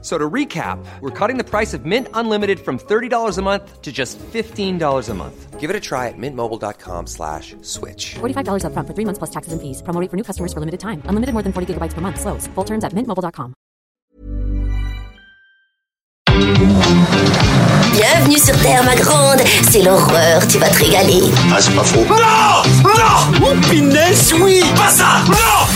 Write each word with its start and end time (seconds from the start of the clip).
So 0.00 0.16
to 0.16 0.30
recap, 0.30 0.78
we're 1.00 1.10
cutting 1.10 1.38
the 1.38 1.44
price 1.44 1.74
of 1.74 1.84
Mint 1.84 2.06
Unlimited 2.14 2.60
from 2.60 2.78
$30 2.78 3.36
a 3.36 3.42
month 3.42 3.82
to 3.82 3.90
just 3.90 4.16
$15 4.32 5.08
a 5.08 5.14
month. 5.14 5.58
Give 5.58 5.70
it 5.70 5.74
a 5.74 5.80
try 5.80 6.06
at 6.06 6.14
mintmobile.com 6.16 7.08
slash 7.08 7.56
switch. 7.62 8.14
$45 8.20 8.62
upfront 8.62 8.86
for 8.86 8.94
three 8.94 9.04
months 9.04 9.18
plus 9.18 9.30
taxes 9.30 9.52
and 9.52 9.60
fees. 9.60 9.82
Promo 9.82 10.00
rate 10.00 10.08
for 10.10 10.16
new 10.16 10.22
customers 10.22 10.52
for 10.52 10.60
limited 10.60 10.78
time. 10.78 11.02
Unlimited 11.10 11.32
more 11.34 11.42
than 11.42 11.52
40 11.52 11.74
gigabytes 11.74 11.94
per 11.94 12.00
month. 12.00 12.20
Slows. 12.20 12.46
Full 12.54 12.64
terms 12.64 12.84
at 12.84 12.92
mintmobile.com. 12.94 13.54
Bienvenue 17.92 18.38
sur 18.38 18.54
Terre, 18.62 18.84
ma 18.84 18.94
grande. 18.94 19.40
C'est 19.70 19.82
l'horreur, 19.82 20.46
tu 20.46 20.58
vas 20.58 20.68
te 20.70 20.78
régaler. 20.78 21.22
Ah, 21.52 21.60
c'est 21.60 21.74
pas 21.74 21.82
faux. 21.82 22.04
Non 22.08 22.62
Non 22.84 23.50
Oh, 23.50 23.54
punaise, 23.68 24.32
oui 24.40 24.62
Pas 24.76 24.90
ça 24.90 25.24
Non 25.28 25.66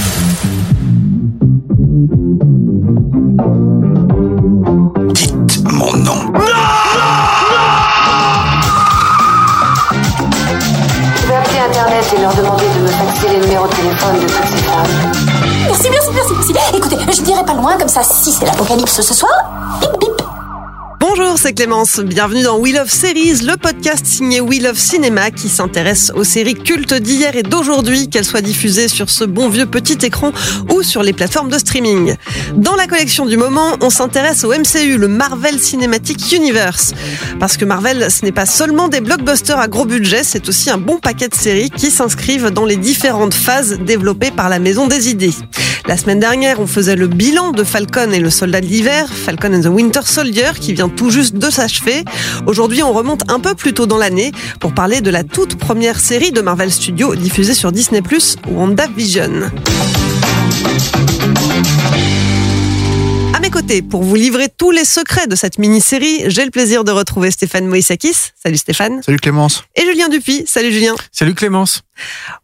Dites 4.42 5.62
mon 5.70 5.92
nom. 5.98 6.32
Je 11.14 11.26
vais 11.28 11.36
appeler 11.36 11.60
Internet 11.68 12.14
et 12.16 12.20
leur 12.20 12.34
demander 12.34 12.64
de 12.74 12.80
me 12.80 12.88
faxer 12.88 13.28
les 13.28 13.38
numéros 13.38 13.68
de 13.68 13.72
téléphone 13.72 14.16
de 14.16 14.20
toutes 14.22 14.46
ces 14.46 14.64
femmes. 14.64 15.12
Merci, 15.66 15.88
merci, 15.90 16.10
merci, 16.12 16.32
merci. 16.52 16.76
Écoutez, 16.76 16.96
je 17.12 17.22
dirais 17.22 17.44
pas 17.44 17.54
loin, 17.54 17.78
comme 17.78 17.86
ça, 17.86 18.02
si 18.02 18.32
c'est 18.32 18.46
l'apocalypse 18.46 19.00
ce 19.00 19.14
soir, 19.14 19.32
bip 19.80 19.92
bip. 20.00 20.22
Bonjour, 21.02 21.36
c'est 21.36 21.52
Clémence. 21.52 21.98
Bienvenue 21.98 22.44
dans 22.44 22.60
We 22.60 22.72
Love 22.72 22.88
Series, 22.88 23.44
le 23.44 23.56
podcast 23.56 24.06
signé 24.06 24.40
We 24.40 24.62
Love 24.62 24.78
Cinéma 24.78 25.32
qui 25.32 25.48
s'intéresse 25.48 26.12
aux 26.14 26.22
séries 26.22 26.54
cultes 26.54 26.94
d'hier 26.94 27.34
et 27.34 27.42
d'aujourd'hui, 27.42 28.08
qu'elles 28.08 28.24
soient 28.24 28.40
diffusées 28.40 28.86
sur 28.86 29.10
ce 29.10 29.24
bon 29.24 29.48
vieux 29.48 29.66
petit 29.66 29.98
écran 30.06 30.30
ou 30.72 30.84
sur 30.84 31.02
les 31.02 31.12
plateformes 31.12 31.48
de 31.48 31.58
streaming. 31.58 32.14
Dans 32.54 32.76
la 32.76 32.86
collection 32.86 33.26
du 33.26 33.36
moment, 33.36 33.76
on 33.80 33.90
s'intéresse 33.90 34.44
au 34.44 34.52
MCU, 34.52 34.96
le 34.96 35.08
Marvel 35.08 35.58
Cinematic 35.58 36.30
Universe. 36.30 36.94
Parce 37.40 37.56
que 37.56 37.64
Marvel, 37.64 38.08
ce 38.08 38.24
n'est 38.24 38.30
pas 38.30 38.46
seulement 38.46 38.86
des 38.86 39.00
blockbusters 39.00 39.58
à 39.58 39.66
gros 39.66 39.86
budget, 39.86 40.22
c'est 40.22 40.48
aussi 40.48 40.70
un 40.70 40.78
bon 40.78 40.98
paquet 40.98 41.26
de 41.26 41.34
séries 41.34 41.70
qui 41.70 41.90
s'inscrivent 41.90 42.50
dans 42.50 42.64
les 42.64 42.76
différentes 42.76 43.34
phases 43.34 43.80
développées 43.80 44.30
par 44.30 44.48
la 44.48 44.60
Maison 44.60 44.86
des 44.86 45.08
Idées. 45.08 45.34
La 45.88 45.96
semaine 45.96 46.20
dernière, 46.20 46.60
on 46.60 46.68
faisait 46.68 46.94
le 46.94 47.08
bilan 47.08 47.50
de 47.50 47.64
Falcon 47.64 48.12
et 48.12 48.20
le 48.20 48.30
Soldat 48.30 48.60
de 48.60 48.66
l'hiver, 48.66 49.12
Falcon 49.12 49.52
and 49.52 49.62
the 49.62 49.66
Winter 49.66 50.02
Soldier, 50.04 50.52
qui 50.60 50.74
vient 50.74 50.88
tout 50.96 51.10
juste 51.10 51.34
de 51.34 51.50
s'achever. 51.50 52.04
Aujourd'hui, 52.46 52.82
on 52.82 52.92
remonte 52.92 53.30
un 53.30 53.40
peu 53.40 53.54
plus 53.54 53.72
tôt 53.72 53.86
dans 53.86 53.98
l'année 53.98 54.32
pour 54.60 54.74
parler 54.74 55.00
de 55.00 55.10
la 55.10 55.24
toute 55.24 55.56
première 55.56 56.00
série 56.00 56.32
de 56.32 56.40
Marvel 56.40 56.70
Studios 56.70 57.14
diffusée 57.14 57.54
sur 57.54 57.72
Disney+, 57.72 58.02
WandaVision. 58.48 59.50
À 63.34 63.40
mes 63.40 63.50
côtés, 63.50 63.82
pour 63.82 64.02
vous 64.02 64.14
livrer 64.14 64.48
tous 64.56 64.70
les 64.70 64.84
secrets 64.84 65.26
de 65.26 65.34
cette 65.34 65.58
mini-série, 65.58 66.24
j'ai 66.26 66.44
le 66.44 66.50
plaisir 66.50 66.84
de 66.84 66.92
retrouver 66.92 67.30
Stéphane 67.30 67.66
Moïsakis. 67.66 68.30
Salut 68.40 68.58
Stéphane. 68.58 69.02
Salut 69.02 69.18
Clémence. 69.18 69.64
Et 69.76 69.82
Julien 69.82 70.08
Dupuis. 70.08 70.44
Salut 70.46 70.72
Julien. 70.72 70.94
Salut 71.10 71.34
Clémence. 71.34 71.82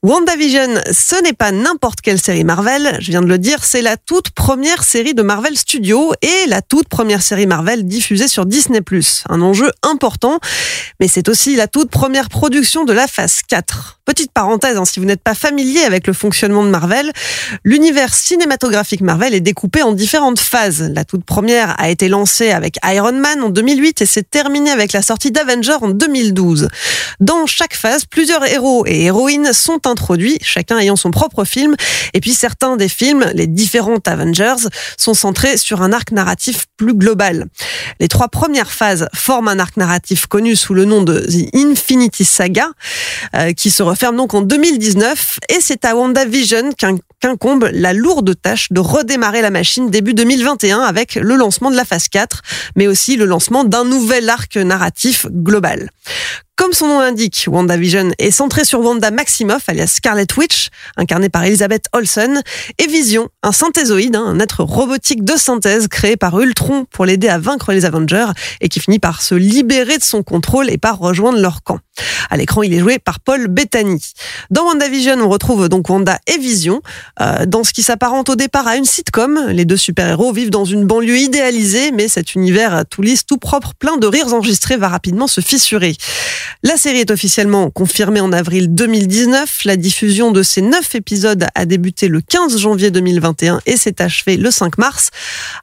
WandaVision, 0.02 0.80
ce 0.92 1.20
n'est 1.22 1.32
pas 1.32 1.50
n'importe 1.50 2.00
quelle 2.02 2.20
série 2.20 2.44
Marvel, 2.44 2.98
je 3.00 3.10
viens 3.10 3.22
de 3.22 3.26
le 3.26 3.38
dire, 3.38 3.64
c'est 3.64 3.82
la 3.82 3.96
toute 3.96 4.30
première 4.30 4.84
série 4.84 5.14
de 5.14 5.22
Marvel 5.22 5.56
Studios 5.56 6.12
et 6.22 6.46
la 6.46 6.62
toute 6.62 6.88
première 6.88 7.22
série 7.22 7.46
Marvel 7.46 7.84
diffusée 7.86 8.28
sur 8.28 8.46
Disney+. 8.46 8.80
Un 9.28 9.42
enjeu 9.42 9.72
important, 9.82 10.38
mais 11.00 11.08
c'est 11.08 11.28
aussi 11.28 11.56
la 11.56 11.66
toute 11.66 11.90
première 11.90 12.28
production 12.28 12.84
de 12.84 12.92
la 12.92 13.08
phase 13.08 13.40
4. 13.48 13.98
Petite 14.04 14.32
parenthèse, 14.32 14.76
hein, 14.76 14.84
si 14.84 15.00
vous 15.00 15.06
n'êtes 15.06 15.22
pas 15.22 15.34
familier 15.34 15.82
avec 15.82 16.06
le 16.06 16.12
fonctionnement 16.12 16.64
de 16.64 16.70
Marvel, 16.70 17.12
l'univers 17.64 18.14
cinématographique 18.14 19.00
Marvel 19.00 19.34
est 19.34 19.40
découpé 19.40 19.82
en 19.82 19.92
différentes 19.92 20.38
phases. 20.38 20.90
La 20.94 21.04
toute 21.04 21.24
première 21.24 21.78
a 21.78 21.90
été 21.90 22.08
lancée 22.08 22.50
avec 22.50 22.76
Iron 22.84 23.12
Man 23.12 23.42
en 23.42 23.50
2008 23.50 24.00
et 24.00 24.06
s'est 24.06 24.22
terminée 24.22 24.70
avec 24.70 24.92
la 24.92 25.02
sortie 25.02 25.30
d'Avenger 25.30 25.76
en 25.82 25.88
2012. 25.90 26.68
Dans 27.20 27.46
chaque 27.46 27.74
phase, 27.74 28.06
plusieurs 28.06 28.46
héros 28.46 28.86
et 28.86 29.04
héroïnes 29.04 29.37
sont 29.52 29.86
introduits, 29.86 30.38
chacun 30.42 30.78
ayant 30.78 30.96
son 30.96 31.10
propre 31.10 31.44
film. 31.44 31.74
Et 32.14 32.20
puis 32.20 32.32
certains 32.32 32.76
des 32.76 32.88
films, 32.88 33.30
les 33.34 33.46
différents 33.46 33.98
Avengers, 34.06 34.68
sont 34.96 35.14
centrés 35.14 35.56
sur 35.56 35.82
un 35.82 35.92
arc 35.92 36.12
narratif 36.12 36.66
plus 36.76 36.94
global. 36.94 37.46
Les 38.00 38.08
trois 38.08 38.28
premières 38.28 38.70
phases 38.70 39.08
forment 39.14 39.48
un 39.48 39.58
arc 39.58 39.76
narratif 39.76 40.26
connu 40.26 40.56
sous 40.56 40.74
le 40.74 40.84
nom 40.84 41.02
de 41.02 41.20
The 41.20 41.54
Infinity 41.54 42.24
Saga, 42.24 42.68
euh, 43.34 43.52
qui 43.52 43.70
se 43.70 43.82
referme 43.82 44.16
donc 44.16 44.34
en 44.34 44.42
2019. 44.42 45.38
Et 45.48 45.58
c'est 45.60 45.84
à 45.84 45.96
WandaVision 45.96 46.70
qu'incombe 47.20 47.68
la 47.72 47.92
lourde 47.92 48.34
tâche 48.40 48.68
de 48.70 48.80
redémarrer 48.80 49.42
la 49.42 49.50
machine 49.50 49.90
début 49.90 50.14
2021 50.14 50.80
avec 50.80 51.16
le 51.16 51.36
lancement 51.36 51.70
de 51.70 51.76
la 51.76 51.84
phase 51.84 52.08
4, 52.08 52.42
mais 52.76 52.86
aussi 52.86 53.16
le 53.16 53.24
lancement 53.24 53.64
d'un 53.64 53.84
nouvel 53.84 54.28
arc 54.28 54.56
narratif 54.56 55.26
global. 55.30 55.90
Comme 56.58 56.72
son 56.72 56.88
nom 56.88 56.98
l'indique, 56.98 57.46
WandaVision 57.46 58.10
est 58.18 58.32
centré 58.32 58.64
sur 58.64 58.80
Wanda 58.80 59.12
Maximoff, 59.12 59.68
alias 59.68 59.86
Scarlet 59.86 60.26
Witch, 60.36 60.70
incarnée 60.96 61.28
par 61.28 61.44
Elizabeth 61.44 61.84
Olsen, 61.92 62.42
et 62.78 62.88
Vision, 62.88 63.28
un 63.44 63.52
synthézoïde, 63.52 64.16
hein, 64.16 64.24
un 64.26 64.40
être 64.40 64.64
robotique 64.64 65.22
de 65.22 65.36
synthèse 65.36 65.86
créé 65.86 66.16
par 66.16 66.40
Ultron 66.40 66.84
pour 66.90 67.04
l'aider 67.04 67.28
à 67.28 67.38
vaincre 67.38 67.72
les 67.72 67.84
Avengers 67.84 68.26
et 68.60 68.68
qui 68.68 68.80
finit 68.80 68.98
par 68.98 69.22
se 69.22 69.36
libérer 69.36 69.98
de 69.98 70.02
son 70.02 70.24
contrôle 70.24 70.68
et 70.68 70.78
par 70.78 70.98
rejoindre 70.98 71.38
leur 71.38 71.62
camp. 71.62 71.78
À 72.30 72.36
l'écran, 72.36 72.62
il 72.62 72.74
est 72.74 72.80
joué 72.80 72.98
par 72.98 73.20
Paul 73.20 73.48
Bettany. 73.48 74.00
Dans 74.50 74.64
WandaVision, 74.64 75.16
on 75.20 75.28
retrouve 75.28 75.68
donc 75.68 75.88
Wanda 75.88 76.18
et 76.26 76.38
Vision, 76.38 76.82
euh, 77.20 77.46
dans 77.46 77.64
ce 77.64 77.72
qui 77.72 77.82
s'apparente 77.82 78.28
au 78.28 78.36
départ 78.36 78.66
à 78.66 78.76
une 78.76 78.84
sitcom. 78.84 79.48
Les 79.48 79.64
deux 79.64 79.76
super-héros 79.76 80.32
vivent 80.32 80.50
dans 80.50 80.64
une 80.64 80.86
banlieue 80.86 81.18
idéalisée, 81.18 81.92
mais 81.92 82.08
cet 82.08 82.34
univers 82.34 82.84
tout 82.88 83.02
lisse, 83.02 83.26
tout 83.26 83.38
propre, 83.38 83.72
plein 83.78 83.96
de 83.96 84.06
rires 84.06 84.32
enregistrés 84.32 84.76
va 84.76 84.88
rapidement 84.88 85.26
se 85.26 85.40
fissurer. 85.40 85.96
La 86.62 86.76
série 86.76 86.98
est 86.98 87.10
officiellement 87.10 87.70
confirmée 87.70 88.20
en 88.20 88.32
avril 88.32 88.74
2019. 88.74 89.60
La 89.64 89.76
diffusion 89.76 90.32
de 90.32 90.42
ces 90.42 90.60
neuf 90.60 90.94
épisodes 90.94 91.46
a 91.54 91.66
débuté 91.66 92.08
le 92.08 92.20
15 92.20 92.58
janvier 92.58 92.90
2021 92.90 93.60
et 93.66 93.76
s'est 93.76 94.02
achevée 94.02 94.36
le 94.36 94.50
5 94.50 94.76
mars. 94.78 95.10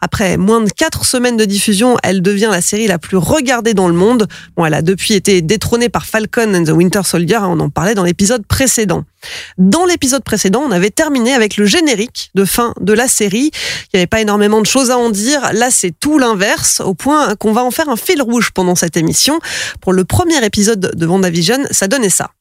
Après 0.01 0.37
moins 0.37 0.61
de 0.61 0.69
quatre 0.69 1.05
semaines 1.05 1.37
de 1.37 1.45
diffusion, 1.45 1.97
elle 2.03 2.21
devient 2.21 2.49
la 2.49 2.61
série 2.61 2.87
la 2.87 2.97
plus 2.97 3.17
regardée 3.17 3.73
dans 3.73 3.87
le 3.87 3.93
monde. 3.93 4.27
Bon, 4.55 4.65
elle 4.65 4.73
a 4.73 4.81
depuis 4.81 5.13
été 5.13 5.41
détrônée 5.41 5.89
par 5.89 6.05
Falcon 6.05 6.24
and 6.37 6.63
the 6.65 6.69
Winter 6.69 7.01
Soldier. 7.03 7.39
On 7.41 7.59
en 7.59 7.69
parlait 7.69 7.95
dans 7.95 8.03
l'épisode 8.03 8.45
précédent. 8.45 9.03
Dans 9.57 9.85
l'épisode 9.85 10.23
précédent, 10.23 10.63
on 10.65 10.71
avait 10.71 10.89
terminé 10.89 11.33
avec 11.33 11.57
le 11.57 11.65
générique 11.65 12.31
de 12.35 12.45
fin 12.45 12.73
de 12.79 12.93
la 12.93 13.07
série. 13.07 13.51
Il 13.93 13.95
n'y 13.95 13.99
avait 13.99 14.07
pas 14.07 14.21
énormément 14.21 14.61
de 14.61 14.65
choses 14.65 14.91
à 14.91 14.97
en 14.97 15.09
dire. 15.09 15.41
Là, 15.53 15.69
c'est 15.71 15.93
tout 15.99 16.19
l'inverse, 16.19 16.81
au 16.81 16.93
point 16.93 17.35
qu'on 17.35 17.53
va 17.53 17.63
en 17.63 17.71
faire 17.71 17.89
un 17.89 17.95
fil 17.95 18.21
rouge 18.21 18.51
pendant 18.53 18.75
cette 18.75 18.97
émission. 18.97 19.39
Pour 19.81 19.93
le 19.93 20.05
premier 20.05 20.43
épisode 20.45 20.91
de 20.95 21.05
WandaVision, 21.05 21.65
ça 21.71 21.87
donnait 21.87 22.09
ça. 22.09 22.31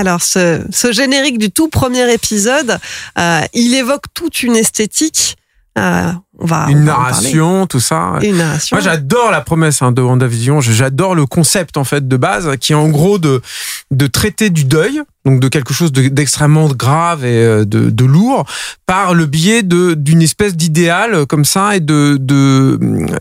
Alors, 0.00 0.22
ce, 0.22 0.62
ce 0.70 0.92
générique 0.92 1.36
du 1.38 1.50
tout 1.50 1.68
premier 1.68 2.10
épisode, 2.10 2.78
euh, 3.18 3.40
il 3.52 3.74
évoque 3.74 4.04
toute 4.14 4.42
une 4.42 4.56
esthétique. 4.56 5.36
Euh, 5.78 6.10
on 6.38 6.46
va, 6.46 6.64
on 6.66 6.70
Une 6.70 6.84
va 6.86 6.94
en 6.96 6.98
narration, 7.02 7.66
tout 7.66 7.80
ça. 7.80 8.14
Une 8.22 8.38
narration. 8.38 8.76
Moi, 8.76 8.82
j'adore 8.82 9.30
la 9.30 9.42
promesse 9.42 9.82
hein, 9.82 9.92
de 9.92 10.00
WandaVision. 10.00 10.60
J'adore 10.62 11.14
le 11.14 11.26
concept 11.26 11.76
en 11.76 11.84
fait 11.84 12.08
de 12.08 12.16
base, 12.16 12.48
qui 12.60 12.72
est 12.72 12.76
en 12.76 12.88
gros 12.88 13.18
de 13.18 13.42
de 13.90 14.06
traiter 14.06 14.48
du 14.50 14.64
deuil, 14.64 15.00
donc 15.26 15.38
de 15.40 15.48
quelque 15.48 15.74
chose 15.74 15.92
de- 15.92 16.08
d'extrêmement 16.08 16.68
grave 16.68 17.24
et 17.24 17.44
euh, 17.44 17.64
de, 17.64 17.90
de 17.90 18.04
lourd, 18.04 18.46
par 18.86 19.12
le 19.14 19.26
biais 19.26 19.62
de 19.62 19.92
d'une 19.94 20.22
espèce 20.22 20.56
d'idéal 20.56 21.26
comme 21.26 21.44
ça 21.44 21.76
et 21.76 21.80
de 21.80 22.16
de 22.18 22.78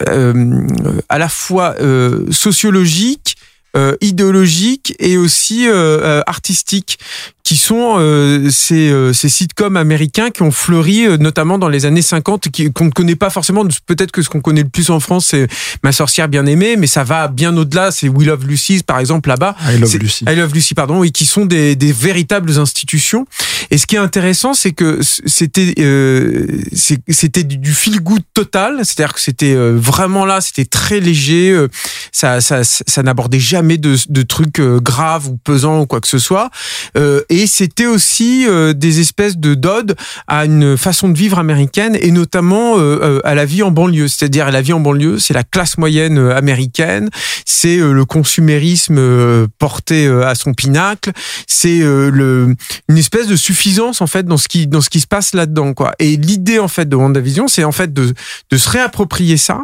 euh, 0.07 0.67
à 1.09 1.17
la 1.19 1.29
fois 1.29 1.75
euh, 1.81 2.25
sociologique, 2.31 3.35
euh, 3.77 3.95
idéologiques 4.01 4.95
et 4.99 5.17
aussi 5.17 5.67
euh, 5.67 5.73
euh, 5.73 6.21
artistiques 6.27 6.97
qui 7.43 7.55
sont 7.57 7.95
euh, 7.97 8.49
ces, 8.51 8.91
euh, 8.91 9.11
ces 9.11 9.27
sitcoms 9.27 9.75
américains 9.75 10.29
qui 10.29 10.43
ont 10.43 10.51
fleuri 10.51 11.05
euh, 11.07 11.17
notamment 11.17 11.57
dans 11.57 11.67
les 11.69 11.85
années 11.87 12.03
50 12.03 12.49
qui- 12.51 12.71
qu'on 12.71 12.85
ne 12.85 12.89
connaît 12.91 13.15
pas 13.15 13.31
forcément 13.31 13.63
peut-être 13.87 14.11
que 14.11 14.21
ce 14.21 14.29
qu'on 14.29 14.41
connaît 14.41 14.61
le 14.63 14.69
plus 14.69 14.89
en 14.91 14.99
France 14.99 15.27
c'est 15.31 15.47
Ma 15.83 15.91
sorcière 15.91 16.27
bien 16.29 16.45
aimée 16.45 16.75
mais 16.77 16.85
ça 16.87 17.03
va 17.03 17.27
bien 17.27 17.55
au-delà 17.57 17.89
c'est 17.91 18.07
We 18.07 18.27
Love 18.27 18.45
Lucy 18.45 18.83
par 18.83 18.99
exemple 18.99 19.29
là-bas 19.29 19.55
I 19.67 19.77
Love 19.79 19.89
Lucy. 19.97 20.25
I 20.29 20.35
Love 20.35 20.53
Lucy, 20.53 20.73
pardon, 20.75 21.03
et 21.03 21.09
qui 21.11 21.25
sont 21.25 21.45
des, 21.45 21.75
des 21.75 21.91
véritables 21.91 22.57
institutions. 22.59 23.25
Et 23.71 23.77
ce 23.77 23.85
qui 23.87 23.95
est 23.95 23.99
intéressant, 23.99 24.53
c'est 24.53 24.71
que 24.71 24.99
c'était 25.25 25.73
euh, 25.79 26.47
c'était 26.73 27.43
du- 27.43 27.57
du 27.57 27.73
feel 27.73 27.99
good 28.01 28.21
total, 28.33 28.77
c'est-à-dire 28.83 29.13
que 29.13 29.21
c'était 29.21 29.53
euh, 29.53 29.75
vraiment 29.75 30.25
là, 30.25 30.39
c'était 30.41 30.65
très 30.65 30.99
léger, 30.99 31.51
euh, 31.51 31.67
ça 32.11 32.41
ça, 32.41 32.63
ça 32.63 33.03
n'abordait 33.03 33.39
jamais 33.39 33.58
de, 33.61 33.95
de 34.09 34.21
trucs 34.21 34.59
euh, 34.59 34.79
graves 34.79 35.27
ou 35.27 35.37
pesants 35.37 35.81
ou 35.81 35.85
quoi 35.85 36.01
que 36.01 36.07
ce 36.07 36.19
soit. 36.19 36.49
Euh, 36.97 37.21
et 37.29 37.47
c'était 37.47 37.85
aussi 37.85 38.45
euh, 38.47 38.73
des 38.73 38.99
espèces 38.99 39.37
de 39.37 39.53
d'odes 39.53 39.95
à 40.27 40.45
une 40.45 40.77
façon 40.77 41.09
de 41.09 41.17
vivre 41.17 41.39
américaine 41.39 41.97
et 41.99 42.11
notamment 42.11 42.77
à 43.23 43.35
la 43.35 43.45
vie 43.45 43.63
en 43.63 43.71
banlieue. 43.71 44.07
C'est-à-dire 44.07 44.51
la 44.51 44.61
vie 44.61 44.73
en 44.73 44.79
banlieue, 44.79 45.19
c'est 45.19 45.33
la 45.33 45.43
classe 45.43 45.77
moyenne 45.77 46.17
américaine, 46.17 47.09
c'est 47.45 47.77
le 47.77 48.05
consumérisme 48.05 49.47
porté 49.57 50.07
à 50.07 50.35
son 50.35 50.53
pinacle, 50.53 51.11
c'est 51.47 51.79
le 51.79 52.55
une 52.87 52.97
espèce 52.97 53.27
de 53.27 53.35
suffisance 53.35 54.01
en 54.01 54.07
fait 54.07 54.25
dans 54.25 54.37
ce 54.37 54.47
qui 54.47 54.67
dans 54.67 54.81
ce 54.81 54.89
qui 54.89 54.99
se 54.99 55.07
passe 55.07 55.33
là-dedans 55.33 55.73
quoi. 55.73 55.93
Et 55.99 56.15
l'idée 56.15 56.59
en 56.59 56.67
fait 56.67 56.87
de 56.87 56.95
WandaVision, 56.95 57.47
c'est 57.47 57.63
en 57.63 57.71
fait 57.71 57.93
de 57.93 58.13
de 58.51 58.57
se 58.57 58.69
réapproprier 58.69 59.37
ça 59.37 59.61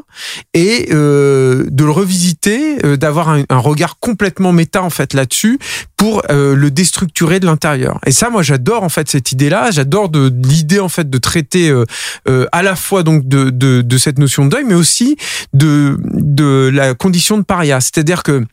et 0.53 0.87
de 0.89 1.65
le 1.83 1.91
revisiter, 1.91 2.97
d'avoir 2.97 3.29
un 3.29 3.57
regard 3.57 3.84
complètement 3.99 4.51
méta 4.51 4.81
en 4.81 4.89
fait 4.89 5.13
là-dessus 5.13 5.59
pour 5.97 6.23
euh, 6.29 6.55
le 6.55 6.71
déstructurer 6.71 7.39
de 7.39 7.45
l'intérieur. 7.45 7.99
Et 8.05 8.11
ça, 8.11 8.29
moi, 8.29 8.43
j'adore 8.43 8.83
en 8.83 8.89
fait 8.89 9.09
cette 9.09 9.31
idée-là. 9.31 9.71
J'adore 9.71 10.09
de, 10.09 10.31
l'idée 10.47 10.79
en 10.79 10.89
fait 10.89 11.09
de 11.09 11.17
traiter 11.17 11.69
euh, 11.69 11.85
euh, 12.27 12.45
à 12.51 12.63
la 12.63 12.75
fois 12.75 13.03
donc 13.03 13.27
de 13.27 13.97
cette 13.97 14.19
notion 14.19 14.45
de 14.45 14.49
deuil, 14.49 14.65
mais 14.65 14.73
aussi 14.73 15.17
de 15.53 15.97
de 16.01 16.69
la 16.73 16.93
condition 16.93 17.37
de 17.37 17.43
paria. 17.43 17.79
C'est-à-dire 17.81 18.23
que 18.23 18.45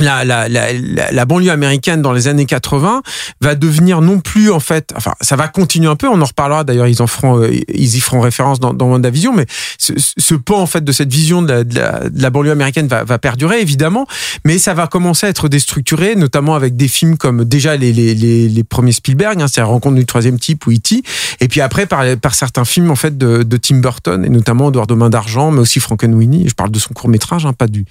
la, 0.00 0.24
la, 0.24 0.48
la, 0.48 0.72
la, 1.12 1.24
banlieue 1.24 1.50
américaine 1.50 2.02
dans 2.02 2.12
les 2.12 2.26
années 2.26 2.46
80 2.46 3.02
va 3.40 3.54
devenir 3.54 4.00
non 4.00 4.18
plus 4.18 4.50
en 4.50 4.58
fait, 4.58 4.92
enfin 4.96 5.12
ça 5.20 5.36
va 5.36 5.46
continuer 5.46 5.88
un 5.88 5.94
peu, 5.94 6.08
on 6.08 6.20
en 6.20 6.24
reparlera 6.24 6.64
d'ailleurs, 6.64 6.88
ils 6.88 7.00
en 7.00 7.06
feront, 7.06 7.40
euh, 7.40 7.50
ils 7.68 7.96
y 7.96 8.00
feront 8.00 8.20
référence 8.20 8.58
dans, 8.58 8.74
dans 8.74 8.86
WandaVision, 8.86 9.32
mais 9.32 9.46
ce, 9.78 9.92
ce 9.96 10.34
pan 10.34 10.60
en 10.60 10.66
fait 10.66 10.82
de 10.82 10.90
cette 10.92 11.12
vision 11.12 11.42
de 11.42 11.52
la, 11.52 11.64
de 11.64 12.08
de 12.08 12.28
banlieue 12.28 12.50
américaine 12.50 12.88
va, 12.88 13.04
va 13.04 13.18
perdurer 13.18 13.60
évidemment, 13.60 14.06
mais 14.44 14.58
ça 14.58 14.74
va 14.74 14.88
commencer 14.88 15.26
à 15.26 15.30
être 15.30 15.48
déstructuré, 15.48 16.16
notamment 16.16 16.56
avec 16.56 16.76
des 16.76 16.88
films 16.88 17.16
comme 17.16 17.44
déjà 17.44 17.76
les, 17.76 17.92
les, 17.92 18.14
les, 18.14 18.64
premiers 18.64 18.92
Spielberg, 18.92 19.40
hein, 19.40 19.46
c'est 19.46 19.60
la 19.60 19.66
rencontre 19.66 19.96
du 19.96 20.06
troisième 20.06 20.38
type 20.38 20.66
ou 20.66 20.72
E.T., 20.72 21.02
et 21.40 21.48
puis 21.48 21.60
après 21.60 21.86
par, 21.86 22.04
par 22.20 22.34
certains 22.34 22.64
films 22.64 22.90
en 22.90 22.96
fait 22.96 23.16
de, 23.16 23.44
de 23.44 23.56
Tim 23.56 23.76
Burton 23.76 24.24
et 24.24 24.28
notamment 24.28 24.70
Edouard 24.70 24.90
Main 24.96 25.10
d'Argent, 25.10 25.52
mais 25.52 25.60
aussi 25.60 25.78
Frankenweenie, 25.78 26.48
je 26.48 26.54
parle 26.54 26.70
de 26.70 26.78
son 26.78 26.94
court 26.94 27.08
métrage, 27.08 27.46
hein, 27.46 27.52
pas 27.52 27.68
du, 27.68 27.84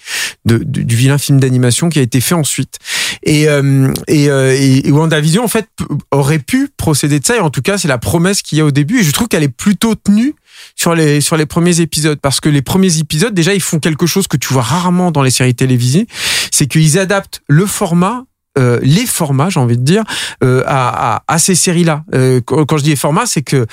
du, 0.46 0.60
du 0.66 0.96
vilain 0.96 1.18
film 1.18 1.40
d'animation 1.40 1.90
qui 1.94 2.00
a 2.00 2.01
été 2.01 2.19
fait 2.19 2.36
ensuite. 2.36 2.80
Et, 3.24 3.48
euh, 3.48 3.92
euh, 4.10 4.56
et, 4.57 4.88
et 4.88 4.92
WandaVision, 4.92 5.44
en 5.44 5.48
fait, 5.48 5.68
aurait 6.12 6.40
pu 6.40 6.69
procéder 6.75 7.19
de 7.19 7.25
ça. 7.25 7.38
Et 7.38 7.40
en 7.40 7.50
tout 7.50 7.62
cas, 7.62 7.78
c'est 7.78 7.88
la 7.88 7.98
promesse 7.98 8.42
qu'il 8.42 8.57
y 8.57 8.62
a 8.62 8.66
au 8.66 8.72
début. 8.72 9.00
Et 9.00 9.04
je 9.04 9.12
trouve 9.12 9.28
qu'elle 9.28 9.44
est 9.44 9.48
plutôt 9.48 9.95
tenue 9.95 10.36
sur 10.75 10.95
les, 10.95 11.22
sur 11.22 11.38
les 11.38 11.45
premiers 11.45 11.80
épisodes. 11.80 12.19
Parce 12.19 12.40
que 12.42 12.50
les 12.50 12.62
premiers 12.62 13.00
épisodes, 13.00 13.34
déjà, 13.34 13.54
ils 13.54 13.62
font 13.62 13.80
quelque 13.80 14.06
chose 14.06 14.28
que 14.28 14.38
tu 14.38 14.54
vois 14.54 14.63
rarement 14.63 15.12
dans 15.12 15.22
les 15.22 15.31
séries 15.31 15.56
télévisées. 15.56 16.07
C'est 16.51 16.68
qu'ils 16.68 17.00
adaptent 17.00 17.42
le 17.48 17.66
format 17.66 18.25
euh, 18.60 18.80
les 18.84 19.07
formats, 19.07 19.50
j'ai 19.50 19.60
envie 19.60 19.80
de 19.80 19.84
dire, 19.84 20.04
à, 20.42 21.24
à, 21.28 21.40
ces 21.40 21.56
séries-là. 21.56 22.04
Quand, 22.45 22.78
je 22.78 22.84
dis 22.84 22.92
les 22.92 22.95
formats, 22.95 23.25
c'est 23.25 23.42
que 23.42 23.66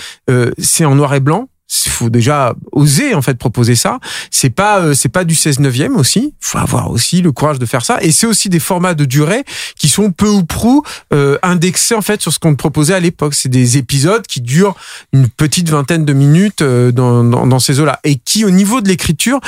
c'est 0.56 0.86
en 0.86 0.94
noir 0.94 1.12
et 1.12 1.20
blanc. 1.20 1.50
Faut 1.70 2.10
déjà 2.10 2.54
oser 2.72 3.14
en 3.14 3.22
fait 3.22 3.34
proposer 3.34 3.76
ça. 3.76 3.98
C'est 4.30 4.50
pas 4.50 4.80
euh, 4.80 4.94
c'est 4.94 5.08
pas 5.08 5.24
du 5.24 5.34
16 5.34 5.60
neuvième 5.60 5.96
aussi. 5.96 6.34
Il 6.40 6.46
faut 6.46 6.58
avoir 6.58 6.90
aussi 6.90 7.22
le 7.22 7.30
courage 7.30 7.58
de 7.58 7.66
faire 7.66 7.84
ça. 7.84 8.02
Et 8.02 8.10
c'est 8.10 8.26
aussi 8.26 8.48
des 8.48 8.58
formats 8.58 8.94
de 8.94 9.04
durée 9.04 9.44
qui 9.78 9.88
sont 9.88 10.10
peu 10.10 10.28
ou 10.28 10.44
prou 10.44 10.82
euh, 11.12 11.38
indexés 11.42 11.94
en 11.94 12.02
fait 12.02 12.20
sur 12.20 12.32
ce 12.32 12.38
qu'on 12.38 12.56
proposait 12.56 12.94
à 12.94 13.00
l'époque. 13.00 13.34
C'est 13.34 13.48
des 13.48 13.76
épisodes 13.76 14.26
qui 14.26 14.40
durent 14.40 14.74
une 15.12 15.28
petite 15.28 15.68
vingtaine 15.68 16.04
de 16.04 16.12
minutes 16.12 16.62
euh, 16.62 16.90
dans, 16.90 17.22
dans, 17.22 17.46
dans 17.46 17.58
ces 17.58 17.78
eaux-là 17.80 18.00
et 18.02 18.16
qui 18.16 18.44
au 18.44 18.50
niveau 18.50 18.80
de 18.80 18.88
l'écriture 18.88 19.40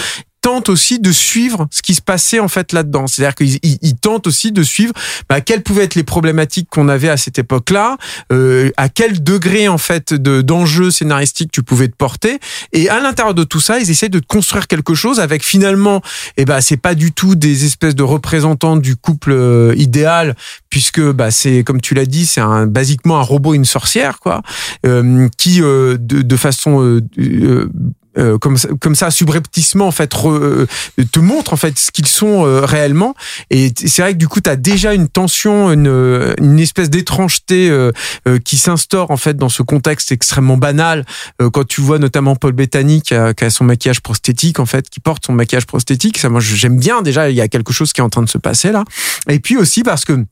tentent 0.42 0.68
aussi 0.68 0.98
de 0.98 1.10
suivre 1.12 1.66
ce 1.70 1.80
qui 1.80 1.94
se 1.94 2.02
passait 2.02 2.40
en 2.40 2.48
fait 2.48 2.72
là-dedans. 2.72 3.06
C'est-à-dire 3.06 3.34
qu'ils 3.34 3.58
ils- 3.62 3.94
tentent 4.02 4.26
aussi 4.26 4.50
de 4.52 4.62
suivre 4.64 4.92
bah, 5.28 5.40
quelles 5.40 5.62
pouvaient 5.62 5.84
être 5.84 5.94
les 5.94 6.02
problématiques 6.02 6.68
qu'on 6.68 6.88
avait 6.88 7.08
à 7.08 7.16
cette 7.16 7.38
époque-là, 7.38 7.96
euh, 8.32 8.70
à 8.76 8.88
quel 8.88 9.22
degré 9.22 9.68
en 9.68 9.78
fait 9.78 10.12
de 10.12 10.42
d'enjeux 10.42 10.90
scénaristiques 10.90 11.52
tu 11.52 11.62
pouvais 11.62 11.86
te 11.88 11.94
porter, 11.94 12.40
et 12.72 12.88
à 12.88 13.00
l'intérieur 13.00 13.34
de 13.34 13.44
tout 13.44 13.60
ça, 13.60 13.78
ils 13.78 13.90
essayent 13.90 14.10
de 14.10 14.18
construire 14.20 14.66
quelque 14.66 14.94
chose 14.94 15.20
avec 15.20 15.44
finalement, 15.44 16.02
eh 16.36 16.44
ben 16.44 16.60
c'est 16.60 16.76
pas 16.76 16.94
du 16.96 17.12
tout 17.12 17.36
des 17.36 17.64
espèces 17.64 17.94
de 17.94 18.02
représentants 18.02 18.76
du 18.76 18.96
couple 18.96 19.30
euh, 19.32 19.72
idéal, 19.76 20.34
puisque 20.68 21.00
bah 21.00 21.30
c'est 21.30 21.62
comme 21.62 21.80
tu 21.80 21.94
l'as 21.94 22.06
dit, 22.06 22.26
c'est 22.26 22.40
un 22.40 22.66
basiquement 22.66 23.18
un 23.18 23.22
robot 23.22 23.54
et 23.54 23.56
une 23.56 23.64
sorcière 23.64 24.18
quoi, 24.18 24.42
euh, 24.84 25.28
qui 25.38 25.62
euh, 25.62 25.96
de, 26.00 26.22
de 26.22 26.36
façon 26.36 27.00
euh, 28.18 28.38
comme 28.38 28.56
ça, 28.56 28.68
comme 28.80 28.94
ça 28.94 29.10
subrepticement 29.10 29.86
en 29.86 29.90
fait 29.90 30.12
re- 30.12 30.30
euh, 30.30 30.66
te 31.10 31.18
montre 31.18 31.52
en 31.52 31.56
fait 31.56 31.78
ce 31.78 31.90
qu'ils 31.90 32.06
sont 32.06 32.46
euh, 32.46 32.60
réellement. 32.64 33.14
Et 33.50 33.72
c'est 33.76 34.02
vrai 34.02 34.12
que 34.12 34.18
du 34.18 34.28
coup 34.28 34.40
tu 34.40 34.50
as 34.50 34.56
déjà 34.56 34.94
une 34.94 35.08
tension 35.08 35.72
une, 35.72 35.88
euh, 35.88 36.34
une 36.38 36.58
espèce 36.58 36.90
d'étrangeté 36.90 37.70
euh, 37.70 37.92
euh, 38.28 38.38
qui 38.38 38.58
s'instaure 38.58 39.10
en 39.10 39.16
fait 39.16 39.36
dans 39.36 39.48
ce 39.48 39.62
contexte 39.62 40.12
extrêmement 40.12 40.56
banal 40.56 41.04
quand 41.52 41.66
tu 41.66 41.80
vois 41.80 41.98
notamment 41.98 42.36
Paul 42.36 42.52
Bettany 42.52 43.02
qui 43.02 43.14
a, 43.14 43.34
qui 43.34 43.44
a 43.44 43.50
son 43.50 43.64
maquillage 43.64 44.00
prosthétique 44.00 44.60
en 44.60 44.66
fait 44.66 44.88
qui 44.90 45.00
porte 45.00 45.26
son 45.26 45.32
maquillage 45.32 45.66
prosthétique. 45.66 46.18
Ça 46.18 46.28
moi 46.28 46.40
j'aime 46.40 46.78
bien 46.78 47.02
déjà 47.02 47.30
il 47.30 47.36
y 47.36 47.40
a 47.40 47.48
quelque 47.48 47.72
chose 47.72 47.92
qui 47.92 48.00
est 48.00 48.04
en 48.04 48.10
train 48.10 48.22
de 48.22 48.28
se 48.28 48.38
passer 48.38 48.72
là. 48.72 48.84
Et 49.28 49.38
puis 49.40 49.56
aussi 49.56 49.82
parce 49.82 50.04
que 50.04 50.24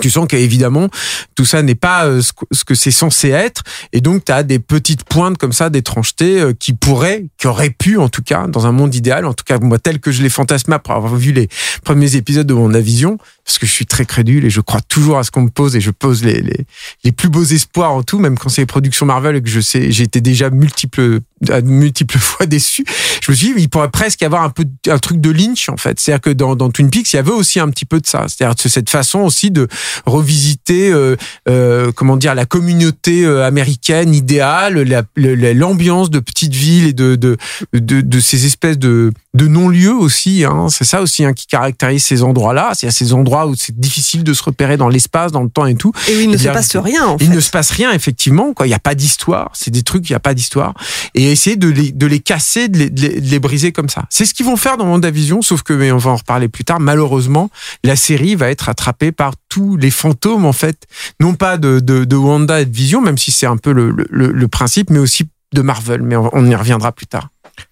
tu 0.00 0.10
sens 0.10 0.26
qu'évidemment 0.28 0.88
tout 1.34 1.44
ça 1.44 1.62
n'est 1.62 1.74
pas 1.74 2.06
euh, 2.06 2.20
ce 2.22 2.32
que- 2.32 2.44
ce 2.52 2.64
que 2.64 2.74
c'est 2.74 2.90
censé 2.90 3.28
être. 3.30 3.62
Et 3.92 4.00
donc 4.00 4.24
tu 4.24 4.32
as 4.32 4.42
des 4.42 4.58
petites 4.58 5.04
pointes 5.04 5.38
comme 5.38 5.52
ça 5.52 5.70
d'étrangeté 5.70 6.40
euh, 6.40 6.52
qui 6.58 6.72
pourraient 6.72 7.26
qui 7.38 7.46
auraient 7.46 7.70
pu 7.70 7.98
en 7.98 8.08
tout 8.08 8.22
cas 8.22 8.46
dans 8.46 8.66
un 8.66 8.72
monde 8.72 8.94
idéal 8.94 9.24
en 9.26 9.34
tout 9.34 9.44
cas 9.44 9.58
moi 9.58 9.78
tel 9.78 10.00
que 10.00 10.10
je 10.10 10.22
l'ai 10.22 10.28
fantasmé 10.28 10.74
après 10.74 10.94
avoir 10.94 11.14
vu 11.16 11.32
les 11.32 11.48
premiers 11.84 12.16
épisodes 12.16 12.46
de 12.46 12.54
WandaVision 12.54 13.18
parce 13.44 13.58
que 13.58 13.66
je 13.66 13.72
suis 13.72 13.86
très 13.86 14.04
crédule 14.04 14.44
et 14.44 14.50
je 14.50 14.60
crois 14.60 14.80
toujours 14.80 15.18
à 15.18 15.24
ce 15.24 15.30
qu'on 15.30 15.42
me 15.42 15.48
pose 15.50 15.74
et 15.76 15.80
je 15.80 15.90
pose 15.90 16.22
les, 16.24 16.40
les, 16.42 16.66
les 17.04 17.12
plus 17.12 17.28
beaux 17.28 17.44
espoirs 17.44 17.92
en 17.92 18.02
tout 18.02 18.18
même 18.18 18.38
quand 18.38 18.48
c'est 18.48 18.62
les 18.62 18.66
productions 18.66 19.06
Marvel 19.06 19.36
et 19.36 19.42
que 19.42 19.48
je 19.48 19.60
sais 19.60 19.90
j'ai 19.90 20.04
été 20.04 20.20
déjà 20.20 20.50
multiples 20.50 21.20
à 21.50 21.60
multiples 21.60 22.18
fois 22.18 22.46
déçu. 22.46 22.84
Je 23.22 23.30
me 23.30 23.36
suis 23.36 23.54
dit 23.54 23.60
il 23.62 23.68
pourrait 23.68 23.90
presque 23.90 24.20
y 24.20 24.24
avoir 24.24 24.42
un 24.42 24.50
peu 24.50 24.64
un 24.88 24.98
truc 24.98 25.20
de 25.20 25.30
Lynch 25.30 25.68
en 25.68 25.76
fait. 25.76 25.98
C'est 26.00 26.12
à 26.12 26.16
dire 26.16 26.20
que 26.22 26.30
dans, 26.30 26.56
dans 26.56 26.70
Twin 26.70 26.90
Peaks 26.90 27.12
il 27.12 27.16
y 27.16 27.18
avait 27.18 27.30
aussi 27.30 27.60
un 27.60 27.68
petit 27.70 27.84
peu 27.84 28.00
de 28.00 28.06
ça. 28.06 28.26
C'est 28.28 28.44
à 28.44 28.52
dire 28.54 28.70
cette 28.70 28.90
façon 28.90 29.20
aussi 29.20 29.50
de 29.50 29.68
revisiter 30.06 30.90
euh, 30.92 31.16
euh, 31.48 31.92
comment 31.94 32.16
dire 32.16 32.34
la 32.34 32.46
communauté 32.46 33.24
euh, 33.24 33.44
américaine 33.46 34.14
idéale 34.14 34.80
la- 34.82 35.02
le- 35.16 35.34
la- 35.34 35.54
l'ambiance 35.54 36.10
de 36.10 36.18
petites 36.18 36.54
villes 36.54 36.86
et 36.88 36.92
de, 36.92 37.16
de, 37.16 37.36
de 37.72 38.20
ces 38.20 38.46
espèces 38.46 38.78
de 38.78 39.12
de 39.38 39.46
non-lieux 39.46 39.94
aussi 39.94 40.44
hein. 40.44 40.66
c'est 40.68 40.84
ça 40.84 41.00
aussi 41.00 41.24
hein, 41.24 41.32
qui 41.32 41.46
caractérise 41.46 42.04
ces 42.04 42.22
endroits 42.22 42.52
là 42.54 42.72
c'est 42.74 42.86
à 42.88 42.90
ces 42.90 43.12
endroits 43.12 43.46
où 43.46 43.54
c'est 43.54 43.78
difficile 43.78 44.24
de 44.24 44.32
se 44.34 44.42
repérer 44.42 44.76
dans 44.76 44.88
l'espace 44.88 45.32
dans 45.32 45.42
le 45.42 45.48
temps 45.50 45.66
et 45.66 45.74
tout. 45.74 45.92
Et 46.08 46.16
où 46.16 46.20
il 46.20 46.30
ne 46.30 46.34
Et 46.34 46.38
se 46.38 46.48
passe 46.48 46.76
rien, 46.76 47.06
en 47.06 47.16
il 47.20 47.28
fait. 47.28 47.34
ne 47.34 47.40
se 47.40 47.50
passe 47.50 47.70
rien 47.70 47.92
effectivement 47.92 48.52
quoi. 48.52 48.66
Il 48.66 48.70
y 48.70 48.74
a 48.74 48.78
pas 48.78 48.94
d'histoire. 48.94 49.50
C'est 49.54 49.70
des 49.70 49.82
trucs 49.82 50.08
il 50.08 50.12
y 50.12 50.16
a 50.16 50.20
pas 50.20 50.34
d'histoire. 50.34 50.74
Et 51.14 51.30
essayer 51.30 51.56
de 51.56 51.68
les 51.68 51.92
de 51.92 52.06
les 52.06 52.20
casser 52.20 52.68
de 52.68 52.78
les, 52.78 52.90
de 52.90 53.00
les, 53.00 53.20
de 53.20 53.30
les 53.30 53.38
briser 53.38 53.72
comme 53.72 53.88
ça. 53.88 54.04
C'est 54.10 54.24
ce 54.24 54.34
qu'ils 54.34 54.46
vont 54.46 54.56
faire 54.56 54.76
dans 54.76 54.86
WandaVision 54.86 55.42
sauf 55.42 55.62
que 55.62 55.72
mais 55.72 55.92
on 55.92 55.98
va 55.98 56.10
en 56.10 56.16
reparler 56.16 56.48
plus 56.48 56.64
tard. 56.64 56.80
Malheureusement 56.80 57.50
la 57.84 57.96
série 57.96 58.34
va 58.34 58.50
être 58.50 58.68
attrapée 58.68 59.12
par 59.12 59.34
tous 59.48 59.76
les 59.76 59.90
fantômes 59.90 60.44
en 60.44 60.52
fait. 60.52 60.86
Non 61.20 61.34
pas 61.34 61.56
de 61.58 61.80
de, 61.80 62.04
de 62.04 62.16
Wanda 62.16 62.60
et 62.60 62.66
de 62.66 62.74
Vision 62.74 63.00
même 63.00 63.18
si 63.18 63.30
c'est 63.30 63.46
un 63.46 63.56
peu 63.56 63.72
le, 63.72 63.90
le, 63.90 64.32
le 64.32 64.48
principe 64.48 64.90
mais 64.90 64.98
aussi 64.98 65.24
de 65.54 65.62
Marvel. 65.62 66.02
Mais 66.02 66.16
on 66.16 66.44
y 66.46 66.54
reviendra 66.54 66.92
plus 66.92 67.06
tard 67.06 67.28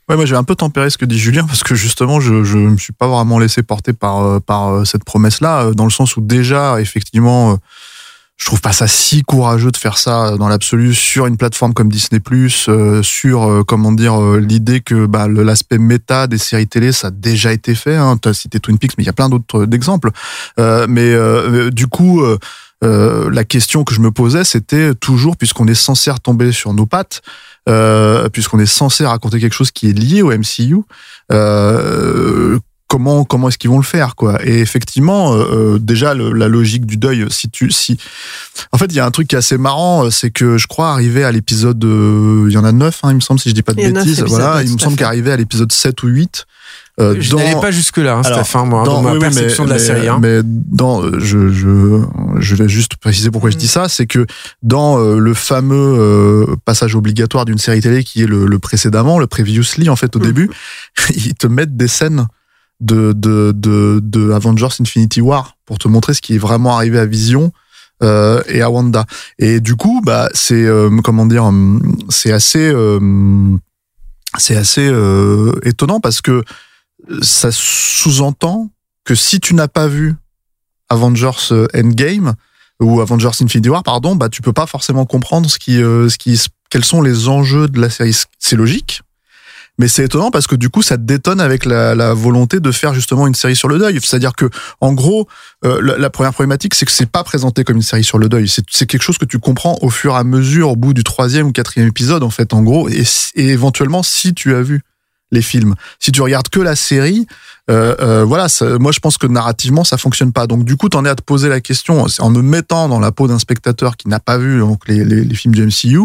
Ouais, 0.09 0.17
moi 0.17 0.27
j'ai 0.27 0.37
un 0.37 0.45
peu 0.45 0.55
tempéré 0.55 0.91
ce 0.91 0.99
que 0.99 1.05
dit 1.05 1.19
Julien 1.19 1.45
parce 1.45 1.63
que 1.63 1.75
justement 1.75 2.21
je 2.21 2.45
je 2.45 2.59
me 2.59 2.77
suis 2.77 2.93
pas 2.93 3.09
vraiment 3.09 3.39
laissé 3.39 3.63
porter 3.63 3.93
par 3.93 4.23
euh, 4.23 4.41
par 4.41 4.69
euh, 4.69 4.85
cette 4.85 5.05
promesse 5.05 5.41
là 5.41 5.73
dans 5.73 5.85
le 5.85 5.91
sens 5.91 6.17
où 6.17 6.21
déjà 6.21 6.81
effectivement 6.81 7.53
euh, 7.53 7.57
je 8.37 8.45
trouve 8.45 8.61
pas 8.61 8.73
ça 8.73 8.87
si 8.87 9.23
courageux 9.23 9.71
de 9.71 9.77
faire 9.77 9.97
ça 9.97 10.27
euh, 10.27 10.37
dans 10.37 10.49
l'absolu 10.49 10.95
sur 10.95 11.27
une 11.27 11.37
plateforme 11.37 11.73
comme 11.73 11.89
Disney 11.89 12.21
euh, 12.69 13.03
sur 13.03 13.45
euh, 13.45 13.63
comment 13.65 13.93
dire 13.93 14.21
euh, 14.21 14.39
l'idée 14.39 14.81
que 14.81 15.07
bah, 15.07 15.27
l'aspect 15.27 15.79
méta 15.79 16.27
des 16.27 16.39
séries 16.39 16.69
télé 16.69 16.93
ça 16.93 17.09
a 17.09 17.11
déjà 17.11 17.53
été 17.53 17.75
fait 17.75 17.97
hein. 17.97 18.19
tu 18.21 18.29
as 18.29 18.35
cité 18.35 18.61
Twin 18.61 18.79
Peaks 18.79 18.93
mais 18.99 19.05
il 19.05 19.07
y 19.07 19.11
a 19.11 19.15
plein 19.15 19.29
d'autres 19.29 19.63
euh, 19.63 19.67
d'exemples 19.67 20.11
Euh, 20.59 20.87
mais 20.89 21.13
euh, 21.13 21.71
du 21.71 21.87
coup 21.87 22.23
euh, 22.23 22.39
euh, 22.85 23.31
la 23.31 23.45
question 23.45 23.85
que 23.85 23.95
je 23.95 24.01
me 24.01 24.11
posais 24.11 24.45
c'était 24.45 24.95
toujours 24.95 25.37
puisqu'on 25.37 25.67
est 25.67 25.75
censé 25.75 26.11
retomber 26.11 26.53
sur 26.53 26.75
nos 26.75 26.87
pattes 26.87 27.23
euh, 27.69 28.29
puisqu'on 28.29 28.59
est 28.59 28.67
censé 28.67 29.05
raconter 29.07 29.41
quelque 29.41 29.55
chose 29.55 29.71
qui 29.71 29.89
est 29.89 29.93
lié 29.93 30.23
au 30.23 30.31
MCU, 30.31 30.77
euh, 31.33 32.59
comment 32.89 33.25
comment 33.25 33.49
est-ce 33.49 33.59
qu'ils 33.59 33.71
vont 33.71 33.79
le 33.79 33.85
faire 33.85 34.15
quoi? 34.15 34.39
Et 34.47 34.61
effectivement 34.61 35.35
euh, 35.35 35.75
euh, 35.75 35.79
déjà 35.79 36.15
le- 36.15 36.33
la 36.33 36.47
logique 36.49 36.87
du 36.87 36.97
deuil 36.97 37.27
si 37.31 37.51
tu 37.51 37.71
si 37.73 37.99
en 38.73 38.79
fait 38.79 38.87
il 38.87 38.95
y 38.95 39.01
a 39.01 39.07
un 39.07 39.11
truc 39.11 39.27
qui 39.29 39.35
est 39.35 39.39
assez 39.39 39.59
marrant 39.59 40.05
euh, 40.05 40.11
c'est 40.11 40.31
que 40.31 40.57
je 40.57 40.67
crois 40.69 40.91
arrivé 40.93 41.25
à 41.25 41.33
l'épisode 41.33 41.83
il 41.83 42.53
y 42.53 42.57
en 42.57 42.65
a 42.65 42.71
neuf 42.73 43.01
hein, 43.03 43.11
il 43.11 43.17
me 43.17 43.21
semble 43.21 43.41
si 43.41 43.49
je 43.49 43.55
dis 43.55 43.63
pas 43.63 43.73
de 43.73 43.81
bêtises 44.05 44.21
voilà 44.31 44.63
il 44.63 44.73
me 44.75 44.79
semble 44.79 44.93
fait. 44.93 44.99
qu'arrivé 45.03 45.33
à 45.33 45.37
l'épisode 45.37 45.73
7 45.73 46.01
ou 46.05 46.07
8 46.09 46.47
euh, 46.99 47.17
Je 47.21 47.31
dans- 47.31 47.37
n'allais 47.39 47.61
pas 47.61 47.71
jusque-là, 47.71 48.15
hein, 48.17 48.23
alors, 48.25 48.41
Stéphane, 48.41 48.69
moi, 48.69 48.85
dans, 48.85 49.03
ma 49.03 49.13
oui, 49.13 49.19
perception 49.19 49.65
mais- 49.65 49.69
de 49.71 49.75
la 49.75 49.79
mais- 49.81 49.85
série. 49.87 50.09
hein. 50.09 50.19
Mais 50.21 50.41
dans, 50.45 51.03
euh, 51.03 51.19
je, 51.19 51.49
je, 51.49 52.03
je 52.39 52.55
vais 52.57 52.69
juste 52.69 52.97
préciser 52.97 53.31
pourquoi 53.31 53.51
je 53.51 53.57
dis 53.57 53.69
ça, 53.69 53.89
c'est 53.89 54.07
que 54.07 54.27
dans 54.63 54.99
euh, 54.99 55.19
le 55.19 55.35
fameux 55.35 55.77
euh, 55.99 56.57
passage 56.65 56.95
obligatoire 56.95 57.45
d'une 57.45 57.59
série 57.59 57.81
télé 57.83 58.03
qui 58.05 58.23
est 58.23 58.27
le, 58.27 58.47
le 58.47 58.59
précédemment, 58.59 59.19
le 59.19 59.27
previously 59.27 59.89
en 59.91 59.97
fait 59.97 60.17
au 60.17 60.19
Mhm. 60.21 60.25
début, 60.27 60.51
ils 61.15 61.35
te 61.35 61.47
mettent 61.47 61.77
des 61.77 61.89
scènes 61.89 62.27
de, 62.81 63.13
de, 63.13 63.53
de, 63.55 64.01
de 64.03 64.33
Avengers 64.33 64.69
Infinity 64.81 65.21
War 65.21 65.57
pour 65.67 65.79
te 65.79 65.89
montrer 65.89 66.15
ce 66.15 66.21
qui 66.21 66.35
est 66.35 66.39
vraiment 66.39 66.77
arrivé 66.77 66.99
à 66.99 67.07
Vision. 67.07 67.53
euh, 68.03 68.43
et 68.47 68.61
à 68.61 68.69
Wanda 68.71 69.07
et 69.39 69.59
du 69.59 69.75
coup 69.75 70.03
bah 70.05 70.29
c'est 70.35 70.67
euh, 70.67 70.91
comment 71.03 71.25
dire 71.25 71.45
hum, 71.45 71.81
c'est 72.11 72.31
assez 72.31 72.59
euh, 72.71 73.01
c'est 74.37 74.55
assez 74.57 74.87
euh, 74.87 75.53
étonnant 75.63 75.99
parce 76.01 76.21
que 76.21 76.45
ça 77.23 77.51
sous-entend 77.53 78.71
que 79.05 79.15
si 79.15 79.41
tu 79.41 79.55
n'as 79.55 79.69
pas 79.69 79.89
vu 79.89 80.17
Avengers 80.89 81.53
euh, 81.53 81.67
Endgame 81.75 82.35
ou 82.81 83.01
Avengers 83.01 83.31
Infinity 83.41 83.69
War, 83.69 83.83
pardon, 83.83 84.17
bah 84.17 84.29
tu 84.29 84.43
peux 84.43 84.53
pas 84.53 84.67
forcément 84.67 85.07
comprendre 85.07 85.51
ce 85.51 85.59
qui, 85.59 85.83
euh, 85.83 86.09
ce 86.09 86.19
qui, 86.19 86.41
quels 86.71 86.85
sont 86.85 87.01
les 87.01 87.29
enjeux 87.29 87.69
de 87.69 87.81
la 87.81 87.89
série. 87.89 88.15
C'est 88.39 88.57
logique, 88.57 89.03
mais 89.79 89.89
c'est 89.89 90.05
étonnant 90.05 90.31
parce 90.31 90.47
que 90.47 90.57
du 90.57 90.69
coup 90.69 90.83
ça 90.83 90.97
détonne 90.97 91.41
avec 91.41 91.65
la, 91.65 92.13
volonté 92.15 92.61
de 92.61 92.73
faire 92.73 92.93
justement 92.93 93.27
une 93.27 93.35
série 93.35 93.57
sur 93.57 93.69
le 93.69 93.79
deuil. 93.79 93.99
C'est-à-dire 94.03 94.35
que 94.35 94.51
en 94.81 94.93
gros, 94.93 95.27
euh, 95.65 95.81
la, 95.81 96.11
première 96.11 96.33
problématique 96.33 96.75
c'est 96.75 96.85
que 96.85 96.93
c'est 96.93 97.11
pas 97.11 97.25
présenté 97.25 97.65
comme 97.65 97.77
une 97.77 97.83
série 97.83 98.05
sur 98.05 98.19
le 98.19 98.29
deuil. 98.29 98.49
C'est 98.49 98.87
quelque 98.87 99.03
chose 99.03 99.19
que 99.19 99.25
tu 99.25 99.39
comprends 99.39 99.79
au 99.81 99.89
fur 99.89 100.15
et 100.15 100.19
à 100.19 100.25
mesure, 100.25 100.71
au 100.71 100.77
bout 100.77 100.93
du 100.93 101.05
troisième 101.05 101.47
ou 101.47 101.53
quatrième 101.53 101.89
épisode 101.89 102.23
en 102.23 102.31
fait, 102.31 102.53
en 102.53 102.63
gros, 102.63 102.89
et 102.89 103.05
éventuellement 103.37 104.03
si 104.03 104.35
tu 104.35 104.55
as 104.55 104.63
vu 104.63 104.83
les 105.33 105.43
films. 105.43 105.75
Si 105.99 106.13
tu 106.13 106.23
regardes 106.23 106.49
que 106.49 106.61
la 106.61 106.77
série, 106.77 107.27
euh, 107.69 107.97
euh, 108.01 108.25
voilà, 108.25 108.49
ça- 108.49 108.79
moi 108.79 108.93
je 108.93 109.01
pense 109.01 109.19
que 109.19 109.27
narrativement 109.27 109.83
ça 109.85 109.97
fonctionne 109.99 110.33
pas. 110.33 110.47
Donc 110.47 110.65
du 110.65 110.77
coup, 110.77 110.89
t'en 110.89 111.05
es 111.05 111.09
à 111.09 111.15
te 111.17 111.23
poser 111.23 111.49
la 111.49 111.61
question 111.61 112.07
en 112.21 112.31
me 112.31 112.43
mettant 112.43 112.89
dans 112.89 113.01
la 113.01 113.11
peau 113.13 113.27
d'un 113.27 113.39
spectateur 113.41 113.97
qui 113.97 114.09
n'a 114.09 114.21
pas 114.21 114.39
vu 114.39 114.61
donc 114.61 114.87
les, 114.87 115.05
les, 115.05 115.25
les 115.25 115.35
films 115.35 115.55
du 115.55 115.63
MCU. 115.67 116.01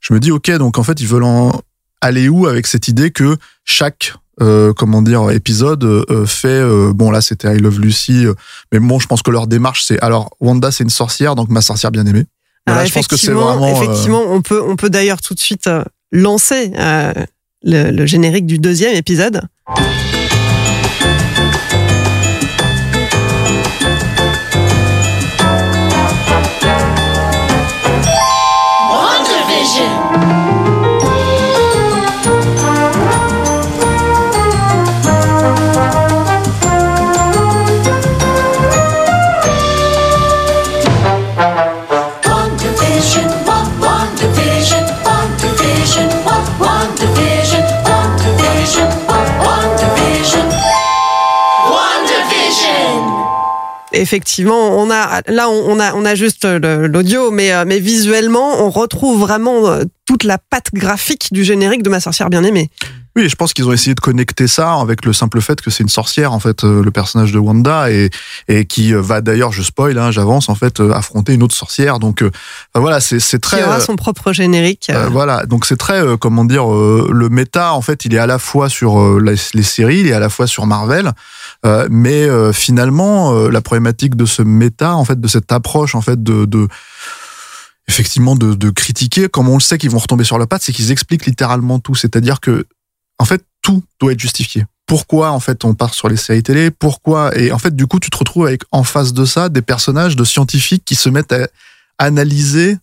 Je 0.00 0.12
me 0.12 0.18
dis 0.20 0.32
ok, 0.32 0.50
donc 0.58 0.76
en 0.78 0.82
fait 0.82 1.00
ils 1.00 1.06
veulent 1.06 1.22
en 1.24 1.52
aller 2.00 2.28
où 2.28 2.46
avec 2.46 2.66
cette 2.66 2.88
idée 2.88 3.10
que 3.10 3.36
chaque 3.64 4.14
euh, 4.40 4.72
comment 4.72 5.02
dire 5.02 5.30
épisode 5.30 6.04
fait 6.26 6.62
bon 6.94 7.10
là 7.10 7.20
c'était 7.20 7.56
I 7.56 7.58
Love 7.58 7.80
Lucy, 7.80 8.26
mais 8.72 8.78
bon 8.80 8.98
je 8.98 9.06
pense 9.06 9.22
que 9.22 9.30
leur 9.30 9.46
démarche 9.46 9.84
c'est 9.84 10.00
alors 10.00 10.30
Wanda 10.40 10.70
c'est 10.72 10.84
une 10.84 10.90
sorcière 10.90 11.34
donc 11.36 11.48
ma 11.48 11.60
sorcière 11.60 11.90
bien 11.92 12.06
aimée. 12.06 12.26
Voilà, 12.66 12.80
Alors, 12.80 12.88
je 12.88 12.94
pense 12.94 13.06
que 13.06 13.16
c'est 13.16 13.28
effectivement, 13.28 13.56
vraiment 13.56 13.82
effectivement, 13.82 14.22
on 14.28 14.42
peut, 14.42 14.60
on 14.62 14.76
peut 14.76 14.90
d'ailleurs 14.90 15.20
tout 15.22 15.32
de 15.34 15.38
suite 15.40 15.70
lancer 16.12 16.70
le, 17.62 18.06
générique 18.06 18.46
du 18.46 18.58
deuxième 18.58 18.94
épisode. 18.94 19.42
Effectivement, 53.98 54.78
on 54.78 54.90
a 54.90 55.20
là, 55.28 55.48
on 55.48 55.76
on 55.76 55.80
a, 55.80 55.92
on 55.94 56.04
a 56.04 56.14
juste 56.14 56.44
l'audio, 56.46 57.30
mais, 57.30 57.52
euh, 57.52 57.64
mais 57.66 57.78
visuellement, 57.78 58.64
on 58.64 58.70
retrouve 58.70 59.20
vraiment 59.20 59.68
euh, 59.68 59.84
toute 60.06 60.24
la 60.24 60.38
patte 60.38 60.68
graphique 60.72 61.28
du 61.32 61.44
générique 61.44 61.82
de 61.82 61.90
ma 61.90 62.00
sorcière 62.00 62.30
bien 62.30 62.42
aimée. 62.44 62.70
Oui, 63.16 63.24
et 63.24 63.28
je 63.28 63.34
pense 63.34 63.52
qu'ils 63.52 63.66
ont 63.66 63.72
essayé 63.72 63.94
de 63.96 64.00
connecter 64.00 64.46
ça 64.46 64.74
avec 64.74 65.04
le 65.04 65.12
simple 65.12 65.40
fait 65.40 65.60
que 65.60 65.70
c'est 65.70 65.82
une 65.82 65.88
sorcière, 65.88 66.32
en 66.32 66.38
fait, 66.38 66.62
euh, 66.62 66.84
le 66.84 66.90
personnage 66.92 67.32
de 67.32 67.38
Wanda, 67.38 67.90
et, 67.90 68.10
et 68.46 68.64
qui 68.64 68.92
va 68.92 69.20
d'ailleurs, 69.20 69.50
je 69.50 69.62
spoil, 69.62 69.98
hein, 69.98 70.12
j'avance, 70.12 70.48
en 70.48 70.54
fait, 70.54 70.78
affronter 70.80 71.34
une 71.34 71.42
autre 71.42 71.56
sorcière. 71.56 71.98
Donc, 71.98 72.22
euh, 72.22 72.30
voilà, 72.76 73.00
c'est 73.00 73.18
c'est 73.18 73.38
Qui 73.38 73.48
très. 73.56 73.64
aura 73.64 73.80
son 73.80 73.96
propre 73.96 74.32
générique. 74.32 74.88
euh, 74.90 75.08
voilà, 75.10 75.46
donc 75.46 75.66
c'est 75.66 75.76
très, 75.76 76.00
euh, 76.00 76.16
comment 76.16 76.44
dire, 76.44 76.66
le 76.68 77.28
méta, 77.28 77.72
en 77.74 77.82
fait, 77.82 78.04
il 78.04 78.14
est 78.14 78.18
à 78.18 78.26
la 78.26 78.38
fois 78.38 78.68
sur 78.68 79.18
les, 79.18 79.34
les 79.54 79.62
séries, 79.64 80.00
il 80.00 80.06
est 80.06 80.12
à 80.12 80.20
la 80.20 80.28
fois 80.28 80.46
sur 80.46 80.66
Marvel, 80.66 81.10
euh, 81.66 81.88
mais 81.90 82.24
euh, 82.24 82.52
finalement, 82.52 83.34
euh, 83.34 83.50
la 83.50 83.60
problématique 83.60 84.14
de 84.14 84.26
ce 84.26 84.42
méta, 84.42 84.94
en 84.94 85.04
fait, 85.04 85.20
de 85.20 85.28
cette 85.28 85.50
approche, 85.50 85.94
en 85.94 86.00
fait, 86.00 86.22
de, 86.22 86.44
de 86.44 86.68
effectivement, 87.88 88.36
de, 88.36 88.54
de 88.54 88.70
critiquer, 88.70 89.28
comme 89.28 89.48
on 89.48 89.54
le 89.54 89.60
sait 89.60 89.78
qu'ils 89.78 89.90
vont 89.90 89.98
retomber 89.98 90.24
sur 90.24 90.38
la 90.38 90.46
patte, 90.46 90.62
c'est 90.62 90.72
qu'ils 90.72 90.92
expliquent 90.92 91.26
littéralement 91.26 91.78
tout. 91.78 91.94
C'est-à-dire 91.94 92.40
que, 92.40 92.66
en 93.18 93.24
fait, 93.24 93.42
tout 93.62 93.82
doit 93.98 94.12
être 94.12 94.20
justifié. 94.20 94.66
Pourquoi, 94.86 95.32
en 95.32 95.40
fait, 95.40 95.64
on 95.64 95.74
part 95.74 95.94
sur 95.94 96.08
les 96.08 96.16
séries 96.16 96.42
télé? 96.42 96.70
Pourquoi? 96.70 97.36
Et 97.36 97.50
en 97.50 97.58
fait, 97.58 97.74
du 97.74 97.86
coup, 97.86 97.98
tu 97.98 98.10
te 98.10 98.16
retrouves 98.16 98.46
avec, 98.46 98.62
en 98.70 98.84
face 98.84 99.12
de 99.12 99.24
ça, 99.24 99.48
des 99.48 99.62
personnages 99.62 100.16
de 100.16 100.24
scientifiques 100.24 100.84
qui 100.84 100.94
se 100.94 101.08
mettent 101.08 101.32
à 101.32 101.48
analyser 101.98 102.78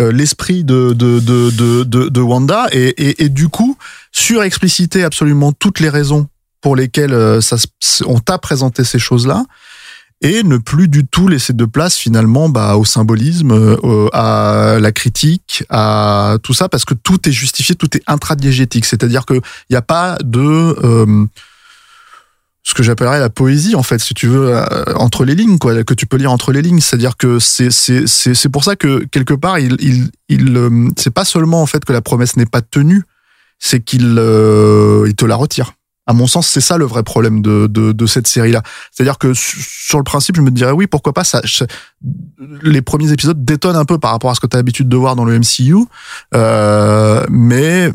euh, 0.00 0.10
l'esprit 0.10 0.64
de, 0.64 0.92
de, 0.92 1.20
de, 1.20 1.50
de, 1.50 2.08
de, 2.08 2.20
Wanda 2.20 2.66
et, 2.72 2.88
et, 2.88 3.24
et 3.24 3.28
du 3.28 3.48
coup, 3.48 3.76
surexpliciter 4.10 5.04
absolument 5.04 5.52
toutes 5.52 5.78
les 5.78 5.88
raisons 5.88 6.26
pour 6.64 6.76
lesquelles 6.76 7.12
euh, 7.12 7.42
ça, 7.42 7.56
on 8.06 8.20
t'a 8.20 8.38
présenté 8.38 8.84
ces 8.84 8.98
choses-là 8.98 9.44
et 10.22 10.42
ne 10.42 10.56
plus 10.56 10.88
du 10.88 11.06
tout 11.06 11.28
laisser 11.28 11.52
de 11.52 11.66
place 11.66 11.94
finalement 11.94 12.48
bah, 12.48 12.76
au 12.76 12.86
symbolisme, 12.86 13.52
euh, 13.52 14.08
à 14.14 14.78
la 14.80 14.90
critique, 14.90 15.62
à 15.68 16.38
tout 16.42 16.54
ça, 16.54 16.70
parce 16.70 16.86
que 16.86 16.94
tout 16.94 17.28
est 17.28 17.32
justifié, 17.32 17.74
tout 17.74 17.94
est 17.94 18.02
intradiégétique. 18.06 18.86
C'est-à-dire 18.86 19.26
qu'il 19.26 19.42
n'y 19.68 19.76
a 19.76 19.82
pas 19.82 20.16
de... 20.24 20.40
euh, 20.40 21.26
ce 22.62 22.72
que 22.72 22.82
j'appellerais 22.82 23.20
la 23.20 23.28
poésie 23.28 23.74
en 23.74 23.82
fait 23.82 23.98
si 23.98 24.14
tu 24.14 24.26
veux 24.26 24.58
entre 24.96 25.26
les 25.26 25.34
lignes 25.34 25.58
quoi 25.58 25.84
que 25.84 25.92
tu 25.92 26.06
peux 26.06 26.16
lire 26.16 26.32
entre 26.32 26.50
les 26.50 26.62
lignes 26.62 26.80
c'est-à-dire 26.80 27.18
que 27.18 27.38
c'est 27.38 27.70
c'est 27.70 28.06
c'est 28.06 28.48
pour 28.48 28.64
ça 28.64 28.74
que 28.74 29.04
quelque 29.04 29.34
part 29.34 29.58
il 29.58 29.76
il 30.30 30.70
c'est 30.96 31.12
pas 31.12 31.26
seulement 31.26 31.60
en 31.60 31.66
fait 31.66 31.84
que 31.84 31.92
la 31.92 32.00
promesse 32.00 32.38
n'est 32.38 32.46
pas 32.46 32.62
tenue 32.62 33.02
c'est 33.58 33.80
qu'il 33.80 34.18
il 35.06 35.14
te 35.14 35.26
la 35.26 35.36
retire 35.36 35.74
à 36.06 36.12
mon 36.12 36.26
sens, 36.26 36.46
c'est 36.48 36.60
ça 36.60 36.76
le 36.76 36.84
vrai 36.84 37.02
problème 37.02 37.40
de, 37.42 37.66
de, 37.66 37.92
de 37.92 38.06
cette 38.06 38.26
série-là. 38.26 38.62
C'est-à-dire 38.92 39.16
que 39.18 39.32
su- 39.34 39.62
sur 39.62 39.98
le 39.98 40.04
principe, 40.04 40.36
je 40.36 40.42
me 40.42 40.50
dirais 40.50 40.72
oui, 40.72 40.86
pourquoi 40.86 41.12
pas 41.14 41.24
ça. 41.24 41.40
les 42.62 42.82
premiers 42.82 43.10
épisodes 43.12 43.42
détonnent 43.44 43.76
un 43.76 43.84
peu 43.84 43.98
par 43.98 44.10
rapport 44.10 44.30
à 44.30 44.34
ce 44.34 44.40
que 44.40 44.46
tu 44.46 44.56
as 44.56 44.58
l'habitude 44.58 44.88
de 44.88 44.96
voir 44.96 45.16
dans 45.16 45.24
le 45.24 45.38
MCU, 45.38 45.76
euh, 46.34 47.24
mais 47.30 47.90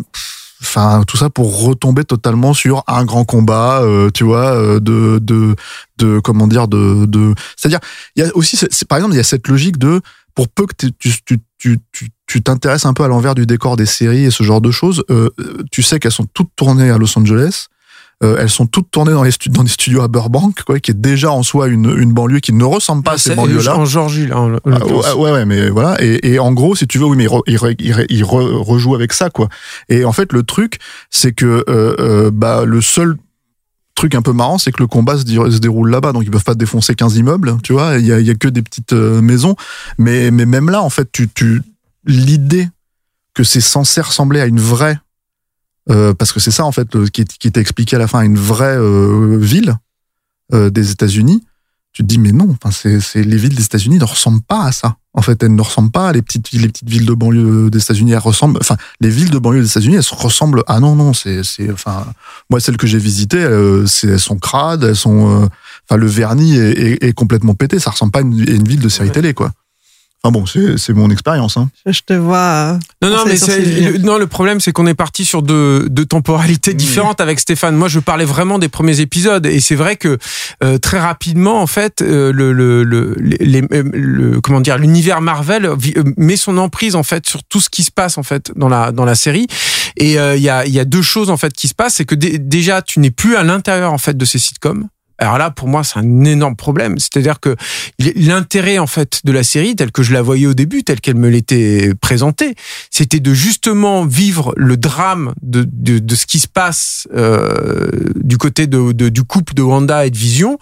enfin 0.61 1.03
tout 1.07 1.17
ça 1.17 1.29
pour 1.29 1.61
retomber 1.63 2.03
totalement 2.03 2.53
sur 2.53 2.83
un 2.87 3.05
grand 3.05 3.25
combat, 3.25 3.81
euh, 3.81 4.09
tu 4.11 4.23
vois, 4.23 4.55
euh, 4.55 4.79
de 4.79 5.19
de 5.21 5.55
de 5.97 6.19
comment 6.19 6.47
dire 6.47 6.67
de 6.67 7.05
de. 7.05 7.33
C'est-à-dire, 7.55 7.79
il 8.15 8.23
y 8.23 8.27
a 8.27 8.35
aussi, 8.35 8.57
par 8.87 8.97
exemple, 8.97 9.13
il 9.13 9.17
y 9.17 9.21
a 9.21 9.23
cette 9.23 9.47
logique 9.47 9.77
de 9.77 10.01
pour 10.35 10.49
peu 10.49 10.65
que 10.65 10.73
tu 10.77 10.91
tu 10.93 11.13
tu 11.57 11.79
tu- 11.91 12.09
tu 12.27 12.43
t'intéresses 12.43 12.85
un 12.85 12.93
peu 12.93 13.03
à 13.03 13.07
l'envers 13.07 13.33
du 13.35 13.45
décor 13.47 13.75
des 13.75 13.85
séries 13.87 14.25
et 14.25 14.31
ce 14.31 14.43
genre 14.43 14.61
de 14.61 14.69
choses, 14.71 15.03
euh, 15.09 15.29
tu 15.71 15.81
sais 15.81 15.99
qu'elles 15.99 16.11
sont 16.11 16.27
toutes 16.33 16.51
tournées 16.55 16.89
à 16.91 16.97
Los 16.97 17.17
Angeles. 17.17 17.67
Euh, 18.21 18.35
elles 18.37 18.49
sont 18.49 18.67
toutes 18.67 18.91
tournées 18.91 19.13
dans, 19.13 19.23
les 19.23 19.31
dans 19.47 19.63
des 19.63 19.69
studios 19.69 20.01
à 20.01 20.09
Burbank, 20.09 20.63
quoi, 20.63 20.79
qui 20.81 20.91
est 20.91 20.99
déjà 20.99 21.31
en 21.31 21.41
soi 21.41 21.67
une, 21.69 21.89
une 21.97 22.11
banlieue 22.11 22.41
qui 22.41 22.51
ne 22.51 22.65
ressemble 22.65 23.01
pas 23.01 23.13
à 23.13 23.17
ces 23.17 23.29
C'est- 23.29 23.35
banlieues-là. 23.35 23.77
En 23.77 23.85
Georgie, 23.85 24.27
là. 24.27 24.37
en- 24.39 24.55
en 24.55 24.59
Ah, 25.05 25.15
ouais, 25.15 25.31
ouais, 25.31 25.45
mais 25.45 25.69
voilà. 25.69 25.95
Et, 26.03 26.33
et 26.33 26.39
en 26.39 26.51
gros, 26.51 26.75
si 26.75 26.85
tu 26.85 26.97
veux, 26.97 27.05
oui, 27.05 27.15
mais 27.15 27.23
il, 27.23 27.29
re- 27.29 27.43
re- 27.47 27.75
il, 27.79 27.93
re- 27.93 28.05
il 28.09 28.23
re- 28.23 28.55
rejoue 28.61 28.93
avec 28.93 29.13
ça, 29.13 29.29
quoi. 29.29 29.47
Et 29.87 30.03
en 30.03 30.11
fait, 30.11 30.33
le 30.33 30.43
truc, 30.43 30.79
c'est 31.09 31.31
que 31.31 31.63
euh, 31.69 31.95
euh, 31.99 32.29
bah 32.31 32.65
le 32.65 32.81
seul 32.81 33.15
truc 33.95 34.15
un 34.15 34.21
peu 34.21 34.33
marrant, 34.33 34.57
c'est 34.57 34.71
que 34.73 34.81
le 34.83 34.87
combat 34.87 35.17
se, 35.17 35.23
se 35.25 35.57
déroule 35.59 35.89
là-bas, 35.89 36.11
donc 36.11 36.23
ils 36.23 36.31
peuvent 36.31 36.43
pas 36.43 36.55
défoncer 36.55 36.95
15 36.95 37.15
immeubles, 37.15 37.55
tu 37.63 37.71
vois. 37.71 37.97
Il 37.99 38.05
y 38.05 38.11
a, 38.11 38.19
y 38.19 38.29
a 38.29 38.35
que 38.35 38.47
des 38.49 38.61
petites 38.61 38.91
euh, 38.93 39.21
maisons, 39.21 39.55
mais 39.97 40.29
mais 40.31 40.45
même 40.45 40.69
là, 40.69 40.81
en 40.81 40.89
fait, 40.89 41.09
tu, 41.11 41.29
tu 41.29 41.61
l'idée 42.05 42.67
que 43.33 43.43
c'est 43.45 43.61
censé 43.61 44.01
ressembler 44.01 44.41
à 44.41 44.45
une 44.45 44.59
vraie 44.59 44.99
euh, 45.89 46.13
parce 46.13 46.31
que 46.31 46.39
c'est 46.39 46.51
ça 46.51 46.65
en 46.65 46.71
fait 46.71 46.93
le- 46.95 47.07
qui, 47.07 47.25
qui 47.25 47.47
était 47.47 47.61
expliqué 47.61 47.95
à 47.95 47.99
la 47.99 48.07
fin, 48.07 48.21
une 48.21 48.37
vraie 48.37 48.77
euh, 48.77 49.37
ville 49.39 49.75
euh, 50.53 50.69
des 50.69 50.91
États-Unis. 50.91 51.43
tu 51.93 52.03
te 52.03 52.07
dis 52.07 52.19
mais 52.19 52.31
non, 52.31 52.47
enfin 52.61 52.71
c'est 52.71 53.23
les 53.23 53.37
villes 53.37 53.55
des 53.55 53.63
États-Unis 53.63 53.97
ne 53.97 54.03
ressemblent 54.05 54.41
pas 54.41 54.63
à 54.65 54.71
ça. 54.71 54.95
En 55.15 55.23
fait, 55.23 55.41
elles 55.41 55.53
ne 55.55 55.61
ressemblent 55.61 55.89
pas 55.91 56.09
à 56.09 56.13
les 56.13 56.21
petites 56.21 56.51
les 56.51 56.67
petites 56.69 56.87
villes 56.87 57.05
de 57.07 57.13
banlieue 57.13 57.69
des 57.71 57.79
États-Unis. 57.81 58.11
Elles 58.11 58.19
ressemblent, 58.19 58.59
enfin 58.61 58.77
les 59.01 59.09
villes 59.09 59.31
de 59.31 59.39
banlieue 59.39 59.61
des 59.61 59.67
États-Unis, 59.67 59.95
elles 59.95 60.03
se 60.03 60.13
ressemblent. 60.13 60.63
Ah 60.67 60.79
non 60.79 60.95
non, 60.95 61.13
c'est 61.13 61.43
c'est 61.43 61.71
enfin 61.71 62.05
moi 62.51 62.59
celles 62.59 62.77
que 62.77 62.85
j'ai 62.87 62.99
visitées, 62.99 63.43
euh, 63.43 63.85
elles 64.03 64.19
sont 64.19 64.37
crades, 64.37 64.83
elles 64.83 64.95
sont, 64.95 65.41
euh, 65.43 65.47
enfin 65.89 65.97
le 65.97 66.05
vernis 66.05 66.55
est, 66.57 66.71
est, 66.79 67.03
est 67.03 67.13
complètement 67.13 67.55
pété. 67.55 67.79
Ça 67.79 67.89
ressemble 67.89 68.11
pas 68.11 68.19
à 68.19 68.21
une, 68.21 68.39
à 68.47 68.51
une 68.53 68.67
ville 68.67 68.79
de 68.81 68.89
série 68.89 69.09
télé 69.11 69.33
quoi. 69.33 69.51
Enfin 70.21 70.33
bon, 70.33 70.45
c'est 70.45 70.77
c'est 70.77 70.91
mon 70.93 71.09
expérience. 71.11 71.55
Hein. 71.55 71.69
Je 71.85 72.01
te 72.05 72.11
vois. 72.13 72.37
euh, 72.37 72.73
Non, 73.01 73.09
non, 73.09 73.23
mais 73.25 73.37
le, 73.91 73.97
non, 73.99 74.17
le 74.17 74.27
problème, 74.27 74.59
c'est 74.59 74.73
qu'on 74.73 74.85
est 74.85 74.93
parti 74.93 75.23
sur 75.23 75.41
deux, 75.41 75.87
deux 75.89 76.05
temporalités 76.05 76.73
différentes 76.73 77.21
avec 77.21 77.39
Stéphane. 77.39 77.75
Moi, 77.77 77.87
je 77.87 77.99
parlais 77.99 78.25
vraiment 78.25 78.59
des 78.59 78.67
premiers 78.67 78.99
épisodes, 78.99 79.45
et 79.45 79.61
c'est 79.61 79.75
vrai 79.75 79.95
que 79.95 80.17
euh, 80.61 80.77
très 80.77 80.99
rapidement, 80.99 81.61
en 81.61 81.67
fait, 81.67 82.01
euh, 82.01 82.33
le, 82.33 82.51
le, 82.51 82.83
le, 82.83 83.15
les- 83.17 83.61
le- 83.71 84.41
comment 84.41 84.59
dire, 84.59 84.77
l'univers 84.77 85.21
Marvel 85.21 85.65
euh, 85.65 85.75
met 86.17 86.35
son 86.35 86.57
emprise 86.57 86.95
en 86.95 87.03
fait 87.03 87.25
sur 87.25 87.41
tout 87.45 87.61
ce 87.61 87.69
qui 87.69 87.83
se 87.85 87.91
passe 87.91 88.17
en 88.17 88.23
fait 88.23 88.51
dans 88.57 88.67
la 88.69 88.91
dans 88.91 89.05
la 89.05 89.15
série. 89.15 89.47
Et 89.95 90.19
euh, 90.19 90.35
il 90.35 90.41
y 90.43 90.49
a 90.49 90.65
il 90.65 90.73
y 90.73 90.79
a 90.81 90.85
deux 90.85 91.01
choses 91.01 91.29
en 91.29 91.37
fait 91.37 91.53
qui 91.53 91.69
se 91.69 91.73
passent, 91.73 91.95
c'est 91.95 92.05
que 92.05 92.15
dé- 92.15 92.39
déjà, 92.39 92.81
tu 92.81 92.99
n'es 92.99 93.11
plus 93.11 93.37
à 93.37 93.43
l'intérieur 93.43 93.93
en 93.93 93.97
fait 93.97 94.17
de 94.17 94.25
ces 94.25 94.37
sitcoms. 94.39 94.87
Alors 95.21 95.37
là, 95.37 95.51
pour 95.51 95.67
moi, 95.67 95.83
c'est 95.83 95.99
un 95.99 96.23
énorme 96.23 96.55
problème. 96.55 96.97
C'est-à-dire 96.97 97.39
que 97.41 97.55
l'intérêt 98.15 98.77
en 98.79 98.87
fait 98.87 99.19
de 99.25 99.31
la 99.31 99.43
série, 99.43 99.75
telle 99.75 99.91
que 99.91 100.01
je 100.01 100.13
la 100.13 100.21
voyais 100.21 100.47
au 100.47 100.53
début, 100.53 100.83
telle 100.83 101.01
qu'elle 101.01 101.17
me 101.17 101.29
l'était 101.29 101.93
présentée, 102.01 102.55
c'était 102.89 103.19
de 103.19 103.33
justement 103.33 104.05
vivre 104.05 104.53
le 104.55 104.77
drame 104.77 105.33
de, 105.41 105.67
de, 105.71 105.99
de 105.99 106.15
ce 106.15 106.25
qui 106.25 106.39
se 106.39 106.47
passe 106.47 107.07
euh, 107.13 107.89
du 108.15 108.37
côté 108.37 108.65
de, 108.67 108.93
de- 108.93 109.09
du 109.09 109.23
couple 109.23 109.53
de 109.53 109.61
Wanda 109.61 110.05
et 110.05 110.09
de 110.09 110.17
Vision 110.17 110.57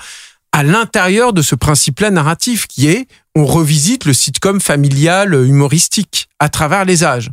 à 0.52 0.64
l'intérieur 0.64 1.34
de 1.34 1.42
ce 1.44 1.54
principe-là 1.54 2.10
narratif 2.10 2.66
qui 2.68 2.88
est 2.88 3.08
on 3.36 3.46
revisite 3.46 4.06
le 4.06 4.14
sitcom 4.14 4.60
familial 4.60 5.36
humoristique 5.46 6.30
à 6.40 6.50
travers 6.50 6.84
les 6.86 7.04
âges. 7.04 7.30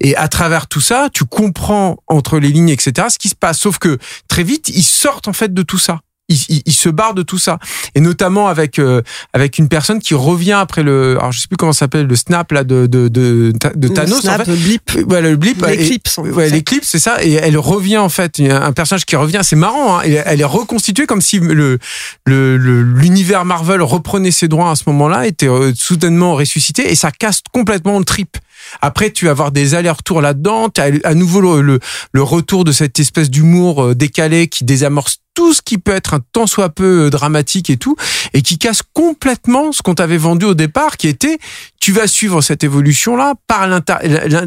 Et 0.00 0.16
à 0.16 0.28
travers 0.28 0.66
tout 0.66 0.80
ça, 0.80 1.08
tu 1.12 1.24
comprends 1.24 1.96
entre 2.06 2.38
les 2.38 2.48
lignes, 2.48 2.68
etc., 2.70 3.08
ce 3.10 3.18
qui 3.18 3.28
se 3.28 3.34
passe. 3.34 3.58
Sauf 3.58 3.78
que 3.78 3.98
très 4.26 4.42
vite, 4.42 4.68
ils 4.70 4.82
sortent 4.82 5.28
en 5.28 5.32
fait 5.34 5.52
de 5.54 5.62
tout 5.62 5.78
ça. 5.78 6.00
Ils, 6.28 6.36
ils- 6.48 6.62
ils 6.66 6.72
se 6.74 6.88
barrent 6.90 7.14
de 7.14 7.22
tout 7.22 7.38
ça. 7.38 7.58
Et 7.94 8.00
notamment 8.00 8.48
avec 8.48 8.78
euh, 8.78 9.00
avec 9.32 9.58
une 9.58 9.68
personne 9.68 9.98
qui 10.00 10.14
revient 10.14 10.52
après 10.52 10.82
le, 10.82 11.16
alors 11.18 11.32
je 11.32 11.40
sais 11.40 11.48
plus 11.48 11.56
comment 11.56 11.72
ça 11.72 11.80
s'appelle, 11.80 12.06
le 12.06 12.16
snap 12.16 12.52
là 12.52 12.64
de 12.64 12.86
de 12.86 13.08
de, 13.08 13.52
de 13.74 13.88
Le 13.88 13.94
Thanos. 13.94 14.20
snap, 14.20 14.40
en 14.42 14.44
fait. 14.44 14.50
le 14.50 14.56
blip. 14.56 14.90
Ouais, 15.08 15.22
le 15.22 15.36
blip. 15.36 15.64
L'éclipse, 15.66 16.18
Ouais, 16.18 16.50
l'éclipse, 16.50 16.88
c'est 16.88 16.98
ça. 16.98 17.24
Et 17.24 17.32
elle 17.32 17.56
revient 17.58 17.96
en 17.98 18.08
fait, 18.10 18.40
un 18.40 18.72
personnage 18.72 19.06
qui 19.06 19.16
revient. 19.16 19.40
C'est 19.42 19.56
marrant. 19.56 19.98
Hein, 19.98 20.02
elle, 20.04 20.40
est 20.40 20.44
reconstituée 20.44 21.06
comme 21.06 21.20
si 21.22 21.38
le 21.38 21.78
le- 22.26 22.56
le- 22.56 22.82
l'univers 22.82 23.44
Marvel 23.44 23.80
reprenait 23.82 24.30
ses 24.30 24.48
droits 24.48 24.70
à 24.70 24.74
ce 24.76 24.82
moment-là, 24.88 25.26
était 25.26 25.48
euh, 25.48 25.72
soudainement 25.74 26.34
ressuscité 26.34 26.90
et 26.90 26.94
ça 26.94 27.10
casse 27.10 27.40
complètement 27.52 27.98
le 27.98 28.04
trip. 28.04 28.36
Après, 28.80 29.10
tu 29.10 29.26
vas 29.26 29.32
avoir 29.32 29.52
des 29.52 29.74
allers-retours 29.74 30.20
là-dedans. 30.20 30.68
Tu 30.68 30.80
as 30.80 30.90
à 31.04 31.14
nouveau 31.14 31.60
le, 31.60 31.78
le, 32.12 32.22
retour 32.22 32.64
de 32.64 32.72
cette 32.72 32.98
espèce 32.98 33.30
d'humour 33.30 33.82
euh, 33.82 33.94
décalé 33.94 34.48
qui 34.48 34.64
désamorce 34.64 35.18
tout 35.34 35.52
ce 35.52 35.62
qui 35.62 35.78
peut 35.78 35.92
être 35.92 36.14
un 36.14 36.20
tant 36.32 36.46
soit 36.46 36.68
peu 36.68 37.06
euh, 37.06 37.10
dramatique 37.10 37.70
et 37.70 37.76
tout, 37.76 37.96
et 38.34 38.42
qui 38.42 38.58
casse 38.58 38.82
complètement 38.92 39.72
ce 39.72 39.82
qu'on 39.82 39.94
t'avait 39.94 40.16
vendu 40.18 40.46
au 40.46 40.54
départ, 40.54 40.96
qui 40.96 41.08
était 41.08 41.38
tu 41.80 41.92
vas 41.92 42.06
suivre 42.06 42.40
cette 42.40 42.64
évolution-là 42.64 43.34
par 43.46 43.68
l'inter- 43.68 43.98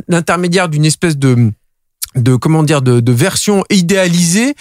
l'intermédiaire 0.08 0.70
d'une 0.70 0.86
espèce 0.86 1.18
de 1.18 1.52
de 2.16 2.36
comment 2.36 2.64
dire 2.64 2.82
de, 2.82 3.00
de 3.00 3.12
version 3.12 3.64
idéalisée 3.70 4.56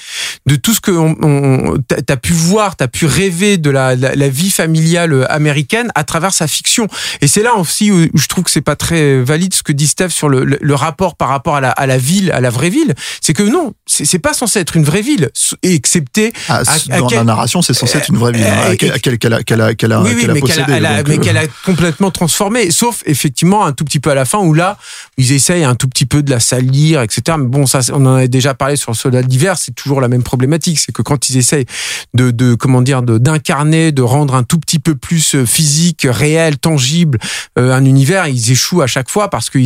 de 0.47 0.57
tout 0.57 0.73
ce 0.75 0.81
que 0.81 0.91
on, 0.93 1.17
on, 1.23 1.77
t'as 2.07 2.17
pu 2.17 2.33
voir, 2.33 2.77
t'as 2.77 2.87
pu 2.89 3.07
rêver 3.07 3.59
de 3.59 3.71
la, 3.71 3.97
la, 3.97 4.15
la 4.15 4.29
vie 4.29 4.51
familiale 4.51 5.27
américaine 5.29 5.91
à 5.95 6.05
travers 6.05 6.33
sa 6.33 6.47
fiction. 6.47 6.87
Et 7.21 7.27
c'est 7.27 7.43
là 7.43 7.55
aussi 7.57 7.91
où 7.91 8.07
je 8.15 8.27
trouve 8.29 8.45
que 8.45 8.51
c'est 8.51 8.61
pas 8.61 8.77
très 8.77 9.21
valide 9.21 9.53
ce 9.55 9.63
que 9.63 9.73
dit 9.73 9.87
Steph 9.87 10.11
sur 10.11 10.29
le, 10.29 10.45
le, 10.45 10.59
le 10.61 10.75
rapport 10.75 11.17
par 11.17 11.29
rapport 11.29 11.57
à 11.57 11.61
la, 11.61 11.71
à 11.71 11.87
la 11.87 11.99
ville, 11.99 12.31
à 12.33 12.41
la 12.41 12.51
vraie 12.51 12.71
ville. 12.71 12.95
C'est 13.21 13.33
que 13.33 13.43
non, 13.43 13.75
c'est 13.87 14.05
c'est 14.05 14.19
pas 14.19 14.33
censé 14.33 14.59
être 14.61 14.77
une 14.77 14.85
vraie 14.85 15.03
ville, 15.03 15.31
excepté 15.63 16.33
Ah, 16.49 16.63
à- 16.67 16.95
à 16.95 16.99
dans 17.01 17.07
quel- 17.09 17.19
la 17.19 17.25
narration, 17.25 17.63
c'est 17.63 17.75
censé 17.75 17.99
être 17.99 18.11
une 18.11 18.17
vraie 18.19 18.33
ville 18.33 18.45
hein, 18.45 18.55
euh, 18.67 18.73
à 18.73 18.77
quelle- 18.77 18.93
à 18.93 18.99
quelle- 18.99 19.19
qu'elle 19.19 19.33
a, 19.35 19.43
qu'elle 19.43 19.61
a, 19.61 19.75
qu'elle 19.75 19.93
a, 19.93 20.03
oui, 20.03 20.11
oui, 20.15 20.21
qu'elle 20.21 20.31
a 20.31 20.35
mais 20.35 20.41
qu'elle 20.43 20.61
a, 20.87 21.03
donc, 21.03 21.09
euh, 21.19 21.19
qu'elle 21.19 21.37
a 21.37 21.47
complètement 21.65 22.11
transformé. 22.11 22.71
Sauf 22.71 23.03
effectivement 23.07 23.65
un 23.65 23.73
tout 23.73 23.85
petit 23.85 24.01
peu 24.01 24.11
à 24.11 24.15
la 24.15 24.25
fin 24.25 24.39
où 24.39 24.55
là, 24.55 24.79
ils 25.17 25.33
essayent 25.33 25.65
un 25.65 25.75
tout 25.75 25.89
petit 25.89 26.07
peu 26.07 26.23
de 26.23 26.31
la 26.31 26.41
salir, 26.41 27.03
etc. 27.03 27.37
Bon, 27.41 27.67
ça, 27.67 27.81
on 27.93 28.07
en 28.07 28.15
avait 28.15 28.29
déjà 28.29 28.55
parlé 28.55 28.77
sur 28.77 28.93
le 28.93 28.97
soldat 28.97 29.23
d'hiver. 29.23 29.59
C'est 29.59 29.75
toujours 29.75 30.01
la 30.01 30.09
même 30.09 30.23
problématique, 30.23 30.79
c'est 30.79 30.93
que 30.93 31.03
quand 31.03 31.29
ils 31.29 31.37
essayent 31.37 31.67
de, 32.15 32.31
de 32.31 32.55
comment 32.55 32.83
dire, 32.83 33.03
d'incarner, 33.03 33.93
de 33.93 34.03
rendre 34.03 34.35
un 34.35 34.43
tout 34.43 34.59
petit 34.59 34.79
peu 34.79 34.95
plus 34.95 35.35
euh, 35.35 35.47
physique, 35.47 36.07
réel, 36.09 36.59
tangible 36.59 37.19
euh, 37.59 37.73
un 37.73 37.85
univers, 37.85 38.27
ils 38.29 38.53
échouent 38.53 38.83
à 38.83 38.87
chaque 38.87 39.11
fois 39.11 39.31
parce 39.31 39.51
que 39.51 39.59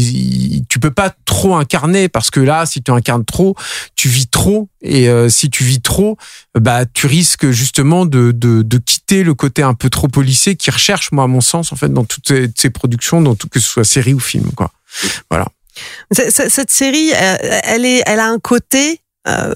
tu 0.68 0.78
peux 0.78 0.90
pas 0.90 1.14
trop 1.24 1.56
incarner 1.56 2.08
parce 2.08 2.30
que 2.30 2.40
là, 2.40 2.66
si 2.66 2.82
tu 2.82 2.90
incarnes 2.90 3.24
trop, 3.24 3.54
tu 3.96 4.08
vis 4.08 4.26
trop 4.26 4.68
et 4.82 5.08
euh, 5.08 5.28
si 5.28 5.50
tu 5.50 5.64
vis 5.64 5.80
trop, 5.80 6.16
bah 6.58 6.84
tu 6.86 7.06
risques 7.06 7.50
justement 7.50 8.06
de, 8.06 8.32
de, 8.32 8.62
de 8.62 8.78
quitter 8.78 9.22
le 9.22 9.34
côté 9.34 9.62
un 9.62 9.74
peu 9.74 9.90
trop 9.90 10.08
policé 10.08 10.56
qui 10.56 10.70
recherche, 10.70 11.10
moi 11.12 11.24
à 11.24 11.26
mon 11.26 11.40
sens, 11.40 11.72
en 11.72 11.76
fait, 11.76 11.92
dans 11.92 12.04
toutes 12.04 12.28
ces, 12.28 12.50
ces 12.54 12.70
productions, 12.70 13.20
dans 13.22 13.34
tout, 13.34 13.48
que 13.48 13.60
ce 13.60 13.68
soit 13.68 13.84
série 13.84 14.14
ou 14.14 14.20
film, 14.20 14.50
quoi. 14.52 14.70
Voilà. 15.30 15.46
Cette 16.10 16.70
série, 16.70 17.10
elle, 17.10 17.84
est, 17.84 18.02
elle 18.06 18.20
a 18.20 18.28
un 18.28 18.38
côté 18.38 19.00
euh, 19.26 19.52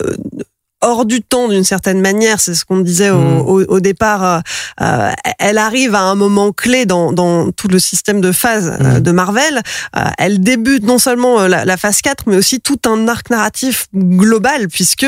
hors 0.81 1.05
du 1.05 1.23
temps 1.23 1.49
d'une 1.49 1.65
certaine 1.65 2.01
manière. 2.01 2.41
C'est 2.41 2.55
ce 2.55 2.65
qu'on 2.65 2.79
disait 2.79 3.11
au, 3.11 3.19
Mm. 3.19 3.39
au, 3.41 3.63
au 3.65 3.81
départ. 3.81 4.23
euh, 4.25 4.39
euh, 4.81 5.11
elle 5.39 5.59
arrive 5.59 5.95
à 5.95 6.03
un 6.03 6.15
moment 6.15 6.53
clé 6.53 6.87
dans, 6.87 7.13
dans 7.13 7.51
tout 7.51 7.69
le 7.69 7.79
système 7.79 8.21
de 8.21 8.33
phase 8.33 8.69
euh, 8.81 8.99
Mm. 8.99 9.01
de 9.01 9.11
Marvel. 9.13 9.63
Euh, 9.97 10.05
elle 10.19 10.41
débute 10.41 10.85
non 10.85 10.99
seulement 10.99 11.41
euh, 11.41 11.49
la, 11.49 11.65
la 11.65 11.77
phase 11.77 12.01
4, 12.03 12.25
mais 12.27 12.37
aussi 12.37 12.61
tout 12.61 12.79
un 12.87 13.09
arc 13.09 13.31
narratif 13.31 13.87
global, 13.95 14.69
puisque 14.69 15.07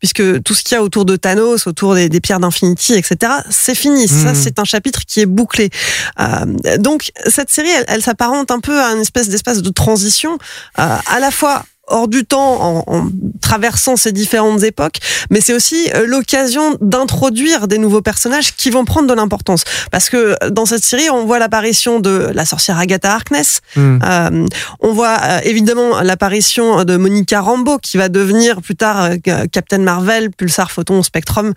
puisque 0.00 0.42
tout 0.42 0.54
ce 0.54 0.62
qu'il 0.62 0.74
y 0.76 0.78
a 0.78 0.82
autour 0.82 1.04
de 1.04 1.16
Thanos, 1.16 1.66
autour 1.66 1.94
des, 1.94 2.08
des 2.08 2.20
pierres 2.20 2.40
d'Infinity, 2.40 2.94
etc., 2.94 3.32
c'est 3.50 3.74
fini. 3.74 4.08
Ça, 4.08 4.32
Mm. 4.32 4.34
c'est 4.34 4.58
un 4.58 4.64
chapitre 4.64 5.00
qui 5.06 5.20
est 5.20 5.26
bouclé. 5.26 5.70
Euh, 6.20 6.76
donc 6.78 7.10
cette 7.26 7.50
série, 7.50 7.70
elle, 7.70 7.84
elle 7.88 8.02
s'apparente 8.02 8.50
un 8.50 8.60
peu 8.60 8.78
à 8.80 8.92
une 8.92 9.00
espèce 9.00 9.28
d'espace 9.28 9.62
de 9.62 9.70
transition, 9.70 10.38
euh, 10.78 10.96
à 11.06 11.20
la 11.20 11.30
fois 11.30 11.64
hors 11.88 12.08
du 12.08 12.24
temps 12.24 12.60
en, 12.60 12.84
en 12.86 13.08
traversant 13.40 13.96
ces 13.96 14.12
différentes 14.12 14.62
époques, 14.62 14.98
mais 15.30 15.40
c'est 15.40 15.54
aussi 15.54 15.88
euh, 15.94 16.06
l'occasion 16.06 16.76
d'introduire 16.80 17.68
des 17.68 17.78
nouveaux 17.78 18.02
personnages 18.02 18.54
qui 18.56 18.70
vont 18.70 18.84
prendre 18.84 19.08
de 19.08 19.14
l'importance. 19.14 19.64
Parce 19.90 20.10
que 20.10 20.36
euh, 20.42 20.50
dans 20.50 20.66
cette 20.66 20.84
série, 20.84 21.08
on 21.10 21.24
voit 21.26 21.38
l'apparition 21.38 22.00
de 22.00 22.30
la 22.34 22.44
sorcière 22.44 22.78
Agatha 22.78 23.12
Harkness, 23.12 23.60
Mm. 23.76 23.98
euh, 24.04 24.46
on 24.80 24.92
voit 24.92 25.18
euh, 25.22 25.40
évidemment 25.44 26.00
l'apparition 26.02 26.84
de 26.84 26.96
Monica 26.96 27.40
Rambeau 27.40 27.78
qui 27.78 27.96
va 27.96 28.08
devenir 28.08 28.60
plus 28.62 28.76
tard 28.76 29.02
euh, 29.02 29.44
Captain 29.52 29.78
Marvel, 29.78 30.30
Pulsar, 30.30 30.70
Photon, 30.70 31.02
Spectrum. 31.02 31.52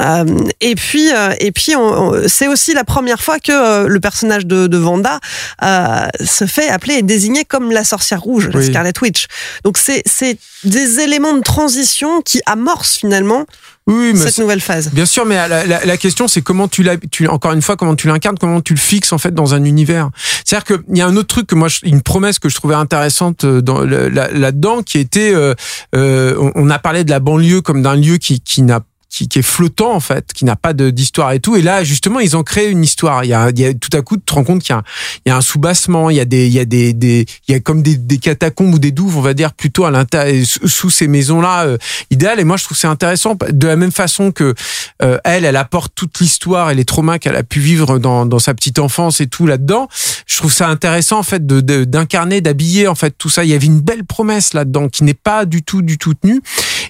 Euh, 0.00 0.24
et 0.60 0.74
puis, 0.74 1.10
euh, 1.12 1.32
et 1.40 1.52
puis, 1.52 1.74
on- 1.76 1.80
on- 2.12 2.28
c'est 2.28 2.48
aussi 2.48 2.74
la 2.74 2.84
première 2.84 3.20
fois 3.22 3.38
que 3.38 3.52
euh, 3.52 3.88
le 3.88 3.98
personnage 4.00 4.44
de, 4.46 4.66
de 4.66 4.78
Wanda 4.78 5.20
euh, 5.62 6.06
se 6.24 6.44
fait 6.46 6.68
appeler 6.68 6.94
et 6.94 7.02
désigner 7.02 7.44
comme 7.44 7.70
la 7.72 7.84
sorcière 7.84 8.20
rouge, 8.20 8.50
la. 8.52 8.62
Scarlet 8.62 8.92
Witch. 9.00 9.26
Donc, 9.64 9.78
c'est 9.78 10.02
c'est 10.04 10.38
des 10.64 11.00
éléments 11.00 11.34
de 11.34 11.42
transition 11.42 12.20
qui 12.22 12.40
amorcent 12.46 12.96
finalement 12.98 13.46
Oui, 13.86 14.12
mais 14.14 14.20
cette 14.20 14.38
nouvelle 14.38 14.60
phase. 14.60 14.90
Bien 14.92 15.06
sûr, 15.06 15.24
mais 15.24 15.36
la, 15.48 15.64
la, 15.64 15.84
la 15.84 15.96
question 15.96 16.26
c'est 16.28 16.42
comment 16.42 16.66
tu 16.68 16.82
l'as, 16.82 16.96
tu, 17.10 17.26
encore 17.28 17.52
une 17.52 17.62
fois, 17.62 17.76
comment 17.76 17.94
tu 17.94 18.08
l'incarnes, 18.08 18.36
comment 18.38 18.60
tu 18.60 18.74
le 18.74 18.80
fixes 18.80 19.12
en 19.12 19.18
fait 19.18 19.32
dans 19.34 19.54
un 19.54 19.64
univers. 19.64 20.10
C'est-à-dire 20.44 20.64
qu'il 20.86 20.96
y 20.96 21.00
a 21.02 21.06
un 21.06 21.16
autre 21.16 21.28
truc 21.28 21.46
que 21.46 21.54
moi, 21.54 21.68
une 21.84 22.02
promesse 22.02 22.38
que 22.38 22.48
je 22.48 22.54
trouvais 22.56 22.74
intéressante 22.74 23.46
dans 23.46 23.80
là- 23.82 24.30
là-dedans, 24.32 24.82
qui 24.82 24.98
était, 24.98 25.32
euh, 25.34 25.54
euh, 25.94 26.34
on, 26.38 26.52
on 26.56 26.70
a 26.70 26.78
parlé 26.78 27.04
de 27.04 27.10
la 27.10 27.20
banlieue 27.20 27.60
comme 27.62 27.80
d'un 27.82 27.94
lieu 27.96 28.16
qui, 28.18 28.40
qui 28.40 28.62
n'a 28.62 28.80
qui, 29.16 29.28
qui 29.28 29.38
est 29.38 29.42
flottant 29.42 29.94
en 29.94 30.00
fait, 30.00 30.32
qui 30.34 30.44
n'a 30.44 30.56
pas 30.56 30.74
d'histoire 30.74 31.32
et 31.32 31.40
tout. 31.40 31.56
Et 31.56 31.62
là, 31.62 31.84
justement, 31.84 32.20
ils 32.20 32.36
ont 32.36 32.42
créé 32.42 32.68
une 32.68 32.84
histoire. 32.84 33.24
Il 33.24 33.28
y 33.28 33.34
a, 33.34 33.48
il 33.50 33.58
y 33.58 33.64
a 33.64 33.72
tout 33.72 33.88
à 33.96 34.02
coup, 34.02 34.16
tu 34.16 34.22
te 34.24 34.34
rends 34.34 34.44
compte 34.44 34.62
qu'il 34.62 34.74
y 34.74 35.28
y 35.28 35.32
a 35.32 35.36
un 35.36 35.40
soubassement, 35.40 36.10
il 36.10 36.16
y 36.16 36.20
a 36.20 36.24
des, 36.24 36.46
il 36.46 36.52
y 36.52 36.58
a 36.60 36.64
des, 36.66 36.92
des 36.92 37.24
il 37.48 37.52
y 37.52 37.54
a 37.54 37.60
comme 37.60 37.82
des, 37.82 37.96
des 37.96 38.18
catacombes 38.18 38.74
ou 38.74 38.78
des 38.78 38.90
douves, 38.92 39.16
on 39.16 39.22
va 39.22 39.32
dire 39.32 39.54
plutôt 39.54 39.86
à 39.86 39.90
l'intérieur, 39.90 40.44
sous 40.46 40.90
ces 40.90 41.08
maisons-là 41.08 41.66
euh, 41.66 41.78
idéales. 42.10 42.40
Et 42.40 42.44
moi, 42.44 42.56
je 42.56 42.64
trouve 42.64 42.76
c'est 42.76 42.86
intéressant 42.86 43.36
de 43.48 43.66
la 43.66 43.76
même 43.76 43.92
façon 43.92 44.32
que 44.32 44.54
euh, 45.02 45.18
elle, 45.24 45.44
elle 45.44 45.56
apporte 45.56 45.92
toute 45.94 46.20
l'histoire 46.20 46.70
et 46.70 46.74
les 46.74 46.84
traumas 46.84 47.18
qu'elle 47.18 47.36
a 47.36 47.42
pu 47.42 47.60
vivre 47.60 47.98
dans, 47.98 48.26
dans 48.26 48.38
sa 48.38 48.52
petite 48.52 48.78
enfance 48.78 49.20
et 49.20 49.26
tout 49.26 49.46
là-dedans. 49.46 49.88
Je 50.26 50.36
trouve 50.36 50.52
ça 50.52 50.68
intéressant 50.68 51.18
en 51.18 51.22
fait 51.22 51.46
de- 51.46 51.84
d'incarner, 51.84 52.40
d'habiller 52.40 52.88
en 52.88 52.94
fait 52.94 53.14
tout 53.16 53.30
ça. 53.30 53.44
Il 53.44 53.50
y 53.50 53.54
avait 53.54 53.66
une 53.66 53.80
belle 53.80 54.04
promesse 54.04 54.52
là-dedans 54.52 54.88
qui 54.88 55.04
n'est 55.04 55.14
pas 55.14 55.46
du 55.46 55.62
tout, 55.62 55.80
du 55.82 55.96
tout 55.96 56.14
tenue. 56.14 56.42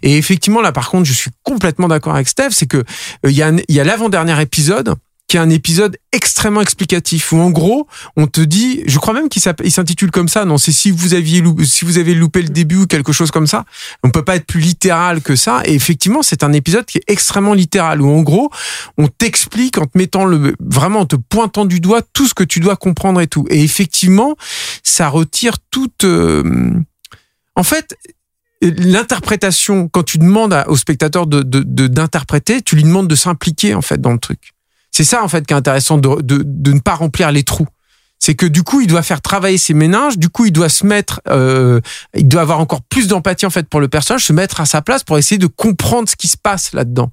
Et 0.06 0.16
effectivement, 0.16 0.60
là, 0.62 0.70
par 0.70 0.88
contre, 0.88 1.04
je 1.04 1.12
suis 1.12 1.32
complètement 1.42 1.88
d'accord 1.88 2.14
avec 2.14 2.28
Steph, 2.28 2.50
c'est 2.52 2.66
que 2.66 2.76
euh, 2.76 2.84
il 3.24 3.32
y 3.32 3.42
a, 3.42 3.48
a 3.48 3.84
l'avant-dernier 3.84 4.40
épisode 4.40 4.94
qui 5.26 5.36
est 5.36 5.40
un 5.40 5.50
épisode 5.50 5.96
extrêmement 6.12 6.60
explicatif 6.60 7.32
où 7.32 7.38
en 7.38 7.50
gros 7.50 7.88
on 8.16 8.28
te 8.28 8.40
dit 8.40 8.84
je 8.86 8.96
crois 9.00 9.12
même 9.12 9.28
qu'il 9.28 9.42
s'intitule 9.42 10.12
comme 10.12 10.28
ça 10.28 10.44
non 10.44 10.56
c'est 10.56 10.70
si 10.70 10.92
vous 10.92 11.14
aviez 11.14 11.42
si 11.64 11.84
vous 11.84 11.98
avez 11.98 12.14
loupé 12.14 12.42
le 12.42 12.48
début 12.48 12.76
ou 12.76 12.86
quelque 12.86 13.12
chose 13.12 13.32
comme 13.32 13.48
ça 13.48 13.64
on 14.04 14.10
peut 14.10 14.22
pas 14.22 14.36
être 14.36 14.46
plus 14.46 14.60
littéral 14.60 15.20
que 15.22 15.34
ça. 15.34 15.62
Et 15.64 15.74
effectivement 15.74 16.22
c'est 16.22 16.44
un 16.44 16.52
épisode 16.52 16.84
qui 16.84 16.98
est 16.98 17.04
extrêmement 17.08 17.54
littéral 17.54 18.00
où 18.00 18.08
en 18.08 18.22
gros 18.22 18.50
on 18.98 19.08
t'explique 19.08 19.78
en 19.78 19.86
te 19.86 19.98
mettant 19.98 20.26
le 20.26 20.54
vraiment 20.60 21.00
en 21.00 21.06
te 21.06 21.16
pointant 21.16 21.64
du 21.64 21.80
doigt 21.80 22.02
tout 22.12 22.28
ce 22.28 22.34
que 22.34 22.44
tu 22.44 22.60
dois 22.60 22.76
comprendre 22.76 23.20
et 23.20 23.26
tout. 23.26 23.46
Et 23.50 23.64
effectivement 23.64 24.36
ça 24.84 25.08
retire 25.08 25.56
toute 25.72 26.04
euh, 26.04 26.72
en 27.56 27.64
fait 27.64 27.96
l'interprétation 28.62 29.88
quand 29.88 30.02
tu 30.02 30.18
demandes 30.18 30.64
au 30.66 30.76
spectateur 30.76 31.26
de- 31.26 31.42
d'interpréter 31.42 32.62
tu 32.62 32.76
lui 32.76 32.84
demandes 32.84 33.08
de 33.08 33.14
s'impliquer 33.14 33.74
en 33.74 33.82
fait 33.82 34.00
dans 34.00 34.12
le 34.12 34.18
truc 34.18 34.52
c'est 34.90 35.04
ça 35.04 35.22
en 35.22 35.28
fait 35.28 35.46
qui 35.46 35.52
est 35.52 35.56
intéressant 35.56 35.98
de, 35.98 36.22
de, 36.22 36.42
de 36.44 36.72
ne 36.72 36.80
pas 36.80 36.94
remplir 36.94 37.30
les 37.30 37.42
trous. 37.42 37.66
C'est 38.18 38.34
que 38.34 38.46
du 38.46 38.62
coup, 38.62 38.80
il 38.80 38.86
doit 38.86 39.02
faire 39.02 39.20
travailler 39.20 39.58
ses 39.58 39.74
méninges. 39.74 40.16
Du 40.16 40.30
coup, 40.30 40.46
il 40.46 40.52
doit 40.52 40.70
se 40.70 40.86
mettre, 40.86 41.20
euh, 41.28 41.82
il 42.14 42.26
doit 42.26 42.40
avoir 42.40 42.60
encore 42.60 42.80
plus 42.80 43.06
d'empathie 43.08 43.44
en 43.44 43.50
fait 43.50 43.68
pour 43.68 43.78
le 43.78 43.88
personnage, 43.88 44.24
se 44.24 44.32
mettre 44.32 44.58
à 44.58 44.64
sa 44.64 44.80
place 44.80 45.04
pour 45.04 45.18
essayer 45.18 45.36
de 45.36 45.48
comprendre 45.48 46.08
ce 46.08 46.16
qui 46.16 46.28
se 46.28 46.38
passe 46.38 46.72
là-dedans. 46.72 47.10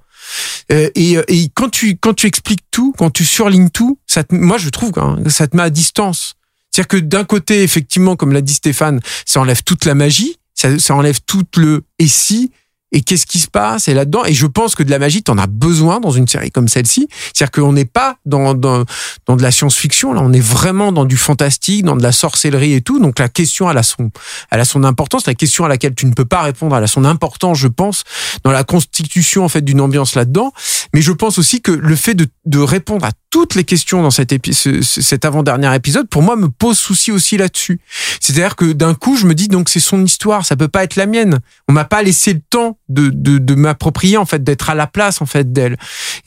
Euh, 0.71 0.89
et, 0.95 1.17
euh, 1.17 1.23
et 1.27 1.49
quand 1.53 1.67
tu 1.67 1.97
quand 1.97 2.13
tu 2.13 2.25
expliques 2.25 2.63
tout, 2.71 2.93
quand 2.97 3.10
tu 3.10 3.25
surlignes 3.25 3.69
tout, 3.69 3.99
ça 4.08 4.23
te, 4.23 4.34
moi 4.34 4.58
je 4.58 4.69
trouve 4.69 4.93
hein, 4.95 5.17
ça 5.27 5.47
te 5.49 5.58
met 5.58 5.63
à 5.63 5.69
distance. 5.69 6.36
C'est-à-dire 6.71 6.88
que 6.88 6.97
d'un 6.97 7.25
côté, 7.25 7.63
effectivement, 7.63 8.15
comme 8.15 8.32
l'a 8.32 8.39
dit 8.39 8.53
Stéphane, 8.53 9.01
ça 9.25 9.41
enlève 9.41 9.62
toute 9.63 9.84
la 9.84 9.93
magie, 9.95 10.38
ça, 10.53 10.77
ça 10.79 10.95
enlève 10.95 11.19
tout 11.25 11.45
le 11.57 11.83
et 11.99 12.07
si 12.07 12.51
et 12.93 13.01
qu'est-ce 13.01 13.25
qui 13.25 13.39
se 13.39 13.47
passe 13.47 13.87
et 13.87 13.93
là-dedans. 13.93 14.23
Et 14.23 14.33
je 14.33 14.45
pense 14.45 14.75
que 14.75 14.83
de 14.83 14.91
la 14.91 14.99
magie, 14.99 15.23
t'en 15.23 15.37
as 15.37 15.47
besoin 15.47 15.99
dans 15.99 16.11
une 16.11 16.27
série 16.27 16.51
comme 16.51 16.67
celle-ci. 16.67 17.09
C'est-à-dire 17.33 17.51
qu'on 17.51 17.73
n'est 17.73 17.85
pas 17.85 18.17
dans, 18.25 18.53
dans, 18.53 18.85
dans 19.25 19.35
de 19.35 19.41
la 19.41 19.51
science-fiction, 19.51 20.13
là, 20.13 20.21
on 20.23 20.31
est 20.31 20.39
vraiment 20.39 20.91
dans 20.91 21.05
du 21.05 21.17
fantastique, 21.17 21.83
dans 21.83 21.95
de 21.95 22.03
la 22.03 22.11
sorcellerie 22.11 22.73
et 22.73 22.81
tout. 22.81 22.99
Donc 22.99 23.19
la 23.19 23.29
question, 23.29 23.69
elle 23.69 23.79
a 23.79 23.83
son, 23.83 24.11
elle 24.51 24.59
a 24.59 24.65
son 24.65 24.83
importance. 24.83 25.25
La 25.25 25.33
question 25.33 25.65
à 25.65 25.67
laquelle 25.67 25.95
tu 25.95 26.05
ne 26.05 26.13
peux 26.13 26.25
pas 26.25 26.43
répondre, 26.43 26.77
elle 26.77 26.83
a 26.83 26.87
son 26.87 27.03
importance, 27.03 27.57
je 27.57 27.67
pense, 27.67 28.03
dans 28.43 28.51
la 28.51 28.63
constitution 28.63 29.43
en 29.43 29.49
fait 29.49 29.61
d'une 29.61 29.81
ambiance 29.81 30.13
là-dedans. 30.13 30.53
Mais 30.93 31.01
je 31.01 31.11
pense 31.11 31.39
aussi 31.39 31.61
que 31.61 31.71
le 31.71 31.95
fait 31.95 32.13
de, 32.13 32.27
de 32.45 32.59
répondre 32.59 33.05
à 33.05 33.11
toutes 33.34 33.56
les 33.56 33.63
questions 33.63 34.04
dans 34.04 34.12
cet, 34.12 34.32
épi- 34.32 34.54
ce- 34.54 34.84
ce- 34.84 35.02
cet 35.02 35.26
avant-dernier 35.26 35.74
épisode, 35.76 36.08
pour 36.08 36.22
moi, 36.22 36.36
me 36.36 36.50
pose 36.50 36.78
souci 36.78 37.12
aussi 37.12 37.36
là-dessus. 37.36 37.80
C'est-à-dire 38.19 38.56
que 38.56 38.74
d'un 38.74 38.93
coup, 38.93 39.17
je 39.17 39.26
me 39.26 39.34
dis 39.34 39.48
donc 39.48 39.69
c'est 39.69 39.80
son 39.80 40.06
histoire, 40.06 40.46
ça 40.46 40.56
peut 40.56 40.67
pas 40.67 40.84
être 40.84 40.96
la 40.98 41.08
mienne. 41.08 41.39
On 41.67 41.74
m'a 41.74 41.84
pas 41.84 42.04
laissé 42.04 42.34
le 42.34 42.41
temps 42.48 42.78
de, 42.89 43.10
de, 43.10 43.39
de 43.39 43.56
m'approprier 43.56 44.17
en 44.17 44.26
fait, 44.28 44.43
d'être 44.43 44.69
à 44.69 44.76
la 44.76 44.86
place 44.86 45.19
en 45.19 45.26
fait 45.26 45.52
d'elle. 45.52 45.78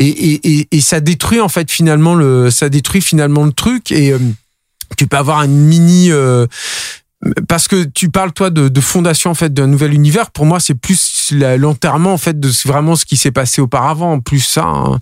Et, 0.01 0.09
et, 0.09 0.41
et, 0.59 0.69
et 0.73 0.81
ça 0.81 0.99
détruit 0.99 1.41
en 1.41 1.49
fait 1.49 1.71
finalement 1.71 2.17
le, 2.17 2.51
ça 2.51 2.69
détruit 2.69 3.01
finalement 3.03 3.45
le 3.45 3.53
truc. 3.53 3.93
Et 3.93 4.11
euh, 4.13 4.19
tu 4.97 5.07
peux 5.07 5.17
avoir 5.17 5.45
une 5.45 5.57
mini 5.65 6.11
euh, 6.11 6.49
parce 7.49 7.69
que 7.69 7.85
tu 7.85 8.09
parles 8.11 8.33
toi 8.33 8.51
de, 8.51 8.69
de 8.69 8.81
fondation 8.81 9.31
en 9.31 9.35
fait 9.35 9.53
d'un 9.53 9.67
nouvel 9.67 9.95
univers. 9.95 10.31
Pour 10.31 10.47
moi, 10.47 10.61
c'est 10.61 10.75
plus 10.75 11.33
l'enterrement 11.59 12.13
en 12.13 12.19
fait 12.19 12.39
de 12.39 12.49
vraiment 12.67 12.97
ce 12.97 13.05
qui 13.05 13.17
s'est 13.17 13.31
passé 13.33 13.61
auparavant, 13.61 14.21
plus 14.21 14.41
ça. 14.41 14.65
hein. 14.65 14.99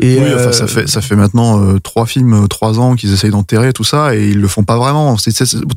Et 0.00 0.18
oui, 0.18 0.26
enfin, 0.34 0.44
euh, 0.48 0.52
ça 0.52 0.66
fait 0.66 0.86
ça 0.88 1.00
fait 1.00 1.16
maintenant 1.16 1.60
euh, 1.62 1.78
trois 1.78 2.06
films, 2.06 2.44
euh, 2.44 2.46
trois 2.46 2.78
ans 2.80 2.94
qu'ils 2.96 3.12
essayent 3.12 3.30
d'enterrer 3.30 3.72
tout 3.72 3.84
ça 3.84 4.14
et 4.14 4.28
ils 4.30 4.40
le 4.40 4.48
font 4.48 4.62
pas 4.64 4.76
vraiment. 4.76 5.16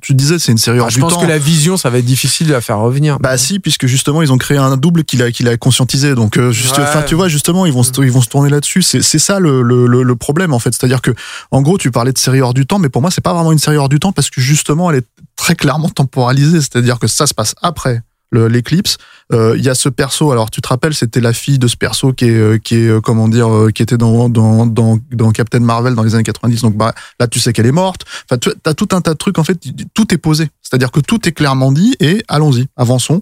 Tu 0.02 0.14
disais 0.14 0.40
c'est 0.40 0.52
une 0.52 0.58
série 0.58 0.80
hors 0.80 0.88
ah, 0.88 0.90
je 0.90 0.96
du 0.96 1.02
pense 1.02 1.14
temps. 1.16 1.22
que 1.22 1.26
la 1.28 1.38
vision, 1.38 1.78
ça 1.78 1.90
va 1.90 1.98
être 2.00 2.06
difficile 2.06 2.48
de 2.48 2.54
la 2.54 2.62
faire 2.62 2.80
revenir. 2.80 3.20
Bah 3.20 3.38
si, 3.38 3.60
puisque 3.60 3.88
justement 3.88 4.22
ils 4.22 4.32
ont 4.32 4.38
créé 4.38 4.58
un 4.58 4.78
double 4.78 5.04
qu'il 5.04 5.22
a 5.24 5.32
qu'il 5.32 5.48
a 5.48 5.58
conscientisé. 5.58 6.16
Donc 6.16 6.38
euh, 6.38 6.52
juste, 6.52 6.78
Ouais. 6.78 6.84
enfin 6.84 7.02
tu 7.02 7.16
vois 7.16 7.28
justement 7.28 7.66
ils 7.66 7.74
vont 7.74 7.84
se, 7.84 7.92
ils 8.02 8.12
vont 8.12 8.22
se 8.22 8.30
tourner 8.30 8.50
là-dessus. 8.50 8.82
C'est 8.82 9.02
c'est 9.02 9.20
ça 9.20 9.40
le, 9.40 9.62
le, 9.62 9.86
le, 9.88 10.04
le 10.04 10.16
problème 10.16 10.54
en 10.54 10.60
fait. 10.60 10.74
C'est-à-dire 10.74 11.02
que 11.02 11.12
en 11.52 11.62
gros 11.62 11.78
tu 11.78 11.92
parlais 11.92 12.14
de 12.14 12.18
série 12.18 12.42
hors 12.42 12.54
du 12.54 12.66
temps, 12.66 12.80
mais 12.80 12.90
pour 12.90 13.02
moi 13.02 13.12
c'est 13.12 13.22
pas 13.24 13.34
vraiment 13.34 13.52
une 13.52 13.60
série 13.60 13.78
hors 13.78 13.90
du 13.90 14.00
temps 14.00 14.12
parce 14.12 14.30
que 14.30 14.40
justement 14.42 14.90
elle 14.92 14.98
est 14.98 15.06
très 15.36 15.56
clairement 15.56 15.89
temporalisée. 15.90 16.62
C'est-à-dire 16.62 17.00
que 17.00 17.08
ça 17.08 17.28
se 17.28 17.34
passe 17.34 17.56
après 17.62 18.02
l'éclipse. 18.32 18.98
Euh, 19.32 19.56
Il 19.58 19.64
y 19.64 19.70
a 19.70 19.76
ce 19.76 19.90
perso. 19.90 20.32
Alors 20.32 20.50
tu 20.50 20.62
te 20.62 20.68
rappelles, 20.68 20.94
c'était 20.94 21.22
la 21.22 21.34
fille 21.34 21.60
de 21.60 21.68
ce 21.68 21.76
perso 21.76 22.14
qui 22.14 22.26
est 22.26 22.30
euh, 22.30 22.58
qui 22.58 22.76
est 22.76 22.88
euh, 22.88 23.02
comment 23.02 23.28
dire 23.28 23.50
qui 23.74 23.84
était 23.84 23.98
dans 23.98 24.30
dans 24.30 24.66
dans 24.66 24.98
dans 25.12 25.32
Captain 25.32 25.60
Marvel 25.60 25.96
dans 25.96 26.04
les 26.04 26.16
années 26.16 26.24
90. 26.24 26.62
Donc 26.62 26.76
bah 26.76 26.94
là 27.20 27.28
tu 27.28 27.40
sais 27.40 27.54
qu'elle 27.54 27.66
est 27.66 27.72
morte. 27.72 28.06
Enfin 28.26 28.38
tu 28.38 28.50
as 28.66 28.74
tout 28.74 28.90
un 28.92 29.02
tas 29.02 29.14
de 29.14 29.18
trucs 29.18 29.38
en 29.38 29.44
fait. 29.44 29.60
Tout 29.94 30.14
est 30.14 30.18
posé. 30.18 30.50
C'est-à-dire 30.62 30.92
que 30.92 31.00
tout 31.00 31.28
est 31.28 31.32
clairement 31.32 31.72
dit 31.72 31.96
et 32.00 32.24
allons-y, 32.28 32.68
avançons. 32.78 33.22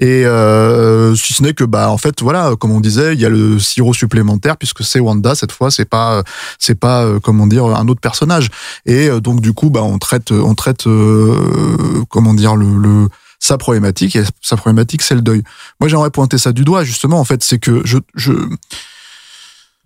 Et 0.00 0.26
euh, 0.26 1.14
si 1.14 1.32
ce 1.32 1.42
n'est 1.42 1.54
que 1.54 1.64
bah 1.64 1.90
en 1.90 1.98
fait 1.98 2.22
voilà 2.22 2.52
comme 2.58 2.72
on 2.72 2.80
disait 2.80 3.14
il 3.14 3.20
y 3.20 3.26
a 3.26 3.28
le 3.28 3.58
sirop 3.58 3.94
supplémentaire 3.94 4.56
puisque 4.56 4.82
c'est 4.82 5.00
Wanda 5.00 5.34
cette 5.34 5.52
fois 5.52 5.70
c'est 5.70 5.84
pas 5.84 6.22
c'est 6.58 6.74
pas 6.74 7.06
comment 7.22 7.46
dire 7.46 7.64
un 7.66 7.86
autre 7.88 8.00
personnage 8.00 8.48
et 8.86 9.08
donc 9.20 9.40
du 9.40 9.52
coup 9.52 9.70
bah 9.70 9.82
on 9.82 9.98
traite 9.98 10.32
on 10.32 10.54
traite 10.54 10.86
euh, 10.86 12.04
comment 12.08 12.34
dire 12.34 12.56
le, 12.56 12.76
le 12.76 13.08
sa 13.38 13.58
problématique 13.58 14.16
et 14.16 14.24
sa 14.40 14.56
problématique 14.56 15.02
c'est 15.02 15.14
le 15.14 15.22
deuil. 15.22 15.42
Moi 15.80 15.88
j'aimerais 15.88 16.10
pointer 16.10 16.38
ça 16.38 16.52
du 16.52 16.64
doigt 16.64 16.84
justement 16.84 17.20
en 17.20 17.24
fait 17.24 17.42
c'est 17.42 17.58
que 17.58 17.82
je 17.84 17.98
je 18.14 18.32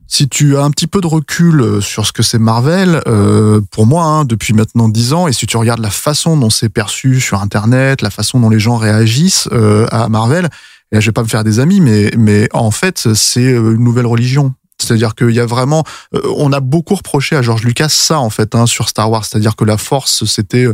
si 0.08 0.28
tu 0.28 0.58
as 0.58 0.62
un 0.62 0.70
petit 0.70 0.86
peu 0.86 1.00
de 1.00 1.06
recul 1.06 1.62
euh, 1.62 1.80
sur 1.80 2.06
ce 2.06 2.12
que 2.12 2.22
c'est 2.22 2.38
Marvel, 2.38 3.00
euh, 3.06 3.62
pour 3.70 3.86
moi, 3.86 4.04
hein, 4.04 4.24
depuis 4.26 4.52
maintenant 4.52 4.90
dix 4.90 5.14
ans, 5.14 5.26
et 5.26 5.32
si 5.32 5.46
tu 5.46 5.56
regardes 5.56 5.80
la 5.80 5.88
façon 5.88 6.36
dont 6.36 6.50
c'est 6.50 6.68
perçu 6.68 7.18
sur 7.18 7.40
Internet, 7.40 8.02
la 8.02 8.10
façon 8.10 8.38
dont 8.38 8.50
les 8.50 8.60
gens 8.60 8.76
réagissent 8.76 9.48
euh, 9.52 9.86
à 9.90 10.10
Marvel, 10.10 10.50
et 10.92 10.96
là, 10.96 11.00
je 11.00 11.06
vais 11.06 11.12
pas 11.12 11.22
me 11.22 11.28
faire 11.28 11.42
des 11.42 11.58
amis, 11.58 11.80
mais, 11.80 12.10
mais 12.18 12.48
en 12.52 12.70
fait, 12.70 13.14
c'est 13.14 13.40
euh, 13.40 13.74
une 13.74 13.82
nouvelle 13.82 14.06
religion. 14.06 14.54
C'est-à-dire 14.82 15.14
qu'il 15.14 15.30
y 15.30 15.40
a 15.40 15.46
vraiment, 15.46 15.84
euh, 16.14 16.20
on 16.36 16.52
a 16.52 16.60
beaucoup 16.60 16.94
reproché 16.94 17.36
à 17.36 17.42
George 17.42 17.64
Lucas 17.64 17.88
ça 17.88 18.18
en 18.18 18.30
fait 18.30 18.54
hein, 18.54 18.66
sur 18.66 18.88
Star 18.88 19.10
Wars, 19.10 19.24
c'est-à-dire 19.24 19.56
que 19.56 19.64
la 19.64 19.76
Force 19.76 20.24
c'était, 20.24 20.66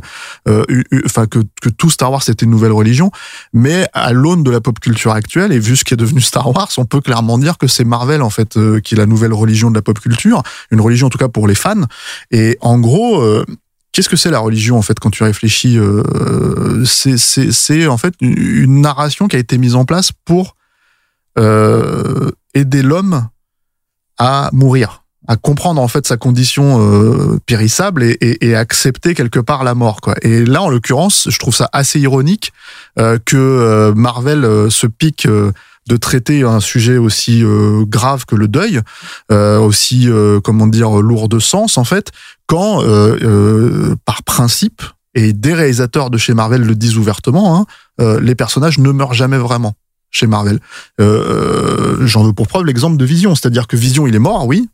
euh, 0.49 0.64
enfin 1.05 1.27
que, 1.27 1.40
que 1.61 1.68
tout 1.68 1.90
Star 1.90 2.11
Wars 2.11 2.23
c'était 2.23 2.44
une 2.44 2.51
nouvelle 2.51 2.73
religion, 2.73 3.11
mais 3.53 3.87
à 3.92 4.12
l'aune 4.12 4.42
de 4.42 4.51
la 4.51 4.61
pop 4.61 4.79
culture 4.81 5.12
actuelle 5.12 5.53
et 5.53 5.59
vu 5.59 5.77
ce 5.77 5.85
qui 5.85 5.94
est 5.94 5.99
devenu 5.99 6.21
Star 6.21 6.55
Wars, 6.55 6.68
on 6.79 6.85
peut 6.85 7.01
clairement 7.01 7.38
dire 7.38 7.59
que 7.59 7.66
c'est 7.66 7.85
Marvel 7.85 8.23
en 8.23 8.31
fait 8.31 8.57
euh, 8.57 8.81
qui 8.81 8.94
est 8.94 8.99
la 8.99 9.07
nouvelle 9.07 9.33
religion 9.33 9.71
de 9.71 9.75
la 9.75 9.83
pop 9.83 9.99
culture, 9.99 10.42
une 10.71 10.81
religion 10.81 11.09
en 11.09 11.11
tout 11.11 11.18
cas 11.18 11.29
pour 11.29 11.47
les 11.47 11.55
fans. 11.55 11.85
Et 12.31 12.57
en 12.61 12.79
gros, 12.79 13.23
qu'est-ce 13.92 14.09
que 14.09 14.16
c'est 14.16 14.31
la 14.31 14.38
religion 14.38 14.79
en 14.79 14.83
fait 14.83 14.99
quand 14.99 15.11
tu 15.11 15.23
réfléchis 15.23 15.79
C'est 16.85 17.87
en 17.87 17.99
fait 17.99 18.14
une, 18.21 18.81
narration 18.81 19.29
qui 19.29 19.37
a 19.37 19.38
été 19.38 19.59
mise 19.59 19.75
en 19.75 19.85
place 19.85 20.12
pour 20.25 20.57
aider 21.37 22.83
l'homme 22.83 23.29
à 24.18 24.50
mourir 24.52 25.02
à 25.28 25.37
comprendre 25.37 25.81
en 25.81 25.88
fait 25.88 26.07
sa 26.07 26.16
condition 26.16 26.81
euh, 26.81 27.38
périssable 27.44 28.02
et, 28.02 28.16
et, 28.22 28.48
et 28.48 28.57
accepter 28.57 29.14
quelque 29.14 29.38
part 29.38 29.62
la 29.62 29.74
mort 29.74 30.00
quoi. 30.00 30.14
Et 30.22 30.44
là 30.44 30.62
en 30.62 30.70
l'occurrence, 30.70 31.28
je 31.31 31.38
trouve 31.38 31.54
ça 31.54 31.68
assez 31.74 32.00
ironique 32.00 32.52
euh, 32.98 33.18
que 33.22 33.37
euh, 33.37 33.92
Marvel 33.94 34.44
euh, 34.44 34.70
se 34.70 34.87
pique 34.87 35.26
euh, 35.26 35.52
de 35.87 35.96
traiter 35.96 36.42
un 36.44 36.61
sujet 36.61 36.96
aussi 36.96 37.42
euh, 37.44 37.85
grave 37.87 38.24
que 38.24 38.37
le 38.37 38.48
deuil, 38.48 38.81
euh, 39.31 39.59
aussi 39.59 40.09
euh, 40.09 40.40
comment 40.40 40.66
dire 40.66 40.90
lourd 40.96 41.28
de 41.28 41.38
sens 41.38 41.76
en 41.76 41.85
fait, 41.85 42.11
quand 42.46 42.83
par 44.07 44.22
principe 44.22 44.83
et 45.14 45.35
des 45.35 45.52
réalisateurs 45.52 46.09
de 46.09 46.16
chez 46.16 46.33
Marvel 46.33 46.62
le 46.62 46.74
disent 46.74 46.96
ouvertement, 46.96 47.66
hein, 48.00 48.16
les 48.20 48.35
personnages 48.35 48.78
ne 48.78 48.90
meurent 48.90 49.12
jamais 49.12 49.37
vraiment 49.37 49.74
chez 50.11 50.27
Marvel. 50.27 50.61
Euh, 51.01 52.07
J'en 52.07 52.25
veux 52.25 52.33
pour 52.33 52.47
preuve 52.47 52.64
l'exemple 52.64 52.97
de 52.97 53.05
Vision, 53.05 53.35
c'est-à-dire 53.35 53.66
que 53.66 53.77
Vision 53.77 54.07
il 54.07 54.14
est 54.14 54.21
mort, 54.21 54.47
oui, 54.47 54.68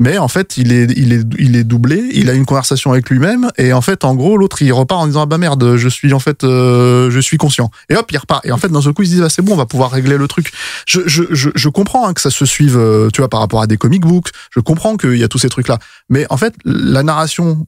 mais 0.00 0.18
en 0.18 0.28
fait 0.28 0.56
il 0.56 0.72
est 0.72 0.90
il 0.96 1.12
est 1.12 1.24
il 1.38 1.56
est 1.56 1.64
doublé, 1.64 2.10
il 2.12 2.28
a 2.28 2.32
une 2.32 2.46
conversation 2.46 2.90
avec 2.90 3.08
lui-même 3.10 3.50
et 3.58 3.72
en 3.72 3.80
fait 3.80 4.04
en 4.04 4.14
gros 4.14 4.36
l'autre 4.36 4.60
il 4.60 4.72
repart 4.72 5.02
en 5.02 5.06
disant 5.06 5.22
ah 5.22 5.26
bah 5.26 5.38
merde 5.38 5.76
je 5.76 5.88
suis 5.88 6.12
en 6.12 6.18
fait 6.18 6.42
euh, 6.42 7.10
je 7.10 7.20
suis 7.20 7.36
conscient 7.36 7.70
et 7.88 7.96
hop 7.96 8.10
il 8.10 8.18
repart 8.18 8.44
et 8.44 8.50
en 8.50 8.58
fait 8.58 8.68
d'un 8.68 8.82
seul 8.82 8.92
coup 8.92 9.02
il 9.02 9.08
se 9.08 9.14
dit 9.14 9.22
ah, 9.22 9.28
c'est 9.28 9.42
bon 9.42 9.52
on 9.52 9.56
va 9.56 9.66
pouvoir 9.66 9.92
régler 9.92 10.16
le 10.16 10.26
truc. 10.26 10.52
Je 10.86 11.02
je 11.06 11.22
je, 11.30 11.50
je 11.54 11.68
comprends 11.68 12.08
hein, 12.08 12.12
que 12.12 12.20
ça 12.20 12.30
se 12.30 12.44
suive 12.44 12.76
euh, 12.76 13.08
tu 13.12 13.20
vois 13.20 13.28
par 13.28 13.40
rapport 13.40 13.62
à 13.62 13.68
des 13.68 13.76
comic 13.76 14.02
books, 14.02 14.30
je 14.50 14.58
comprends 14.58 14.96
qu'il 14.96 15.16
y 15.16 15.22
a 15.22 15.28
tous 15.28 15.38
ces 15.38 15.48
trucs 15.48 15.68
là, 15.68 15.78
mais 16.08 16.26
en 16.28 16.36
fait 16.36 16.54
la 16.64 17.04
narration 17.04 17.64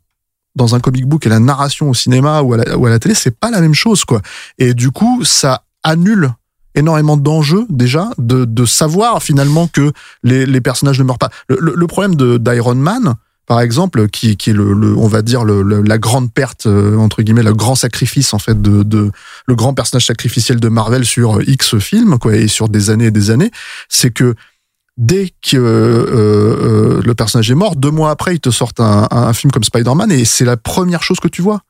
dans 0.56 0.74
un 0.74 0.80
comic 0.80 1.06
book 1.06 1.26
et 1.26 1.28
la 1.28 1.38
narration 1.38 1.90
au 1.90 1.94
cinéma 1.94 2.40
ou 2.40 2.54
à 2.54 2.56
la, 2.56 2.76
ou 2.76 2.86
à 2.86 2.90
la 2.90 2.98
télé, 2.98 3.14
c'est 3.14 3.38
pas 3.38 3.50
la 3.50 3.60
même 3.60 3.74
chose, 3.74 4.04
quoi. 4.04 4.22
Et 4.58 4.72
du 4.72 4.90
coup, 4.90 5.22
ça 5.22 5.64
annule 5.82 6.32
énormément 6.76 7.16
d'enjeux 7.16 7.66
déjà 7.68 8.10
de, 8.18 8.44
de 8.44 8.64
savoir 8.64 9.22
finalement 9.22 9.66
que 9.66 9.92
les, 10.22 10.46
les 10.46 10.60
personnages 10.60 10.98
ne 10.98 11.04
meurent 11.04 11.18
pas. 11.18 11.30
Le, 11.48 11.56
le, 11.60 11.74
le 11.74 11.86
problème 11.86 12.14
d'Iron 12.38 12.74
Man, 12.76 13.14
par 13.46 13.60
exemple, 13.60 14.08
qui, 14.08 14.36
qui 14.36 14.50
est 14.50 14.52
le, 14.52 14.72
le 14.72 14.96
on 14.96 15.06
va 15.08 15.22
dire 15.22 15.44
le, 15.44 15.62
le- 15.62 15.82
la 15.82 15.98
grande 15.98 16.32
perte 16.32 16.66
euh, 16.66 16.96
entre 16.96 17.22
guillemets, 17.22 17.42
le 17.44 17.54
grand 17.54 17.74
sacrifice 17.76 18.34
en 18.34 18.38
fait 18.38 18.60
de, 18.60 18.82
de 18.82 19.10
le 19.46 19.54
grand 19.54 19.72
personnage 19.74 20.06
sacrificiel 20.06 20.58
de 20.60 20.68
Marvel 20.68 21.04
sur 21.04 21.40
X 21.48 21.78
films 21.78 22.18
quoi 22.18 22.36
et 22.36 22.48
sur 22.48 22.68
des 22.68 22.90
années 22.90 23.06
et 23.06 23.10
des 23.10 23.30
années, 23.30 23.50
c'est 23.88 24.10
que 24.10 24.34
dès 24.96 25.30
que 25.42 25.56
euh, 25.56 25.60
euh, 26.98 27.02
le 27.04 27.14
personnage 27.14 27.50
est 27.50 27.54
mort, 27.54 27.76
deux 27.76 27.90
mois 27.90 28.10
après, 28.10 28.34
ils 28.34 28.40
te 28.40 28.50
sortent 28.50 28.80
un, 28.80 29.06
un 29.10 29.32
film 29.32 29.50
comme 29.52 29.62
Spider-Man 29.64 30.10
et 30.10 30.24
c'est 30.24 30.44
la 30.44 30.56
première 30.56 31.02
chose 31.02 31.20
que 31.20 31.28
tu 31.28 31.40
vois. 31.42 31.60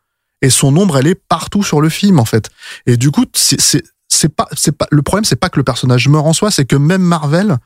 Et 0.42 0.50
son 0.50 0.76
ombre, 0.76 0.98
elle 0.98 1.06
est 1.06 1.20
partout 1.28 1.62
sur 1.62 1.80
le 1.80 1.88
film, 1.88 2.18
en 2.18 2.24
fait. 2.26 2.50
Et 2.86 2.98
du 2.98 3.10
coup, 3.10 3.24
c'est 3.34 3.82
c'est 4.08 4.34
pas 4.34 4.46
c'est 4.52 4.76
pas 4.76 4.86
le 4.90 5.02
problème, 5.02 5.24
c'est 5.24 5.36
pas 5.36 5.48
que 5.48 5.58
le 5.58 5.64
personnage 5.64 6.08
meurt 6.08 6.26
en 6.26 6.32
soi, 6.32 6.50
c'est 6.50 6.64
que 6.64 6.76
même 6.76 7.02
Marvel 7.02 7.58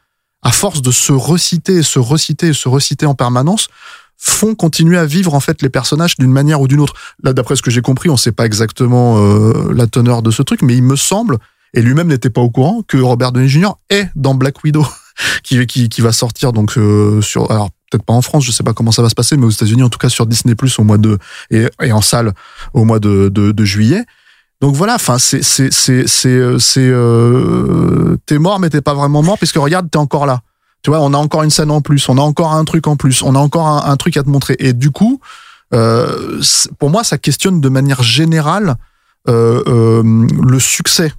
à 0.43 0.53
force 0.53 0.83
de 0.83 0.91
se 0.91 1.13
reciter, 1.13 1.77
et 1.77 1.83
se 1.83 1.99
reciter, 1.99 2.49
et 2.49 2.53
se 2.53 2.69
reciter 2.69 3.07
en 3.07 3.15
permanence, 3.15 3.69
font 4.17 4.55
continuer 4.55 4.99
à 4.99 5.07
vivre 5.07 5.35
en 5.35 5.41
fait 5.41 5.63
les 5.63 5.71
personnages 5.71 6.17
d'une 6.17 6.31
manière 6.31 6.61
ou 6.61 6.69
d'une 6.69 6.81
autre. 6.81 6.95
Là, 7.23 7.33
d'après 7.33 7.57
ce 7.57 7.63
que 7.63 7.71
j'ai 7.71 7.83
compris, 7.83 8.11
on 8.11 8.17
sait 8.17 8.33
pas 8.33 8.47
exactement 8.47 9.19
euh, 9.19 9.73
la 9.75 9.87
teneur 9.87 10.23
de 10.23 10.31
ce 10.31 10.43
truc, 10.43 10.63
mais 10.63 10.77
il 10.77 10.83
me 10.83 10.97
semble, 10.97 11.39
et 11.75 11.83
lui-même 11.83 12.09
n'était 12.09 12.31
pas 12.31 12.41
au 12.41 12.51
courant, 12.51 12.83
que 12.87 12.99
Robert 12.99 13.33
Downey 13.33 13.49
Jr. 13.49 13.73
est 13.89 14.09
dans 14.17 14.35
Black 14.35 14.63
Widow, 14.65 14.87
qui, 15.43 15.67
qui, 15.67 15.89
qui 15.89 16.01
va 16.01 16.13
sortir 16.13 16.53
donc 16.53 16.77
euh, 16.77 17.21
sur, 17.23 17.51
alors 17.51 17.71
peut-être 17.91 18.05
pas 18.05 18.13
en 18.13 18.23
France, 18.23 18.45
je 18.45 18.53
sais 18.53 18.63
pas 18.63 18.73
comment 18.73 18.93
ça 18.93 19.03
va 19.03 19.09
se 19.09 19.15
passer, 19.15 19.37
mais 19.37 19.47
aux 19.47 19.51
États-Unis, 19.51 19.83
en 19.83 19.89
tout 19.89 19.99
cas 19.99 20.09
sur 20.09 20.27
Disney 20.27 20.55
Plus 20.55 20.79
au 20.79 20.85
mois 20.85 20.99
de 20.99 21.19
et, 21.51 21.67
et 21.83 21.93
en 21.93 22.03
salle 22.03 22.33
au 22.73 22.85
mois 22.85 23.01
de, 23.01 23.29
de, 23.29 23.53
de 23.53 23.65
juillet. 23.65 24.05
Donc 24.61 24.75
voilà, 24.75 24.97
enfin 24.97 25.19
c'est 25.19 25.43
c'est 25.43 25.73
c'est 25.73 26.07
c'est 26.07 26.29
euh, 26.29 26.59
c'est 26.59 26.87
euh, 26.87 28.19
t'es 28.27 28.39
mort 28.39 28.61
mais 28.61 28.69
t'es 28.69 28.83
pas 28.83 28.93
vraiment 28.93 29.23
mort 29.23 29.39
puisque 29.39 29.57
regarde 29.57 29.91
t'es 29.91 29.99
encore 29.99 30.27
là. 30.27 30.43
Tu 30.83 30.91
vois, 30.91 31.01
on 31.01 31.13
a 31.13 31.17
encore 31.17 31.43
une 31.43 31.51
scène 31.51 31.71
en 31.71 31.81
plus, 31.81 32.09
on 32.09 32.17
a 32.17 32.23
encore 32.23 32.53
un 32.53 32.65
truc 32.65 32.87
en 32.87 32.97
plus, 32.97 33.23
on 33.23 33.35
a 33.35 33.39
encore 33.39 33.67
un, 33.67 33.97
truc 33.97 34.17
à 34.17 34.23
te 34.23 34.31
montrer. 34.31 34.57
Et 34.61 34.73
du 34.73 34.91
coup, 34.91 35.21
euh, 35.75 36.41
pour 36.79 36.89
moi, 36.89 37.05
ça 37.05 37.19
questionne 37.19 37.61
de 37.61 37.69
manière 37.69 38.03
générale 38.03 38.77
euh, 39.29 40.03
le 40.43 40.59
succès 40.59 41.13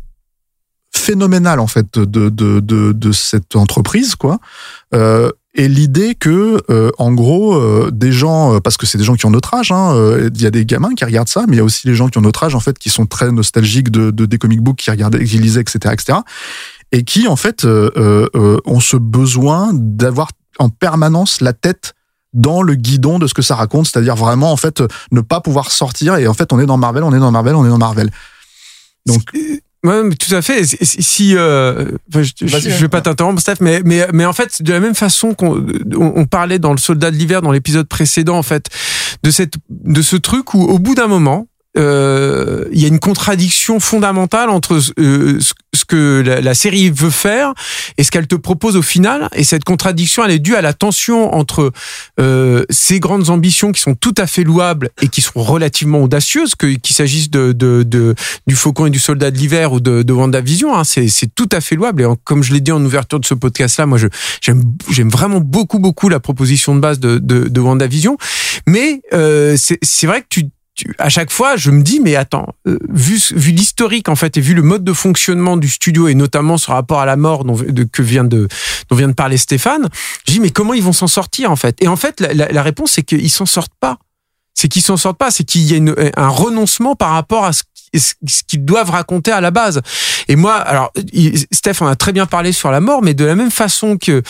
phénoménal 0.94 1.60
en 1.60 1.68
fait 1.68 2.00
de 2.00 2.30
de 2.30 2.60
de, 2.92 3.12
cette 3.12 3.56
entreprise 3.56 4.16
quoi. 4.16 4.40
Et 5.54 5.68
l'idée 5.68 6.16
que, 6.16 6.62
euh, 6.70 6.92
en 6.98 7.12
gros, 7.12 7.56
euh, 7.56 7.92
des 7.92 8.14
gens, 8.14 8.56
euh, 8.56 8.60
parce 8.62 8.78
que 8.78 8.86
c'est 8.86 8.98
des 8.98 9.04
gens 9.04 9.16
qui 9.16 9.26
ont 9.26 9.32
notre 9.32 9.54
âge, 9.54 9.72
hein, 9.72 9.94
euh, 9.94 10.30
il 10.34 10.42
y 10.42 10.46
a 10.46 10.52
des 10.52 10.66
gamins 10.66 10.96
qui 10.96 11.04
regardent 11.04 11.28
ça, 11.28 11.44
mais 11.48 11.56
il 11.56 11.58
y 11.58 11.62
a 11.62 11.64
aussi 11.64 11.88
les 11.88 11.96
gens 11.96 12.08
qui 12.08 12.18
ont 12.18 12.22
notre 12.22 12.44
âge, 12.44 12.56
en 12.56 12.62
fait, 12.62 12.80
qui 12.80 12.90
sont 12.90 13.06
très 13.06 13.32
nostalgiques 13.32 13.92
de, 13.92 14.12
de 14.12 14.26
des 14.26 14.38
comic 14.38 14.62
books, 14.62 14.78
qui 14.78 14.92
regardaient, 14.92 15.24
qui 15.26 15.40
lisaient, 15.40 15.60
etc., 15.60 15.94
etc., 15.94 16.20
et 16.94 17.04
qui, 17.04 17.28
en 17.28 17.36
fait, 17.36 17.66
euh, 17.66 17.90
euh, 18.36 18.58
ont 18.66 18.80
ce 18.80 18.96
besoin 18.96 19.72
d'avoir 19.74 20.30
en 20.58 20.70
permanence 20.70 21.42
la 21.42 21.54
tête 21.54 21.96
dans 22.34 22.62
le 22.62 22.76
guidon 22.76 23.20
de 23.20 23.28
ce 23.28 23.34
que 23.34 23.42
ça 23.42 23.56
raconte, 23.56 23.88
c'est-à-dire 23.88 24.16
vraiment, 24.16 24.54
en 24.54 24.58
fait, 24.58 24.82
ne 25.12 25.20
pas 25.20 25.42
pouvoir 25.42 25.72
sortir, 25.72 26.16
et 26.16 26.28
en 26.28 26.34
fait, 26.34 26.54
on 26.54 26.60
est 26.62 26.66
dans 26.66 26.78
Marvel, 26.78 27.04
on 27.04 27.14
est 27.14 27.20
dans 27.20 27.32
Marvel, 27.32 27.56
on 27.56 27.66
est 27.66 27.70
dans 27.70 27.78
Marvel. 27.78 28.10
Donc, 29.06 29.22
Mais 29.84 30.16
tout 30.16 30.36
à 30.36 30.42
fait. 30.44 30.64
Si- 30.64 31.36
euh, 31.36 31.86
enfin, 32.10 32.22
je, 32.22 32.32
je, 32.42 32.46
je 32.48 32.70
vais 32.82 32.88
pas 32.88 33.02
t'interrompre, 33.02 33.42
Steph, 33.42 33.56
mais 33.62 33.82
mais 33.84 34.08
mais 34.14 34.26
en 34.26 34.34
fait, 34.34 34.62
de 34.62 34.72
la 34.72 34.80
même 34.80 34.94
façon 34.94 35.34
qu'on 35.34 35.66
on, 35.96 36.14
on 36.16 36.26
parlait 36.26 36.60
dans 36.60 36.72
le 36.72 36.78
Soldat 36.78 37.10
de 37.10 37.16
l'hiver 37.16 37.42
dans 37.42 37.52
l'épisode 37.52 37.88
précédent, 37.88 38.38
en 38.38 38.44
fait, 38.44 38.68
de 39.24 39.32
cette 39.32 39.56
de 39.70 40.02
ce 40.04 40.16
truc 40.18 40.54
où 40.54 40.62
au 40.62 40.78
bout 40.78 40.94
d'un 40.94 41.08
moment, 41.08 41.48
euh, 41.78 42.66
il 42.74 42.82
y 42.82 42.86
a 42.86 42.88
une 42.90 43.00
contradiction 43.00 43.80
fondamentale 43.80 44.50
entre 44.50 44.80
euh, 45.00 45.40
ce, 45.40 45.54
ce 45.74 45.86
que 45.86 46.22
la, 46.26 46.54
série 46.54 46.90
veut 46.90 47.10
faire 47.10 47.54
et 47.98 48.04
ce 48.04 48.12
qu'elle 48.12 48.28
te 48.28 48.36
propose 48.36 48.76
au 48.76 48.82
final. 48.82 49.30
Et 49.34 49.44
cette 49.44 49.64
contradiction, 49.64 50.24
elle 50.26 50.32
est 50.32 50.40
due 50.40 50.56
à 50.56 50.62
la 50.62 50.74
tension 50.74 51.34
entre 51.34 51.72
euh, 52.20 52.66
ces 52.70 53.00
grandes 53.00 53.30
ambitions 53.30 53.72
qui 53.72 53.80
sont 53.82 53.96
tout 53.96 54.14
à 54.18 54.28
fait 54.28 54.44
louables 54.44 54.90
et 55.02 55.08
qui 55.08 55.22
sont 55.22 55.42
relativement 55.42 56.04
audacieuses, 56.04 56.56
que- 56.56 56.76
qu'il 56.76 56.96
s'agisse 56.96 57.30
de, 57.30 57.52
de, 57.54 57.84
de, 57.84 58.16
du 58.48 58.56
Faucon 58.56 58.88
et 58.88 58.90
du 58.90 59.00
Soldat 59.00 59.32
de 59.32 59.38
l'hiver 59.38 59.72
ou 59.74 59.80
de, 59.80 60.02
de 60.04 60.14
WandaVision, 60.14 60.76
hein, 60.78 60.84
c'est 60.84 61.08
c'est 61.08 61.34
tout 61.34 61.50
à 61.52 61.62
fait 61.62 61.76
louable. 61.76 62.02
Et 62.02 62.06
comme 62.26 62.44
je 62.44 62.54
l'ai 62.54 62.60
dit 62.62 62.72
en 62.72 62.84
ouverture 62.84 63.20
de 63.20 63.26
ce 63.26 63.34
podcast-là, 63.34 63.86
moi, 63.86 63.98
je 63.98 64.08
j'aime 64.42 64.64
j'aime 64.90 65.10
vraiment 65.10 65.40
beaucoup, 65.40 65.80
beaucoup 65.80 66.10
la 66.10 66.20
proposition 66.20 66.76
de 66.76 66.80
base 66.82 67.00
de, 67.00 67.18
de, 67.18 67.48
de 67.48 67.60
WandaVision. 67.62 68.18
Mais 68.68 69.02
euh, 69.14 69.56
c'est 69.58 69.80
c'est 69.82 70.08
vrai 70.08 70.22
que 70.22 70.28
tu- 70.30 70.50
à 70.98 71.10
chaque 71.10 71.32
fois, 71.32 71.56
je 71.56 71.72
me 71.72 71.82
dis, 71.82 72.00
mais 72.00 72.16
attends, 72.16 72.48
euh, 72.68 72.78
vu, 72.90 73.20
l'historique 73.52 74.10
en 74.10 74.16
fait 74.16 74.38
et 74.38 74.42
vu 74.42 74.54
le 74.54 74.62
mode 74.62 74.84
de 74.84 74.94
fonctionnement 74.94 75.58
du 75.58 75.70
studio 75.70 76.08
et 76.08 76.16
notamment 76.16 76.58
ce 76.58 76.72
rapport 76.72 77.00
à 77.00 77.06
la 77.06 77.16
mort 77.16 77.44
dont, 77.46 77.58
que 77.92 78.02
vient 78.02 78.24
de, 78.24 78.48
parler 79.16 79.38
Stéphane, 79.38 79.90
je 80.28 80.34
dis, 80.34 80.40
mais 80.40 80.50
comment 80.50 80.74
ils 80.74 80.84
vont 80.84 80.94
s'en 80.94 81.08
sortir 81.08 81.52
en 81.52 81.56
fait? 81.56 81.76
Et 81.82 81.88
en 81.88 81.96
fait, 81.96 82.20
la, 82.20 82.64
réponse 82.64 82.92
c'est 82.92 83.04
qu'ils 83.04 83.32
s'en 83.32 83.46
sortent 83.46 83.74
pas. 83.80 83.98
C'est 84.54 84.68
qu'ils 84.68 84.82
s'en 84.82 84.98
sortent 84.98 85.18
pas, 85.18 85.32
c'est 85.32 85.44
qu'il 85.44 85.62
y 85.62 85.76
a 85.76 86.12
un 86.18 86.28
renoncement 86.28 86.96
par 86.96 87.12
rapport 87.12 87.46
à 87.46 87.54
ce 87.54 87.64
ce 88.00 88.44
qu'ils 88.48 88.66
doivent 88.66 88.90
raconter 88.90 89.32
à 89.32 89.42
la 89.42 89.52
base. 89.52 89.82
Et 90.28 90.36
moi, 90.36 90.56
alors, 90.56 90.92
Steph 91.52 91.82
en 91.82 91.88
a 91.88 91.96
très 91.96 92.14
bien 92.14 92.26
parlé 92.26 92.52
sur 92.52 92.72
la 92.72 92.80
mort, 92.80 93.02
mais 93.02 93.14
de 93.14 93.26
la 93.26 93.36
même 93.36 93.52
façon 93.52 93.98
que 93.98 94.24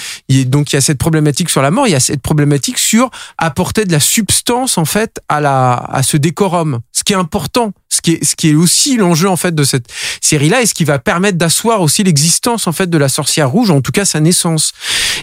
donc 0.45 0.71
il 0.71 0.76
y 0.76 0.78
a 0.78 0.82
cette 0.82 0.97
problématique 0.97 1.50
sur 1.50 1.62
la 1.62 1.71
mort, 1.71 1.88
il 1.88 1.91
y 1.91 1.95
a 1.95 2.00
cette 2.00 2.21
problématique 2.21 2.78
sur 2.78 3.10
apporter 3.38 3.86
de 3.86 3.91
la 3.91 4.00
substance 4.00 4.78
en 4.78 4.86
fait 4.86 5.21
à 5.30 5.41
la 5.41 5.74
à 5.74 6.04
ce 6.04 6.17
décorum. 6.17 6.80
Ce 6.91 7.04
qui 7.04 7.13
est 7.13 7.17
important, 7.17 7.74
ce 8.01 8.11
qui 8.11 8.11
est 8.17 8.23
ce 8.23 8.35
qui 8.35 8.49
est 8.49 8.55
aussi 8.55 8.97
l'enjeu 8.97 9.29
en 9.29 9.35
fait 9.35 9.53
de 9.53 9.63
cette 9.63 9.85
série 10.21 10.49
là 10.49 10.61
et 10.61 10.65
ce 10.65 10.73
qui 10.73 10.83
va 10.85 10.97
permettre 10.99 11.37
d'asseoir 11.37 11.81
aussi 11.81 12.03
l'existence 12.03 12.67
en 12.67 12.71
fait 12.71 12.89
de 12.89 12.97
la 12.97 13.09
sorcière 13.09 13.49
rouge, 13.49 13.69
en 13.69 13.81
tout 13.81 13.91
cas 13.91 14.05
sa 14.05 14.19
naissance. 14.19 14.71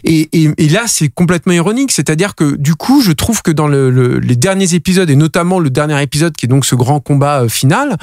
Et, 0.04 0.28
et, 0.32 0.50
et 0.58 0.68
là, 0.68 0.84
c'est 0.86 1.08
complètement 1.08 1.52
ironique, 1.52 1.90
c'est-à-dire 1.90 2.34
que 2.36 2.54
du 2.56 2.74
coup, 2.76 3.02
je 3.02 3.10
trouve 3.12 3.42
que 3.42 3.50
dans 3.50 3.66
le, 3.66 3.90
le- 3.90 4.18
les 4.20 4.36
derniers 4.36 4.74
épisodes 4.74 5.10
et 5.10 5.16
notamment 5.16 5.58
le 5.58 5.70
dernier 5.70 6.00
épisode 6.02 6.36
qui 6.36 6.46
est 6.46 6.48
donc 6.48 6.64
ce 6.64 6.76
grand 6.76 7.00
combat 7.00 7.42
euh, 7.42 7.48
final, 7.48 7.96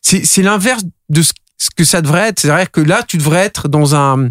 c'est 0.00 0.42
l'inverse 0.42 0.84
de 1.10 1.22
ce 1.22 1.32
que 1.76 1.84
ça 1.84 2.00
devrait 2.02 2.28
être. 2.28 2.40
C'est-à-dire 2.40 2.70
que 2.70 2.80
là, 2.80 3.02
tu 3.06 3.18
devrais 3.18 3.40
être 3.44 3.68
dans 3.68 3.94
un 3.94 4.30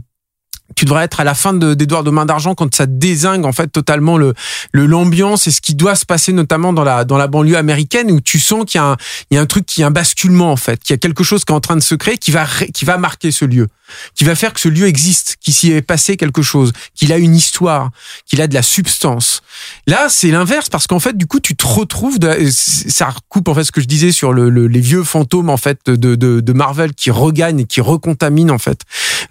tu 0.76 0.86
devrais 0.86 1.04
être 1.06 1.20
à 1.20 1.24
la 1.24 1.34
fin 1.34 1.54
de- 1.54 1.74
d'Edouard 1.74 2.04
de 2.04 2.10
Main 2.12 2.26
d'Argent 2.26 2.56
quand 2.56 2.74
ça 2.74 2.86
désingue 2.86 3.46
en 3.46 3.52
fait 3.52 3.68
totalement 3.68 4.18
le 4.18 4.34
l'ambiance 4.74 5.48
et 5.48 5.52
ce 5.52 5.62
qui 5.62 5.76
doit 5.76 5.96
se 5.96 6.06
passer 6.06 6.34
notamment 6.34 6.74
dans 6.74 6.84
la 6.84 7.06
dans 7.06 7.18
la 7.18 7.28
banlieue 7.28 7.58
américaine 7.58 8.12
où 8.12 8.22
tu 8.22 8.40
sens 8.40 8.66
qu'il 8.66 8.80
y 8.80 8.82
a 8.82 8.88
un 8.88 8.98
il 9.32 9.36
y 9.36 9.38
a 9.38 9.42
un 9.42 9.46
truc 9.46 9.66
qui 9.66 9.82
est 9.82 9.86
un 9.86 9.92
basculement 9.92 10.52
en 10.52 10.56
fait, 10.58 10.82
qu'il 10.84 10.94
y 10.94 10.96
a 10.96 10.98
quelque 10.98 11.24
chose 11.24 11.46
qui 11.46 11.52
est 11.52 11.56
en 11.56 11.60
train 11.62 11.76
de 11.76 11.82
se 11.82 11.96
créer 11.96 12.18
qui 12.18 12.32
va 12.32 12.46
qui 12.74 12.86
va 12.86 12.98
marquer 12.98 13.32
ce 13.32 13.46
lieu, 13.46 13.68
qui 14.16 14.24
va 14.24 14.36
faire 14.36 14.54
que 14.54 14.60
ce 14.60 14.70
lieu 14.70 14.88
existe, 14.88 15.38
qu'il 15.40 15.54
s'y 15.54 15.72
est 15.72 15.82
passé 15.82 16.18
quelque 16.18 16.42
chose, 16.42 16.72
qu'il 16.96 17.12
a 17.14 17.18
une 17.18 17.36
histoire, 17.36 17.90
qu'il 18.26 18.42
a 18.42 18.48
de 18.48 18.54
la 18.54 18.62
substance. 18.62 19.42
Là, 19.88 20.08
c'est 20.10 20.30
l'inverse 20.32 20.70
parce 20.70 20.88
qu'en 20.88 21.00
fait, 21.00 21.18
du 21.18 21.28
coup, 21.28 21.40
tu 21.40 21.56
te 21.56 21.66
retrouves. 21.66 22.18
Ça 22.52 23.10
recoupe 23.10 23.48
en 23.48 23.54
fait 23.56 23.64
ce 23.64 23.72
que 23.72 23.82
je 23.82 23.88
disais 23.88 24.12
sur 24.12 24.34
le, 24.34 24.50
le- 24.50 24.68
les 24.68 24.80
vieux 24.80 25.04
fantômes 25.04 25.50
en 25.50 25.58
fait 25.58 25.80
de, 25.88 25.96
de, 26.16 26.40
de 26.40 26.54
Marvel 26.54 26.94
qui 26.94 27.12
regagnent 27.12 27.62
et 27.62 27.66
qui 27.66 27.82
recontaminent 27.82 28.52
en 28.52 28.58
fait 28.58 28.80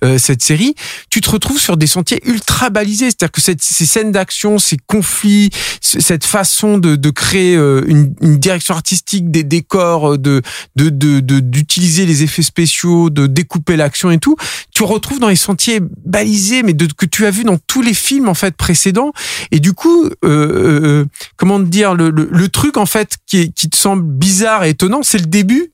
euh, 0.05 0.19
cette 0.19 0.43
série. 0.43 0.75
Tu 1.11 1.21
retrouves 1.33 1.61
sur 1.61 1.77
des 1.77 1.87
sentiers 1.87 2.21
ultra 2.25 2.71
balisés, 2.71 3.07
c'est-à-dire 3.07 3.33
que 3.33 3.41
ces 3.41 3.87
scènes 3.87 4.13
d'action, 4.13 4.59
ces 4.59 4.77
conflits, 4.87 5.51
ce- 5.81 6.01
cette 6.01 6.25
façon 6.25 6.79
de, 6.79 7.11
créer 7.11 7.57
euh, 7.57 7.83
une, 7.87 8.15
direction 8.39 8.75
artistique 8.75 9.31
des 9.31 9.45
décors, 9.45 10.15
euh, 10.15 10.19
de 10.19 10.43
d'utiliser 10.77 12.07
les 12.07 12.23
effets 12.23 12.43
spéciaux, 12.43 13.11
de 13.11 13.27
découper 13.27 13.77
l'action 13.77 14.11
et 14.11 14.19
tout, 14.19 14.37
tu 14.75 14.83
retrouves 14.83 15.19
dans 15.19 15.29
les 15.29 15.37
sentiers 15.37 15.81
balisés, 16.05 16.63
mais 16.63 16.75
que 16.75 17.07
tu 17.07 17.27
as 17.27 17.31
vu 17.31 17.45
dans 17.45 17.59
tous 17.59 17.83
les 17.83 17.95
films 17.95 18.29
en 18.29 18.35
fait 18.35 18.57
précédents. 18.57 19.13
Et 19.51 19.61
du 19.61 19.73
coup, 19.73 20.05
euh, 20.05 20.11
euh, 20.25 21.05
comment 21.37 21.59
te 21.59 21.69
dire, 21.69 21.95
le, 21.95 22.49
truc 22.49 22.77
en 22.77 22.87
fait 22.87 23.17
qui, 23.27 23.53
qui 23.53 23.69
te 23.71 23.77
semble 23.77 24.03
bizarre 24.03 24.65
et 24.65 24.71
étonnant, 24.71 25.03
c'est 25.03 25.19
le 25.19 25.27
début 25.27 25.73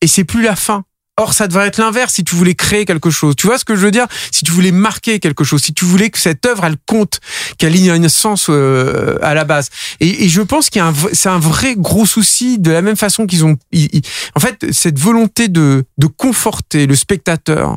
et 0.00 0.06
c'est 0.06 0.24
plus 0.24 0.42
la 0.42 0.56
fin. 0.56 0.84
Or, 1.18 1.34
ça 1.34 1.46
devrait 1.46 1.66
être 1.66 1.76
l'inverse 1.76 2.14
si 2.14 2.24
tu 2.24 2.34
voulais 2.34 2.54
créer 2.54 2.86
quelque 2.86 3.10
chose. 3.10 3.36
Tu 3.36 3.46
vois 3.46 3.58
ce 3.58 3.66
que 3.66 3.76
je 3.76 3.80
veux 3.82 3.90
dire? 3.90 4.06
Si 4.30 4.44
tu 4.44 4.50
voulais 4.50 4.72
marquer 4.72 5.20
quelque 5.20 5.44
chose, 5.44 5.62
si 5.62 5.74
tu 5.74 5.84
voulais 5.84 6.08
que 6.08 6.18
cette 6.18 6.46
œuvre, 6.46 6.64
elle 6.64 6.76
compte, 6.86 7.20
qu'elle 7.58 7.76
ait 7.76 7.90
un 7.90 8.08
sens 8.08 8.46
euh, 8.48 9.18
à 9.20 9.34
la 9.34 9.44
base. 9.44 9.68
Et, 10.00 10.24
et 10.24 10.28
je 10.30 10.40
pense 10.40 10.70
qu'il 10.70 10.80
y 10.80 10.82
a 10.82 10.86
un, 10.88 10.94
c'est 11.12 11.28
un 11.28 11.38
vrai 11.38 11.74
gros 11.76 12.06
souci 12.06 12.58
de 12.58 12.70
la 12.70 12.80
même 12.80 12.96
façon 12.96 13.26
qu'ils 13.26 13.44
ont. 13.44 13.56
ils- 13.72 13.90
ils- 13.92 14.02
en 14.34 14.40
fait, 14.40 14.72
cette 14.72 14.98
volonté 14.98 15.48
de, 15.48 15.84
de 15.98 16.06
conforter 16.06 16.86
le 16.86 16.94
spectateur. 16.96 17.76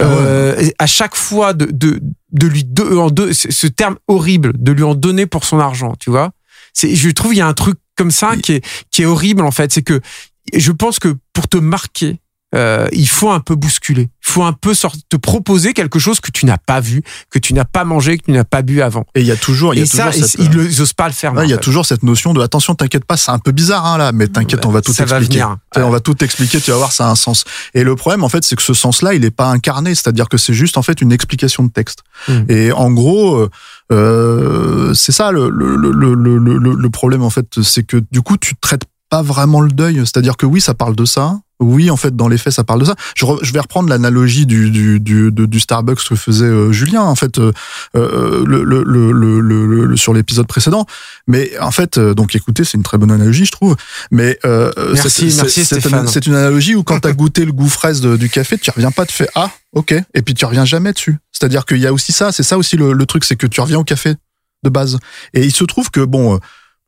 euh, 0.00 0.70
à 0.78 0.86
chaque 0.86 1.16
fois 1.16 1.52
de, 1.52 1.66
de, 1.66 2.00
de 2.32 2.46
lui 2.46 2.64
de, 2.64 2.84
en 2.96 3.10
deux, 3.10 3.32
ce 3.32 3.50
ce 3.50 3.66
terme 3.66 3.96
horrible 4.06 4.52
de 4.56 4.70
lui 4.72 4.84
en 4.84 4.94
donner 4.94 5.26
pour 5.26 5.44
son 5.44 5.58
argent 5.58 5.94
tu 5.98 6.08
vois? 6.10 6.30
C'est 6.72 6.94
je 6.94 7.10
trouve 7.10 7.34
il 7.34 7.38
y 7.38 7.42
a 7.42 7.46
un 7.48 7.52
truc 7.52 7.76
comme 7.96 8.12
ça 8.12 8.36
qui 8.36 8.52
est 8.52 8.64
qui 8.92 9.02
est 9.02 9.04
horrible 9.06 9.42
en 9.42 9.50
fait 9.50 9.72
c'est 9.72 9.82
que 9.82 10.00
je 10.54 10.72
pense 10.72 11.00
que 11.00 11.16
pour 11.34 11.48
te 11.48 11.58
marquer 11.58 12.20
euh, 12.54 12.88
il 12.92 13.08
faut 13.08 13.30
un 13.30 13.40
peu 13.40 13.54
bousculer. 13.54 14.10
Il 14.26 14.32
faut 14.32 14.42
un 14.44 14.52
peu 14.52 14.72
te 15.08 15.16
proposer 15.16 15.72
quelque 15.72 15.98
chose 15.98 16.20
que 16.20 16.30
tu 16.30 16.46
n'as 16.46 16.58
pas 16.58 16.80
vu, 16.80 17.02
que 17.30 17.38
tu 17.38 17.52
n'as 17.54 17.64
pas 17.64 17.84
mangé, 17.84 18.18
que 18.18 18.24
tu 18.24 18.30
n'as 18.32 18.44
pas 18.44 18.62
bu 18.62 18.80
avant. 18.82 19.04
Et 19.14 19.20
il 19.22 19.26
y 19.26 19.32
a 19.32 19.36
toujours, 19.36 19.74
il 19.74 19.80
y 19.80 19.82
a 19.82 19.86
ça, 19.86 20.10
toujours 20.10 20.26
cette, 20.28 20.40
ils 20.40 20.50
le- 20.50 20.66
ils 20.66 20.82
osent 20.82 20.92
pas 20.92 21.06
le 21.08 21.12
faire. 21.14 21.32
Ouais, 21.34 21.46
il 21.46 21.50
y 21.50 21.54
a 21.54 21.58
toujours 21.58 21.84
cette 21.86 22.02
notion 22.02 22.32
de 22.32 22.40
attention, 22.40 22.74
t'inquiète 22.74 23.04
pas, 23.04 23.16
c'est 23.16 23.30
un 23.30 23.38
peu 23.38 23.50
bizarre 23.52 23.86
hein, 23.86 23.98
là, 23.98 24.12
mais 24.12 24.28
t'inquiète, 24.28 24.64
on 24.66 24.70
va 24.70 24.82
tout 24.82 24.92
ça 24.92 25.04
va 25.04 25.18
expliquer. 25.18 25.42
venir. 25.42 25.56
Tu 25.72 25.80
sais, 25.80 25.84
On 25.86 25.90
va 25.90 26.00
tout 26.00 26.22
expliquer, 26.22 26.60
tu 26.60 26.70
vas 26.70 26.76
voir, 26.76 26.92
ça 26.92 27.06
a 27.06 27.10
un 27.10 27.14
sens. 27.16 27.44
Et 27.74 27.82
le 27.82 27.96
problème, 27.96 28.22
en 28.24 28.28
fait, 28.28 28.44
c'est 28.44 28.56
que 28.56 28.62
ce 28.62 28.74
sens-là, 28.74 29.14
il 29.14 29.24
est 29.24 29.30
pas 29.30 29.46
incarné, 29.48 29.94
c'est-à-dire 29.94 30.28
que 30.28 30.36
c'est 30.38 30.54
juste 30.54 30.76
en 30.76 30.82
fait 30.82 31.00
une 31.00 31.12
explication 31.12 31.64
de 31.64 31.70
texte. 31.70 32.00
Mm. 32.28 32.32
Et 32.48 32.72
en 32.72 32.90
gros, 32.92 33.36
euh, 33.36 33.50
euh, 34.04 34.94
c'est 34.94 35.12
ça 35.12 35.32
le, 35.32 35.50
le, 35.50 35.76
le, 35.76 36.14
le- 36.14 36.74
le 36.74 36.90
problème 36.90 37.22
en 37.22 37.30
fait, 37.30 37.62
c'est 37.62 37.82
que 37.82 37.96
du 38.10 38.22
coup, 38.22 38.36
tu 38.36 38.54
traites 38.60 38.84
pas 39.08 39.22
vraiment 39.22 39.60
le 39.60 39.70
deuil. 39.70 39.96
C'est-à-dire 40.04 40.36
que 40.36 40.46
oui, 40.46 40.60
ça 40.60 40.74
parle 40.74 40.94
de 40.96 41.04
ça. 41.04 41.38
Oui, 41.60 41.90
en 41.90 41.96
fait, 41.96 42.16
dans 42.16 42.26
les 42.28 42.38
faits, 42.38 42.54
ça 42.54 42.64
parle 42.64 42.80
de 42.80 42.86
ça. 42.86 42.94
Je, 43.14 43.24
re- 43.26 43.38
je 43.42 43.52
vais 43.52 43.60
reprendre 43.60 43.88
l'analogie 43.90 44.46
du, 44.46 44.70
du, 44.70 44.98
du, 44.98 45.30
du 45.30 45.60
Starbucks 45.60 46.02
que 46.08 46.14
faisait 46.16 46.46
euh, 46.46 46.72
Julien, 46.72 47.02
en 47.02 47.14
fait, 47.14 47.38
euh, 47.38 47.52
euh, 47.96 48.42
le, 48.46 48.64
le, 48.64 48.82
le, 48.82 49.12
le, 49.12 49.40
le- 49.40 49.84
le- 49.84 49.96
sur 49.96 50.14
l'épisode 50.14 50.46
précédent. 50.46 50.86
Mais 51.26 51.52
en 51.60 51.70
fait, 51.70 51.98
euh, 51.98 52.14
donc 52.14 52.34
écoutez, 52.34 52.64
c'est 52.64 52.78
une 52.78 52.82
très 52.82 52.96
bonne 52.98 53.10
analogie, 53.10 53.44
je 53.44 53.52
trouve. 53.52 53.76
Mais 54.10 54.38
euh, 54.46 54.72
Merci, 54.94 55.30
c'est- 55.30 55.42
merci, 55.42 55.64
c'est- 55.64 55.80
Stéphane. 55.80 56.00
une- 56.02 56.08
c'est 56.08 56.26
une 56.26 56.34
analogie 56.34 56.74
où 56.74 56.82
quand 56.82 57.00
t'as 57.00 57.12
goûté 57.12 57.44
le 57.44 57.52
goût 57.52 57.68
fraise 57.68 58.00
de- 58.00 58.16
du 58.16 58.30
café, 58.30 58.56
tu 58.56 58.70
reviens 58.70 58.90
pas, 58.90 59.04
tu 59.04 59.14
fais 59.14 59.28
ah, 59.34 59.50
ok, 59.74 59.94
et 60.14 60.22
puis 60.22 60.32
tu 60.34 60.44
reviens 60.46 60.64
jamais 60.64 60.92
dessus. 60.94 61.18
C'est-à-dire 61.32 61.66
qu'il 61.66 61.78
y 61.78 61.86
a 61.86 61.92
aussi 61.92 62.12
ça, 62.12 62.32
c'est 62.32 62.42
ça 62.42 62.56
aussi 62.56 62.76
le, 62.78 62.92
le 62.94 63.06
truc, 63.06 63.24
c'est 63.24 63.36
que 63.36 63.46
tu 63.46 63.60
reviens 63.60 63.78
au 63.78 63.84
café 63.84 64.14
de 64.64 64.70
base. 64.70 64.98
Et 65.34 65.44
il 65.44 65.52
se 65.52 65.64
trouve 65.64 65.90
que 65.90 66.00
bon, 66.00 66.34
euh, 66.34 66.38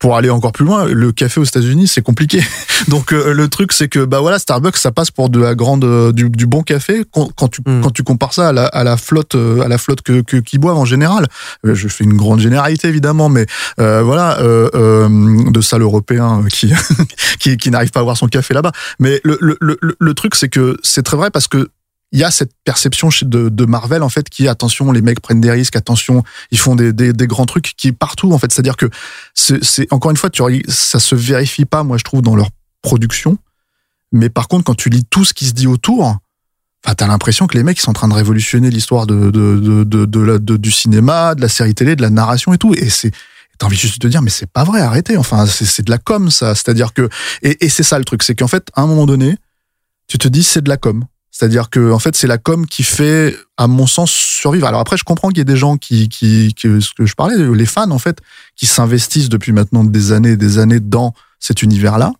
pour 0.02 0.16
aller 0.16 0.28
encore 0.30 0.50
plus 0.52 0.64
loin, 0.66 0.84
le 0.84 1.12
café 1.12 1.40
aux 1.40 1.44
États-Unis 1.44 1.86
c'est 1.88 2.02
compliqué. 2.02 2.42
Donc 2.88 3.12
euh, 3.12 3.32
le 3.32 3.48
truc 3.48 3.72
c'est 3.72 3.88
que 3.88 4.04
bah 4.04 4.20
voilà, 4.20 4.38
Starbucks 4.40 4.76
ça 4.76 4.90
passe 4.92 5.10
pour 5.12 5.30
de 5.30 5.38
la 5.40 5.54
grande, 5.54 5.84
euh, 5.84 6.10
du, 6.12 6.28
du 6.28 6.46
bon 6.46 6.62
café 6.62 7.04
quand, 7.10 7.30
quand 7.34 7.48
tu 7.48 7.62
Mm. 7.64 7.80
quand 7.82 7.90
tu 7.92 8.02
compares 8.02 8.34
ça 8.34 8.48
à 8.48 8.52
la, 8.52 8.66
à 8.66 8.82
la 8.82 8.96
flotte 8.96 9.36
euh, 9.36 9.60
à 9.62 9.68
la 9.68 9.78
flotte 9.78 10.02
que 10.02 10.20
que- 10.22 10.38
qu'ils 10.38 10.58
boivent 10.58 10.76
en 10.78 10.84
général. 10.84 11.28
Euh, 11.64 11.74
Je 11.76 11.86
fais 11.86 12.02
une 12.02 12.16
grande 12.16 12.40
généralité 12.40 12.88
évidemment, 12.88 13.28
mais 13.28 13.46
euh, 13.80 14.02
voilà 14.02 14.40
euh, 14.40 14.68
euh, 14.74 15.08
de 15.50 15.60
sales 15.60 15.82
européens 15.82 16.42
qui 16.52 16.72
qui, 17.38 17.56
qui 17.56 17.70
n'arrivent 17.70 17.92
pas 17.92 18.00
à 18.00 18.02
boire 18.02 18.16
son 18.16 18.26
café 18.26 18.52
là-bas. 18.54 18.72
Mais 18.98 19.20
le, 19.22 19.38
le, 19.40 19.56
le, 19.60 19.78
le 19.96 20.14
truc, 20.14 20.34
c'est 20.34 20.48
que 20.48 20.76
c'est 20.82 21.04
très 21.04 21.16
vrai 21.16 21.30
parce 21.30 21.46
que 21.46 21.68
il 22.12 22.18
y 22.18 22.24
a 22.24 22.30
cette 22.30 22.52
perception 22.64 23.08
de, 23.22 23.64
Marvel 23.64 24.02
en 24.02 24.08
fait 24.08 24.28
qui 24.28 24.48
attention 24.48 24.92
les 24.92 25.02
mecs 25.02 25.20
prennent 25.20 25.40
des 25.40 25.50
risques 25.50 25.76
attention 25.76 26.22
ils 26.50 26.58
font 26.58 26.76
des, 26.76 26.92
des, 26.92 27.26
grands 27.26 27.46
trucs 27.46 27.74
qui 27.76 27.92
partout 27.92 28.32
en 28.32 28.38
fait 28.38 28.52
c'est 28.52 28.60
à 28.60 28.62
dire 28.62 28.76
que 28.76 28.90
c'est 29.34 29.90
encore 29.92 30.10
une 30.10 30.16
fois 30.16 30.30
tu 30.30 30.42
ça 30.68 30.98
se 30.98 31.14
vérifie 31.14 31.64
pas 31.64 31.84
moi 31.84 31.96
je 31.96 32.04
trouve 32.04 32.22
dans 32.22 32.36
leur 32.36 32.48
production 32.82 33.38
mais 34.12 34.28
par 34.28 34.48
contre 34.48 34.64
quand 34.64 34.74
tu 34.74 34.90
lis 34.90 35.04
tout 35.04 35.24
ce 35.24 35.32
qui 35.32 35.46
se 35.46 35.52
dit 35.52 35.66
autour 35.66 36.18
enfin 36.84 36.94
t'as 36.96 37.06
l'impression 37.06 37.46
que 37.46 37.56
les 37.56 37.62
mecs 37.62 37.78
ils 37.78 37.82
sont 37.82 37.90
en 37.90 37.94
train 37.94 38.08
de 38.08 38.14
révolutionner 38.14 38.70
l'histoire 38.70 39.06
de, 39.06 39.30
de, 39.30 39.84
de, 39.84 40.04
de, 40.04 40.56
du 40.56 40.70
cinéma 40.70 41.34
de 41.34 41.40
la 41.40 41.48
série 41.48 41.74
télé 41.74 41.96
de 41.96 42.02
la 42.02 42.10
narration 42.10 42.52
et 42.52 42.58
tout 42.58 42.74
et 42.74 42.90
c'est 42.90 43.12
T'as 43.58 43.66
envie 43.66 43.76
juste 43.76 44.00
de 44.00 44.08
te 44.08 44.10
dire, 44.10 44.22
mais 44.22 44.30
c'est 44.30 44.50
pas 44.50 44.64
vrai, 44.64 44.80
arrêtez. 44.80 45.16
Enfin, 45.16 45.46
c'est 45.46 45.84
de 45.84 45.90
la 45.90 45.98
com, 45.98 46.30
ça. 46.30 46.54
C'est-à-dire 46.54 46.94
que, 46.94 47.08
et, 47.42 47.64
et 47.64 47.68
c'est 47.68 47.82
ça 47.82 47.98
le 47.98 48.04
truc, 48.04 48.22
c'est 48.22 48.34
qu'en 48.34 48.48
fait, 48.48 48.68
à 48.74 48.80
un 48.80 48.86
moment 48.86 49.06
donné, 49.06 49.36
tu 50.08 50.18
te 50.18 50.26
dis, 50.26 50.42
c'est 50.42 50.62
de 50.62 50.68
la 50.70 50.78
com. 50.78 51.04
C'est-à-dire 51.34 51.70
que, 51.70 51.90
en 51.90 51.98
fait, 51.98 52.14
c'est 52.14 52.26
la 52.26 52.36
com 52.38 52.66
qui 52.66 52.82
fait, 52.82 53.34
à 53.56 53.66
mon 53.66 53.86
sens, 53.86 54.10
survivre. 54.10 54.66
Alors 54.66 54.80
après, 54.80 54.98
je 54.98 55.04
comprends 55.04 55.28
qu'il 55.28 55.38
y 55.38 55.40
ait 55.40 55.44
des 55.46 55.56
gens 55.56 55.78
qui, 55.78 56.10
qui, 56.10 56.52
qui- 56.54 56.82
ce 56.82 56.90
que 56.96 57.06
je 57.06 57.14
parlais, 57.14 57.36
les 57.36 57.66
fans, 57.66 57.90
en 57.90 57.98
fait, 57.98 58.18
qui 58.54 58.66
s'investissent 58.66 59.30
depuis 59.30 59.52
maintenant 59.52 59.82
des 59.82 60.12
années 60.12 60.32
et 60.32 60.36
des 60.36 60.58
années 60.58 60.78
dans 60.78 61.14
cet 61.40 61.62
univers-là. 61.62 62.12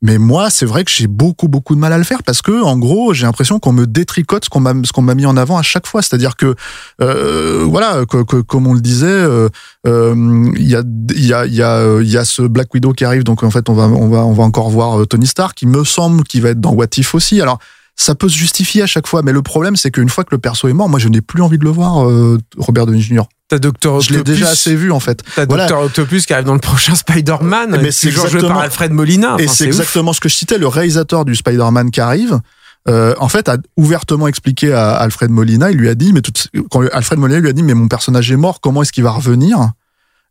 Mais 0.00 0.18
moi, 0.18 0.48
c'est 0.48 0.66
vrai 0.66 0.84
que 0.84 0.90
j'ai 0.92 1.08
beaucoup, 1.08 1.48
beaucoup 1.48 1.74
de 1.74 1.80
mal 1.80 1.92
à 1.92 1.98
le 1.98 2.04
faire 2.04 2.22
parce 2.22 2.40
que, 2.40 2.62
en 2.62 2.78
gros, 2.78 3.14
j'ai 3.14 3.24
l'impression 3.26 3.58
qu'on 3.58 3.72
me 3.72 3.84
détricote 3.86 4.44
ce 4.44 4.50
qu'on 4.50 4.60
m'a, 4.60 4.72
ce 4.74 5.14
mis 5.14 5.26
en 5.26 5.36
avant 5.36 5.56
à 5.56 5.62
chaque 5.62 5.88
fois. 5.88 6.02
C'est-à-dire 6.02 6.36
que, 6.36 6.54
euh, 7.00 7.64
voilà, 7.64 8.04
comme 8.06 8.66
on 8.68 8.74
le 8.74 8.80
disait, 8.80 9.06
euh, 9.06 9.48
euh, 9.88 10.52
il 10.54 10.68
y 10.68 10.76
a, 10.76 10.82
il 11.16 11.26
y 11.26 11.32
a, 11.32 11.46
il 11.46 11.54
y 11.54 11.62
a, 11.62 11.76
euh, 11.78 12.04
il 12.04 12.10
y 12.10 12.16
a 12.16 12.24
ce 12.24 12.42
Black 12.42 12.72
Widow 12.74 12.92
qui 12.92 13.04
arrive. 13.04 13.24
Donc, 13.24 13.42
en 13.42 13.50
fait, 13.50 13.68
on 13.68 13.74
va, 13.74 13.84
on 13.88 14.08
va, 14.08 14.24
on 14.24 14.34
va 14.34 14.44
encore 14.44 14.70
voir 14.70 15.00
euh, 15.00 15.06
Tony 15.06 15.26
Stark, 15.26 15.56
qui 15.56 15.66
me 15.66 15.82
semble 15.82 16.22
qu'il 16.22 16.42
va 16.42 16.50
être 16.50 16.60
dans 16.60 16.74
What 16.74 16.88
If 16.96 17.14
aussi. 17.16 17.40
Alors, 17.40 17.58
ça 18.00 18.14
peut 18.14 18.28
se 18.28 18.36
justifier 18.36 18.82
à 18.82 18.86
chaque 18.86 19.08
fois, 19.08 19.22
mais 19.22 19.32
le 19.32 19.42
problème, 19.42 19.74
c'est 19.74 19.90
qu'une 19.90 20.08
fois 20.08 20.22
que 20.22 20.30
le 20.30 20.38
perso 20.38 20.68
est 20.68 20.72
mort, 20.72 20.88
moi, 20.88 21.00
je 21.00 21.08
n'ai 21.08 21.20
plus 21.20 21.42
envie 21.42 21.58
de 21.58 21.64
le 21.64 21.70
voir, 21.70 22.08
euh, 22.08 22.38
Robert 22.56 22.86
Downey 22.86 23.00
Jr. 23.02 23.22
T'as 23.48 23.58
Docteur 23.58 24.00
Je 24.00 24.12
l'ai 24.12 24.18
Octopus. 24.20 24.38
déjà 24.38 24.50
assez 24.52 24.76
vu, 24.76 24.92
en 24.92 25.00
fait. 25.00 25.22
T'as 25.34 25.46
Voilà. 25.46 25.64
Docteur 25.66 25.84
Octopus 25.84 26.24
qui 26.24 26.32
arrive 26.32 26.46
dans 26.46 26.54
le 26.54 26.60
prochain 26.60 26.94
Spider-Man. 26.94 27.70
Mais 27.82 27.88
qui 27.88 27.92
c'est 27.92 28.08
est 28.08 28.12
joué 28.12 28.40
par 28.40 28.58
Alfred 28.58 28.92
Molina. 28.92 29.34
Et 29.38 29.48
c'est 29.48 29.64
ouf. 29.64 29.68
exactement 29.68 30.12
ce 30.12 30.20
que 30.20 30.28
je 30.28 30.36
citais. 30.36 30.58
Le 30.58 30.68
réalisateur 30.68 31.24
du 31.24 31.34
Spider-Man 31.34 31.90
qui 31.90 32.00
arrive, 32.00 32.40
euh, 32.88 33.14
en 33.18 33.28
fait, 33.28 33.48
a 33.48 33.56
ouvertement 33.76 34.28
expliqué 34.28 34.72
à 34.72 34.92
Alfred 34.94 35.30
Molina. 35.30 35.72
Il 35.72 35.78
lui 35.78 35.88
a 35.88 35.96
dit, 35.96 36.12
mais 36.12 36.20
tout, 36.20 36.32
quand 36.70 36.82
Alfred 36.92 37.18
Molina 37.18 37.40
lui 37.40 37.48
a 37.48 37.52
dit, 37.52 37.64
mais 37.64 37.74
mon 37.74 37.88
personnage 37.88 38.30
est 38.30 38.36
mort, 38.36 38.60
comment 38.60 38.82
est-ce 38.82 38.92
qu'il 38.92 39.02
va 39.02 39.10
revenir? 39.10 39.72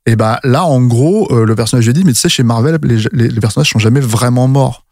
Et 0.05 0.15
ben 0.15 0.37
là, 0.45 0.63
en 0.63 0.81
gros, 0.83 1.27
euh, 1.31 1.45
le 1.45 1.53
personnage 1.53 1.83
lui 1.83 1.89
a 1.89 1.93
dit, 1.93 2.05
mais 2.05 2.13
tu 2.13 2.19
sais, 2.19 2.29
chez 2.29 2.43
Marvel, 2.43 2.79
les, 2.83 2.99
les, 3.11 3.27
les 3.27 3.39
personnages 3.41 3.69
sont 3.71 3.79
jamais 3.79 3.99
vraiment 3.99 4.47
morts. 4.47 4.85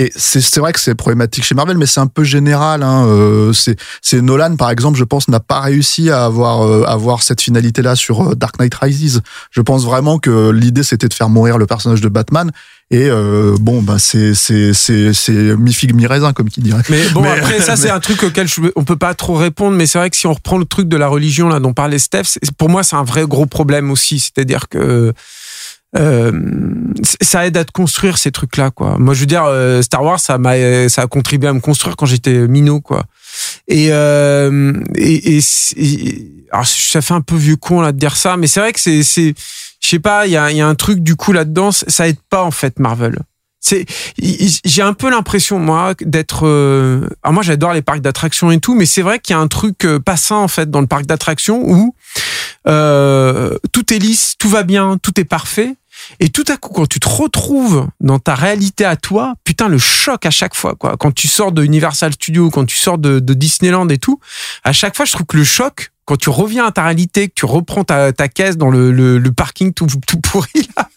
Et 0.00 0.10
c'est 0.16 0.56
vrai 0.60 0.72
que 0.72 0.80
c'est 0.80 0.94
problématique 0.94 1.44
chez 1.44 1.54
Marvel, 1.54 1.76
mais 1.76 1.84
c'est 1.84 2.00
un 2.00 2.06
peu 2.06 2.24
général. 2.24 2.82
Hein. 2.82 3.04
Euh, 3.06 3.52
c'est 3.52 4.22
Nolan, 4.22 4.56
par 4.56 4.70
exemple, 4.70 4.98
je 4.98 5.04
pense, 5.04 5.28
n'a 5.28 5.40
pas 5.40 5.60
réussi 5.60 6.08
à 6.08 6.24
avoir, 6.24 6.62
euh, 6.62 6.84
avoir 6.84 7.22
cette 7.22 7.42
finalité-là 7.42 7.96
sur 7.96 8.30
euh, 8.30 8.34
Dark 8.34 8.58
Knight 8.58 8.74
Rises. 8.76 9.20
Je 9.50 9.60
pense 9.60 9.84
vraiment 9.84 10.18
que 10.18 10.52
l'idée, 10.52 10.84
c'était 10.84 11.08
de 11.08 11.12
faire 11.12 11.28
mourir 11.28 11.58
le 11.58 11.66
personnage 11.66 12.00
de 12.00 12.08
Batman. 12.08 12.50
Et 12.92 13.08
euh, 13.10 13.56
bon, 13.60 13.82
bah 13.82 13.98
c'est 13.98 14.34
c'est 14.34 14.72
c'est 14.72 15.32
mi 15.56 15.72
figue 15.72 15.94
mi 15.94 16.06
raisin 16.08 16.32
comme 16.32 16.48
qui 16.48 16.60
dirait. 16.60 16.82
Mais 16.88 17.06
bon, 17.10 17.20
Mais- 17.20 17.30
après, 17.30 17.60
ça, 17.60 17.76
c'est 17.76 17.90
un 17.90 18.00
truc 18.00 18.22
auquel 18.24 18.48
je, 18.48 18.62
on 18.74 18.84
peut 18.84 18.96
pas 18.96 19.14
trop 19.14 19.34
répondre, 19.34 19.76
mais 19.76 19.86
c'est 19.86 19.98
vrai 19.98 20.08
que 20.10 20.16
si 20.16 20.26
on 20.26 20.32
reprend 20.32 20.58
le 20.58 20.64
truc 20.64 20.88
de 20.88 20.96
la 20.96 21.08
religion, 21.08 21.48
là, 21.48 21.60
dont 21.60 21.74
parlait 21.74 22.00
Steph, 22.00 22.38
pour 22.58 22.68
moi, 22.68 22.82
c'est 22.82 22.96
un 22.96 23.04
vrai 23.04 23.26
gros 23.28 23.46
problème 23.46 23.90
aussi. 23.92 24.18
C'est-à-dire 24.18 24.68
que, 24.68 25.12
euh, 25.98 26.32
ça 27.20 27.46
aide 27.46 27.56
à 27.56 27.64
te 27.64 27.72
construire 27.72 28.18
ces 28.18 28.30
trucs-là, 28.30 28.70
quoi. 28.70 28.96
Moi, 28.98 29.14
je 29.14 29.20
veux 29.20 29.26
dire, 29.26 29.44
euh, 29.44 29.82
Star 29.82 30.04
Wars, 30.04 30.20
ça 30.20 30.38
m'a, 30.38 30.88
ça 30.88 31.02
a 31.02 31.06
contribué 31.06 31.48
à 31.48 31.52
me 31.52 31.60
construire 31.60 31.96
quand 31.96 32.06
j'étais 32.06 32.46
minot, 32.46 32.80
quoi. 32.80 33.04
Et, 33.68 33.88
euh, 33.90 34.72
et, 34.96 35.38
et, 35.38 36.32
alors, 36.52 36.66
ça 36.66 37.00
fait 37.00 37.14
un 37.14 37.20
peu 37.20 37.36
vieux 37.36 37.56
con, 37.56 37.80
là, 37.80 37.92
de 37.92 37.98
dire 37.98 38.16
ça, 38.16 38.36
mais 38.36 38.46
c'est 38.46 38.60
vrai 38.60 38.72
que 38.72 38.80
c'est, 38.80 39.02
c'est, 39.02 39.34
je 39.80 39.88
sais 39.88 39.98
pas, 39.98 40.26
il 40.26 40.32
y 40.32 40.36
a, 40.36 40.50
y 40.52 40.60
a 40.60 40.66
un 40.66 40.74
truc, 40.74 41.00
du 41.00 41.16
coup, 41.16 41.32
là-dedans, 41.32 41.72
ça 41.72 42.08
aide 42.08 42.18
pas, 42.28 42.42
en 42.42 42.50
fait, 42.50 42.78
Marvel. 42.78 43.18
C'est, 43.62 43.84
j'ai 44.64 44.80
un 44.80 44.94
peu 44.94 45.10
l'impression 45.10 45.58
moi 45.58 45.92
d'être. 46.00 46.46
euh, 46.46 47.06
alors 47.22 47.34
moi 47.34 47.42
j'adore 47.42 47.74
les 47.74 47.82
parcs 47.82 48.00
d'attractions 48.00 48.50
et 48.50 48.58
tout, 48.58 48.74
mais 48.74 48.86
c'est 48.86 49.02
vrai 49.02 49.18
qu'il 49.18 49.34
y 49.34 49.36
a 49.36 49.38
un 49.38 49.48
truc 49.48 49.84
euh, 49.84 50.00
pas 50.00 50.16
sain 50.16 50.36
en 50.36 50.48
fait 50.48 50.70
dans 50.70 50.80
le 50.80 50.86
parc 50.86 51.04
d'attractions 51.04 51.62
où 51.62 51.94
euh, 52.66 53.58
tout 53.70 53.92
est 53.92 53.98
lisse, 53.98 54.36
tout 54.38 54.48
va 54.48 54.62
bien, 54.62 54.96
tout 54.96 55.20
est 55.20 55.24
parfait. 55.24 55.74
Et 56.18 56.28
tout 56.30 56.44
à 56.48 56.56
coup, 56.56 56.70
quand 56.72 56.86
tu 56.86 56.98
te 57.00 57.08
retrouves 57.08 57.86
dans 58.00 58.18
ta 58.18 58.34
réalité 58.34 58.84
à 58.84 58.96
toi, 58.96 59.34
putain, 59.44 59.68
le 59.68 59.78
choc 59.78 60.26
à 60.26 60.30
chaque 60.30 60.54
fois, 60.54 60.74
quoi. 60.74 60.96
Quand 60.98 61.12
tu 61.12 61.28
sors 61.28 61.52
de 61.52 61.62
Universal 61.62 62.12
Studios, 62.12 62.50
quand 62.50 62.64
tu 62.66 62.76
sors 62.76 62.98
de, 62.98 63.20
de 63.20 63.34
Disneyland 63.34 63.88
et 63.88 63.98
tout, 63.98 64.18
à 64.64 64.72
chaque 64.72 64.96
fois, 64.96 65.04
je 65.04 65.12
trouve 65.12 65.26
que 65.26 65.36
le 65.36 65.44
choc, 65.44 65.92
quand 66.04 66.16
tu 66.16 66.28
reviens 66.30 66.66
à 66.66 66.72
ta 66.72 66.82
réalité, 66.82 67.28
que 67.28 67.34
tu 67.34 67.46
reprends 67.46 67.84
ta, 67.84 68.12
ta 68.12 68.28
caisse 68.28 68.56
dans 68.56 68.70
le, 68.70 68.90
le, 68.90 69.18
le 69.18 69.32
parking 69.32 69.72
tout, 69.72 69.86
tout 70.06 70.20
pourri, 70.20 70.68
là, 70.76 70.88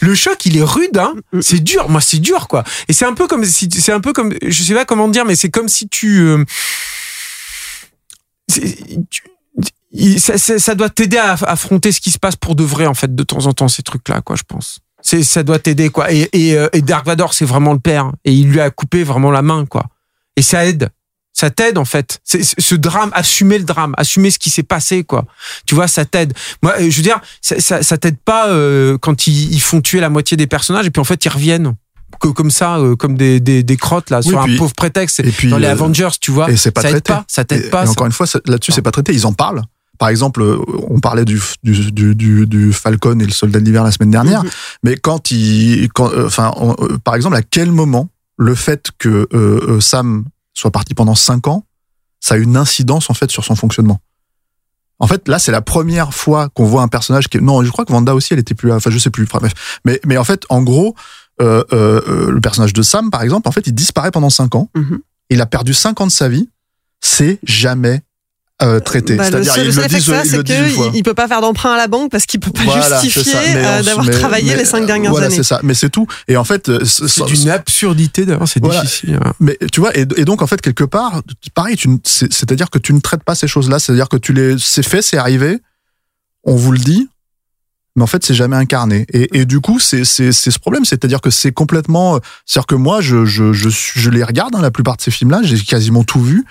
le 0.00 0.14
choc, 0.14 0.44
il 0.46 0.56
est 0.56 0.62
rude, 0.62 0.96
hein. 0.98 1.14
C'est 1.40 1.62
dur. 1.62 1.88
Moi, 1.88 2.00
c'est 2.00 2.18
dur, 2.18 2.46
quoi. 2.48 2.64
Et 2.88 2.92
c'est 2.92 3.04
un 3.04 3.14
peu 3.14 3.26
comme 3.26 3.44
si, 3.44 3.68
c'est 3.72 3.92
un 3.92 4.00
peu 4.00 4.12
comme, 4.12 4.32
je 4.46 4.62
sais 4.62 4.74
pas 4.74 4.84
comment 4.84 5.08
dire, 5.08 5.24
mais 5.24 5.36
c'est 5.36 5.50
comme 5.50 5.68
si 5.68 5.88
tu, 5.88 6.20
euh, 6.20 6.44
tu- 8.48 9.22
ça, 10.18 10.36
ça- 10.38 10.58
ça 10.58 10.74
doit 10.74 10.90
t'aider 10.90 11.16
à 11.16 11.34
aff- 11.34 11.44
affronter 11.46 11.92
ce 11.92 12.00
qui 12.00 12.10
se 12.10 12.18
passe 12.18 12.36
pour 12.36 12.54
de 12.56 12.64
vrai, 12.64 12.86
en 12.86 12.94
fait, 12.94 13.14
de 13.14 13.22
temps 13.22 13.46
en 13.46 13.52
temps, 13.52 13.68
ces 13.68 13.82
trucs-là, 13.82 14.20
quoi, 14.20 14.36
je 14.36 14.42
pense. 14.46 14.78
C'est, 15.02 15.22
ça 15.22 15.42
doit 15.42 15.58
t'aider, 15.58 15.88
quoi. 15.90 16.10
Et, 16.12 16.28
et, 16.32 16.56
euh, 16.56 16.68
et 16.72 16.82
Dark 16.82 17.06
Vador, 17.06 17.32
c'est 17.34 17.44
vraiment 17.44 17.72
le 17.72 17.78
père. 17.78 18.10
Et 18.24 18.32
il 18.32 18.48
lui 18.48 18.60
a 18.60 18.70
coupé 18.70 19.04
vraiment 19.04 19.30
la 19.30 19.42
main, 19.42 19.64
quoi. 19.66 19.84
Et 20.36 20.42
ça 20.42 20.66
aide. 20.66 20.88
Ça 21.32 21.50
t'aide, 21.50 21.76
en 21.78 21.84
fait. 21.84 22.18
C'est, 22.24 22.42
ce 22.42 22.74
drame, 22.74 23.10
assumer 23.14 23.58
le 23.58 23.64
drame, 23.64 23.94
assumer 23.98 24.30
ce 24.30 24.38
qui 24.38 24.50
s'est 24.50 24.62
passé, 24.62 25.04
quoi. 25.04 25.26
Tu 25.66 25.74
vois, 25.74 25.86
ça 25.86 26.04
t'aide. 26.06 26.32
Moi, 26.62 26.74
euh, 26.80 26.90
je 26.90 26.96
veux 26.96 27.02
dire, 27.02 27.20
ça, 27.42 27.60
ça, 27.60 27.82
ça 27.82 27.98
t'aide 27.98 28.16
pas 28.18 28.48
euh, 28.48 28.96
quand 28.98 29.26
ils, 29.26 29.52
ils 29.52 29.60
font 29.60 29.80
tuer 29.82 30.00
la 30.00 30.08
moitié 30.08 30.36
des 30.36 30.46
personnages 30.46 30.86
et 30.86 30.90
puis 30.90 31.00
en 31.00 31.04
fait, 31.04 31.24
ils 31.24 31.28
reviennent. 31.28 31.74
Que- 32.20 32.28
Comme 32.28 32.50
ça, 32.50 32.76
euh, 32.78 32.96
comme 32.96 33.16
des, 33.16 33.38
des, 33.40 33.62
des 33.62 33.76
crottes, 33.76 34.08
là, 34.10 34.20
Oui, 34.24 34.30
sur 34.30 34.42
puis- 34.42 34.54
un 34.54 34.58
pauvre 34.58 34.72
prétexte. 34.74 35.20
et 35.20 35.24
puis, 35.30 35.50
dans 35.50 35.58
les 35.58 35.66
euh, 35.66 35.72
Avengers, 35.72 36.08
tu 36.20 36.30
vois. 36.30 36.50
Et 36.50 36.56
c'est 36.56 36.70
pas 36.70 36.80
ça 36.80 36.88
aide 36.88 36.94
traité. 37.02 37.12
pas. 37.12 37.24
Ça 37.28 37.44
t'aide 37.44 37.70
pas. 37.70 37.84
et 37.84 37.88
encore 37.88 38.06
une 38.06 38.12
fois, 38.12 38.26
ça- 38.26 38.40
là-dessus, 38.46 38.72
c'est 38.72 38.80
pas 38.82 38.90
traité. 38.92 39.12
Ils 39.12 39.26
en 39.26 39.32
parlent. 39.34 39.62
Par 39.98 40.08
exemple, 40.08 40.42
euh, 40.42 40.58
on 40.88 41.00
parlait 41.00 41.24
du, 41.24 41.40
du, 41.62 41.92
du, 42.14 42.46
du, 42.46 42.72
Falcon 42.72 43.18
et 43.18 43.24
le 43.24 43.32
Soldat 43.32 43.60
de 43.60 43.64
l'hiver 43.64 43.84
la 43.84 43.92
semaine 43.92 44.10
dernière. 44.10 44.44
Mhm. 44.44 44.50
Mais 44.82 44.96
quand 44.96 45.30
il, 45.30 45.88
quand, 45.92 46.10
euh, 46.12 46.26
enfin, 46.26 46.52
on- 46.56 46.76
euh, 46.80 46.98
par 46.98 47.14
exemple, 47.14 47.36
à 47.36 47.42
quel 47.42 47.72
moment 47.72 48.08
le 48.36 48.54
fait 48.54 48.90
que 48.98 49.28
euh, 49.32 49.80
Sam 49.80 50.24
soit 50.54 50.70
parti 50.70 50.94
pendant 50.94 51.14
cinq 51.14 51.48
ans, 51.48 51.64
ça 52.20 52.34
a 52.34 52.38
une 52.38 52.56
incidence 52.56 53.10
en 53.10 53.14
fait 53.14 53.30
sur 53.30 53.44
son 53.44 53.56
fonctionnement? 53.56 54.00
En 54.98 55.06
fait, 55.06 55.28
là, 55.28 55.38
c'est 55.38 55.52
la 55.52 55.60
première 55.60 56.14
fois 56.14 56.48
qu'on 56.48 56.64
voit 56.64 56.82
un 56.82 56.88
personnage 56.88 57.28
qui. 57.28 57.38
Non, 57.38 57.62
je 57.62 57.70
crois 57.70 57.84
que 57.84 57.92
Wanda 57.92 58.14
aussi, 58.14 58.32
elle 58.32 58.38
était 58.38 58.54
plus. 58.54 58.72
Enfin, 58.72 58.90
je 58.90 58.98
sais 58.98 59.10
plus. 59.10 59.26
Bref. 59.26 59.52
Mais, 59.84 60.00
mais 60.06 60.16
en 60.16 60.24
fait, 60.24 60.44
en 60.48 60.62
gros, 60.62 60.94
euh, 61.42 61.62
euh, 61.72 62.00
euh, 62.08 62.30
le 62.30 62.40
personnage 62.40 62.72
de 62.72 62.80
Sam, 62.80 63.10
par 63.10 63.22
exemple, 63.22 63.46
en 63.46 63.52
fait, 63.52 63.66
il 63.66 63.74
disparaît 63.74 64.10
pendant 64.10 64.30
cinq 64.30 64.54
ans. 64.54 64.70
Mhm. 64.74 65.00
Il 65.28 65.40
a 65.42 65.46
perdu 65.46 65.74
cinq 65.74 66.00
ans 66.00 66.06
de 66.06 66.12
sa 66.12 66.28
vie. 66.30 66.48
C'est 67.00 67.38
jamais 67.42 68.00
euh, 68.62 68.80
traité. 68.80 69.16
Bah, 69.16 69.24
C'est-à-dire, 69.24 69.52
ils 69.58 69.66
le 69.66 69.72
seul 69.72 69.82
le 69.82 69.86
effet 69.86 69.94
que 69.96 70.00
disent, 70.00 70.06
ça, 70.14 70.22
ils 70.24 70.30
c'est 70.30 70.36
le 70.38 70.42
disent 70.42 70.56
une 70.60 70.68
fois. 70.70 70.86
qu'il 70.88 70.96
il 70.96 71.02
peut 71.02 71.12
pas 71.14 71.28
faire 71.28 71.40
d'emprunt 71.42 71.72
à 71.74 71.76
la 71.76 71.88
banque 71.88 72.10
parce 72.10 72.24
qu'il 72.24 72.40
peut 72.40 72.50
pas 72.50 72.62
Voilà, 72.64 73.00
justifier 73.02 73.34
euh, 73.56 73.82
d'avoir 73.82 74.08
travaillé 74.10 74.52
mais- 74.52 74.56
les 74.56 74.64
cinq 74.64 74.86
dernières 74.86 75.10
voilà, 75.10 75.26
années. 75.26 75.36
c'est 75.36 75.42
ça. 75.42 75.60
Mais 75.62 75.74
c'est 75.74 75.90
tout. 75.90 76.06
Et 76.26 76.36
en 76.38 76.44
fait, 76.44 76.68
euh, 76.70 76.84
C'est 76.84 77.24
d'une 77.26 77.50
absurdité 77.50 78.24
d'ailleurs, 78.24 78.48
c'est 78.48 78.60
Voilà. 78.64 78.80
difficile. 78.82 79.18
hein. 79.22 79.32
Mais 79.40 79.58
tu 79.72 79.80
vois, 79.80 79.94
et, 79.96 80.06
et 80.16 80.24
donc 80.24 80.40
en 80.40 80.46
fait 80.46 80.60
quelque 80.62 80.84
part, 80.84 81.20
pareil, 81.54 81.76
tu 81.76 81.88
ne- 81.88 81.98
c'est- 82.04 82.32
c'est-à-dire 82.32 82.70
que 82.70 82.78
tu 82.78 82.94
ne 82.94 83.00
traites 83.00 83.24
pas 83.24 83.34
ces 83.34 83.46
choses-là, 83.48 83.78
c'est-à-dire 83.78 84.08
que 84.08 84.16
tu 84.16 84.32
les, 84.32 84.56
c'est 84.58 84.82
fait, 84.86 85.02
c'est 85.02 85.18
arrivé, 85.18 85.58
on 86.44 86.54
vous 86.56 86.72
le 86.72 86.78
dit, 86.78 87.08
mais 87.94 88.02
en 88.04 88.06
fait 88.06 88.24
c'est 88.24 88.34
jamais 88.34 88.56
incarné. 88.56 89.06
Et, 89.12 89.40
et 89.40 89.44
du 89.44 89.60
coup 89.60 89.80
c'est 89.80 90.04
c'est 90.06 90.32
c'est 90.32 90.50
ce 90.50 90.58
problème, 90.58 90.84
c'est-à-dire 90.86 91.20
que 91.20 91.30
c'est 91.30 91.52
complètement, 91.52 92.20
c'est-à-dire 92.46 92.66
que 92.66 92.74
moi 92.74 93.00
je 93.02 93.24
je 93.26 93.52
je, 93.52 93.68
je 93.70 94.10
les 94.10 94.24
regarde 94.24 94.54
hein, 94.54 94.62
la 94.62 94.70
plupart 94.70 94.96
de 94.96 95.02
ces 95.02 95.10
films-là, 95.10 95.40
j'ai 95.42 95.58
quasiment 95.58 96.04
tout 96.04 96.22
vu. 96.22 96.44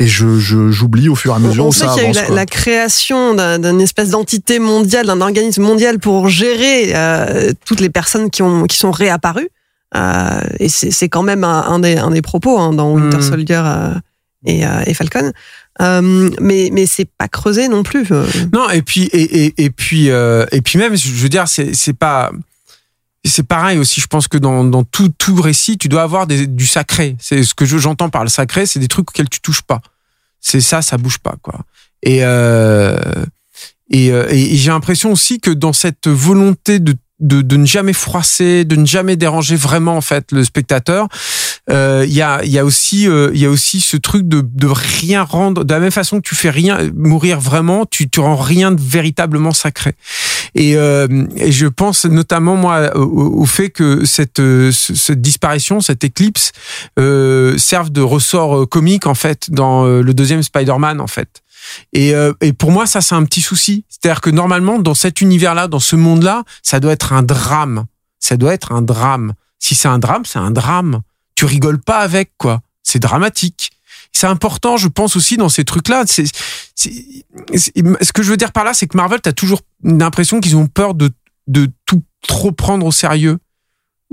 Et 0.00 0.06
je 0.06 0.38
je- 0.38 0.70
j'oublie 0.70 1.08
au 1.08 1.14
fur 1.14 1.32
et 1.32 1.36
à 1.36 1.38
mesure 1.38 1.66
On 1.66 1.68
où 1.68 1.72
sait 1.72 1.86
ça 1.86 1.94
qu'il 1.94 2.02
y 2.02 2.06
a 2.06 2.10
eu 2.10 2.14
la, 2.30 2.34
la 2.34 2.46
création 2.46 3.34
d'un- 3.34 3.58
d'une 3.58 3.80
espèce 3.80 4.10
d'entité 4.10 4.58
mondiale, 4.58 5.06
d'un 5.06 5.20
organisme 5.20 5.62
mondial 5.62 5.98
pour 5.98 6.28
gérer 6.28 6.92
euh, 6.96 7.52
toutes 7.66 7.80
les 7.80 7.90
personnes 7.90 8.30
qui, 8.30 8.42
ont, 8.42 8.64
qui 8.64 8.76
sont 8.78 8.90
réapparues. 8.90 9.50
Euh, 9.96 10.40
et 10.58 10.68
c'est 10.68 10.90
c'est 10.90 11.08
quand 11.08 11.22
même 11.22 11.44
un, 11.44 11.62
un 11.68 11.78
des, 11.80 11.96
un 11.98 12.10
des 12.12 12.22
propos 12.22 12.58
hein, 12.58 12.72
dans 12.72 12.92
Winter 12.94 13.16
Mhm. 13.18 13.22
Soldier 13.22 13.60
euh, 13.64 13.90
et, 14.46 14.64
euh, 14.64 14.82
et 14.86 14.94
Falcon. 14.94 15.32
Euh, 15.82 16.30
mais 16.40 16.70
mais 16.72 16.86
c'est 16.86 17.08
pas 17.18 17.28
creusé 17.28 17.68
non 17.68 17.82
plus. 17.82 18.06
euh. 18.10 18.24
Non, 18.52 18.70
et 18.70 18.82
puis 18.82 19.02
et, 19.12 19.46
et, 19.46 19.64
et 19.64 19.70
puis 19.70 20.10
euh, 20.10 20.46
et 20.52 20.60
puis 20.62 20.78
même, 20.78 20.96
je 20.96 21.10
veux 21.10 21.28
dire, 21.28 21.46
c'est 21.48 21.74
c'est 21.74 21.92
pas 21.92 22.30
c'est 23.28 23.46
pareil 23.46 23.78
aussi. 23.78 24.00
Je 24.00 24.06
pense 24.06 24.28
que 24.28 24.38
dans, 24.38 24.64
dans 24.64 24.82
tout 24.84 25.10
tout 25.18 25.40
récit, 25.40 25.76
tu 25.78 25.88
dois 25.88 26.02
avoir 26.02 26.26
des, 26.26 26.46
du 26.46 26.66
sacré. 26.66 27.16
C'est 27.20 27.42
ce 27.42 27.54
que 27.54 27.66
je- 27.66 27.78
j'entends 27.78 28.08
par 28.08 28.22
le 28.24 28.30
sacré, 28.30 28.66
c'est 28.66 28.78
des 28.80 28.88
trucs 28.88 29.10
auxquels 29.10 29.28
tu 29.28 29.40
touches 29.40 29.62
pas. 29.62 29.80
C'est 30.40 30.60
ça, 30.62 30.80
ça 30.82 30.96
bouge 30.96 31.18
pas 31.18 31.34
quoi. 31.42 31.60
Et 32.02 32.20
euh, 32.24 32.98
et, 33.90 34.10
euh, 34.12 34.26
et 34.30 34.56
j'ai 34.56 34.70
l'impression 34.70 35.12
aussi 35.12 35.40
que 35.40 35.50
dans 35.50 35.72
cette 35.72 36.08
volonté 36.08 36.78
de 36.78 36.94
de, 37.22 37.42
de 37.42 37.56
ne 37.58 37.66
jamais 37.66 37.92
froisser, 37.92 38.64
de 38.64 38.76
ne 38.76 38.86
jamais 38.86 39.14
déranger 39.14 39.54
vraiment 39.54 39.94
en 39.94 40.00
fait 40.00 40.32
le 40.32 40.42
spectateur. 40.42 41.06
euh, 41.68 42.02
Il 42.08 42.14
y 42.14 42.22
a 42.22 42.42
y 42.46 42.58
a 42.58 42.64
aussi 42.64 43.06
euh, 43.06 43.30
y 43.34 43.44
a 43.44 43.50
aussi 43.50 43.82
ce 43.82 43.98
truc 43.98 44.26
de 44.26 44.40
de 44.42 44.66
rien 44.66 45.22
rendre 45.22 45.64
de 45.64 45.74
la 45.74 45.80
même 45.80 45.90
façon 45.90 46.16
que 46.22 46.26
tu 46.26 46.34
fais 46.34 46.48
rien 46.48 46.78
mourir 46.94 47.38
vraiment, 47.38 47.84
tu 47.84 48.08
tu 48.08 48.20
rends 48.20 48.36
rien 48.36 48.72
de 48.72 48.80
véritablement 48.80 49.52
sacré. 49.52 49.92
Et, 50.54 50.76
euh, 50.76 51.06
je 51.50 51.66
pense 51.66 52.04
notamment 52.04 52.56
moi 52.56 52.96
au, 52.96 53.40
au 53.42 53.44
fait 53.46 53.70
que 53.70 54.04
cette 54.04 54.38
ce- 54.38 54.94
cette 54.94 55.20
disparition, 55.20 55.80
cette 55.80 56.04
éclipse 56.04 56.52
euh, 56.98 57.56
serve 57.58 57.90
de 57.90 58.00
ressort 58.00 58.60
euh, 58.62 58.66
comique 58.66 59.06
en 59.06 59.14
fait 59.14 59.50
dans 59.50 59.84
euh, 59.86 60.02
le 60.02 60.14
deuxième 60.14 60.42
Spider-Man 60.42 61.00
en 61.00 61.06
fait. 61.06 61.42
Et, 61.92 62.14
euh, 62.14 62.32
et 62.40 62.52
pour 62.52 62.72
moi, 62.72 62.86
ça, 62.86 63.00
c'est 63.00 63.14
un 63.14 63.24
petit 63.24 63.42
souci. 63.42 63.84
C'est-à-dire 63.88 64.20
que 64.22 64.30
normalement, 64.30 64.78
dans 64.78 64.94
cet 64.94 65.20
univers-là, 65.20 65.68
dans 65.68 65.78
ce 65.78 65.94
monde-là, 65.94 66.42
ça 66.62 66.80
doit 66.80 66.92
être 66.92 67.12
un 67.12 67.22
drame. 67.22 67.84
Ça 68.18 68.36
doit 68.36 68.54
être 68.54 68.72
un 68.72 68.82
drame. 68.82 69.34
Si 69.58 69.74
c'est 69.74 69.88
un 69.88 69.98
drame, 69.98 70.24
c'est 70.24 70.38
un 70.38 70.50
drame. 70.50 71.00
Tu 71.34 71.44
rigoles 71.44 71.78
pas 71.80 71.98
avec, 71.98 72.32
quoi. 72.38 72.60
C'est 72.82 72.98
dramatique. 72.98 73.70
C'est 74.12 74.26
important, 74.26 74.76
je 74.76 74.88
pense 74.88 75.16
aussi, 75.16 75.36
dans 75.36 75.48
ces 75.48 75.64
trucs-là. 75.64 76.04
C'est, 76.06 76.24
ce 76.76 78.12
que 78.12 78.22
je 78.22 78.30
veux 78.30 78.36
dire 78.36 78.52
par 78.52 78.64
là, 78.64 78.74
c'est 78.74 78.86
que 78.86 78.96
Marvel, 78.96 79.20
t'as 79.22 79.32
toujours 79.32 79.60
l'impression 79.82 80.40
qu'ils 80.40 80.56
ont 80.56 80.66
peur 80.66 80.94
de, 80.94 81.10
de 81.46 81.68
tout 81.86 82.02
trop 82.26 82.52
prendre 82.52 82.84
au 82.86 82.92
sérieux 82.92 83.38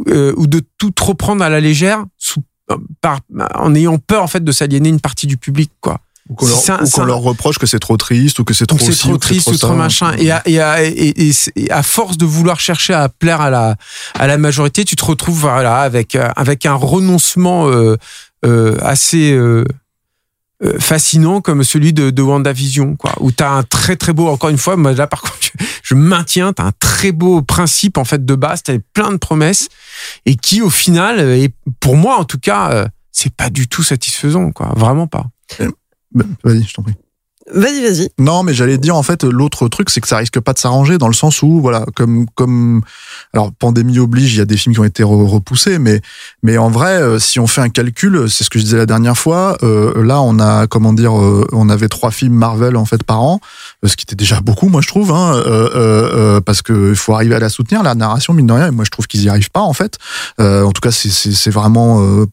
euh, 0.07 0.33
ou 0.37 0.47
de 0.47 0.61
tout 0.77 0.91
trop 0.91 1.13
prendre 1.13 1.43
à 1.43 1.49
la 1.49 1.59
légère 1.59 2.05
sous, 2.17 2.43
par, 3.01 3.19
en 3.55 3.73
ayant 3.75 3.97
peur, 3.97 4.23
en 4.23 4.27
fait, 4.27 4.43
de 4.43 4.51
s'aliéner 4.51 4.89
une 4.89 4.99
partie 4.99 5.27
du 5.27 5.37
public, 5.37 5.71
quoi. 5.81 5.99
Ou 6.29 6.35
qu'on 6.35 6.45
leur, 6.45 6.57
leur 7.05 7.19
reproche 7.19 7.57
que 7.57 7.65
c'est 7.65 7.79
trop 7.79 7.95
triste 7.95 8.37
ou 8.39 8.43
que 8.43 8.53
c'est 8.53 8.65
trop 8.65 8.77
c'est 8.77 8.91
trop 8.97 9.13
ou 9.13 9.17
que 9.17 9.25
c'est 9.25 9.29
triste 9.29 9.47
ou 9.47 9.57
trop 9.57 9.69
ça. 9.69 9.73
machin 9.75 10.13
et 10.17 10.29
à, 10.29 10.41
et, 10.45 10.59
à, 10.59 10.83
et- 10.83 11.31
et- 11.55 11.71
à 11.71 11.83
force 11.83 12.17
de 12.17 12.25
vouloir 12.25 12.59
chercher 12.59 12.93
à 12.93 13.07
plaire 13.07 13.39
à 13.39 13.49
la 13.49 13.77
à 14.13 14.27
la 14.27 14.37
majorité 14.37 14.83
tu 14.83 14.97
te 14.97 15.05
retrouves 15.05 15.39
voilà 15.39 15.77
avec 15.79 16.17
avec 16.17 16.65
un 16.65 16.73
renoncement 16.73 17.69
euh, 17.69 17.95
euh, 18.45 18.77
assez 18.81 19.31
euh, 19.31 19.63
fascinant 20.79 21.39
comme 21.39 21.63
celui 21.63 21.93
de, 21.93 22.09
de 22.09 22.21
WandaVision 22.21 22.95
quoi. 22.95 23.13
Où 23.19 23.31
t'as 23.31 23.51
un 23.51 23.63
très 23.63 23.95
très 23.95 24.13
beau 24.13 24.27
encore 24.27 24.49
une 24.49 24.57
fois 24.57 24.75
moi 24.75 24.93
là 24.93 25.05
par 25.05 25.21
contre 25.23 25.37
je, 25.83 25.93
maintiens 25.93 26.53
t'as 26.53 26.63
un 26.63 26.71
très 26.79 27.11
beau 27.11 27.41
principe 27.41 27.97
en 27.97 28.05
fait 28.05 28.25
de 28.25 28.35
base. 28.35 28.63
T'as 28.63 28.77
plein 28.93 29.11
de 29.11 29.17
promesses 29.17 29.69
et 30.25 30.35
qui 30.35 30.61
au 30.61 30.69
final 30.69 31.19
euh, 31.19 31.37
et 31.37 31.49
pour 31.79 31.95
moi 31.95 32.17
en 32.17 32.23
tout 32.23 32.39
cas 32.39 32.71
euh, 32.71 32.87
c'est 33.11 33.33
pas 33.33 33.49
du 33.49 33.67
tout 33.67 33.83
satisfaisant 33.83 34.51
quoi. 34.51 34.73
Vraiment 34.75 35.07
pas. 35.07 35.27
Bah, 36.11 36.25
Vas-y, 36.43 36.63
je 36.63 36.73
t'en 36.73 36.83
prie. 36.83 36.95
Vas-y, 37.53 37.81
vas-y. 37.81 38.09
Non, 38.19 38.43
mais 38.43 38.53
j'allais 38.53 38.77
dire 38.77 38.97
en 38.97 39.03
fait 39.03 39.23
l'autre 39.23 39.69
truc, 39.69 39.89
c'est 39.89 40.01
que 40.01 40.07
ça 40.09 40.17
risque 40.17 40.37
pas 40.41 40.51
de 40.51 40.59
s'arranger 40.59 40.97
dans 40.97 41.07
le 41.07 41.13
sens 41.13 41.41
où 41.41 41.61
voilà, 41.61 41.85
comme 41.95 42.25
comme 42.35 42.81
alors 43.33 43.53
pandémie 43.53 43.99
oblige, 43.99 44.33
il 44.33 44.39
y 44.39 44.41
a 44.41 44.45
des 44.45 44.57
films 44.57 44.73
qui 44.75 44.81
ont 44.81 44.85
été 44.85 45.01
re- 45.03 45.25
repoussés, 45.25 45.79
mais 45.79 46.01
mais 46.43 46.57
en 46.57 46.69
vrai, 46.69 47.01
euh, 47.01 47.19
si 47.19 47.39
on 47.39 47.47
fait 47.47 47.61
un 47.61 47.69
calcul, 47.69 48.29
c'est 48.29 48.43
ce 48.43 48.49
que 48.49 48.59
je 48.59 48.65
disais 48.65 48.77
la 48.77 48.85
dernière 48.85 49.17
fois. 49.17 49.57
euh, 49.63 50.03
là, 50.03 50.21
on 50.21 50.39
a 50.39 50.67
comment 50.67 50.91
dire, 50.91 51.17
euh, 51.17 51.47
on 51.53 51.69
avait 51.69 51.87
trois 51.87 52.11
films 52.11 52.33
Marvel 52.33 52.75
en 52.75 52.83
fait 52.85 53.01
par 53.03 53.21
an, 53.21 53.39
ce 53.85 53.95
qui 53.95 54.03
était 54.03 54.15
déjà 54.17 54.41
beaucoup, 54.41 54.67
moi 54.67 54.81
je 54.81 54.87
trouve, 54.87 55.11
hein, 55.13 55.35
euh, 55.37 55.69
euh, 55.73 56.11
euh, 56.35 56.41
parce 56.41 56.61
que 56.61 56.93
faut 56.95 57.13
arriver 57.13 57.35
à 57.35 57.39
la 57.39 57.49
soutenir 57.49 57.81
la 57.81 57.95
narration 57.95 58.33
mine 58.33 58.47
de 58.47 58.53
rien. 58.53 58.67
Et 58.67 58.71
moi 58.71 58.83
je 58.83 58.91
trouve 58.91 59.07
qu'ils 59.07 59.23
y 59.23 59.29
arrivent 59.29 59.51
pas 59.51 59.61
en 59.61 59.73
fait. 59.73 59.97
En 60.37 60.71
tout 60.73 60.81
cas, 60.81 60.91
c'est 60.91 61.09
c'est 61.09 61.49
vraiment 61.51 62.25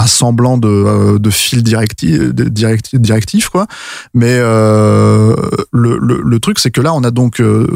un 0.00 0.06
semblant 0.06 0.56
de, 0.58 0.68
euh, 0.68 1.18
de 1.18 1.30
fil 1.30 1.62
directif, 1.62 2.18
de 2.18 2.44
directi- 2.44 2.98
directif 2.98 3.48
quoi. 3.48 3.66
Mais 4.14 4.36
euh, 4.38 5.36
le, 5.72 5.98
le, 5.98 6.22
le 6.22 6.40
truc, 6.40 6.58
c'est 6.58 6.70
que 6.70 6.80
là, 6.80 6.94
on 6.94 7.04
a 7.04 7.10
donc 7.10 7.40
euh, 7.40 7.66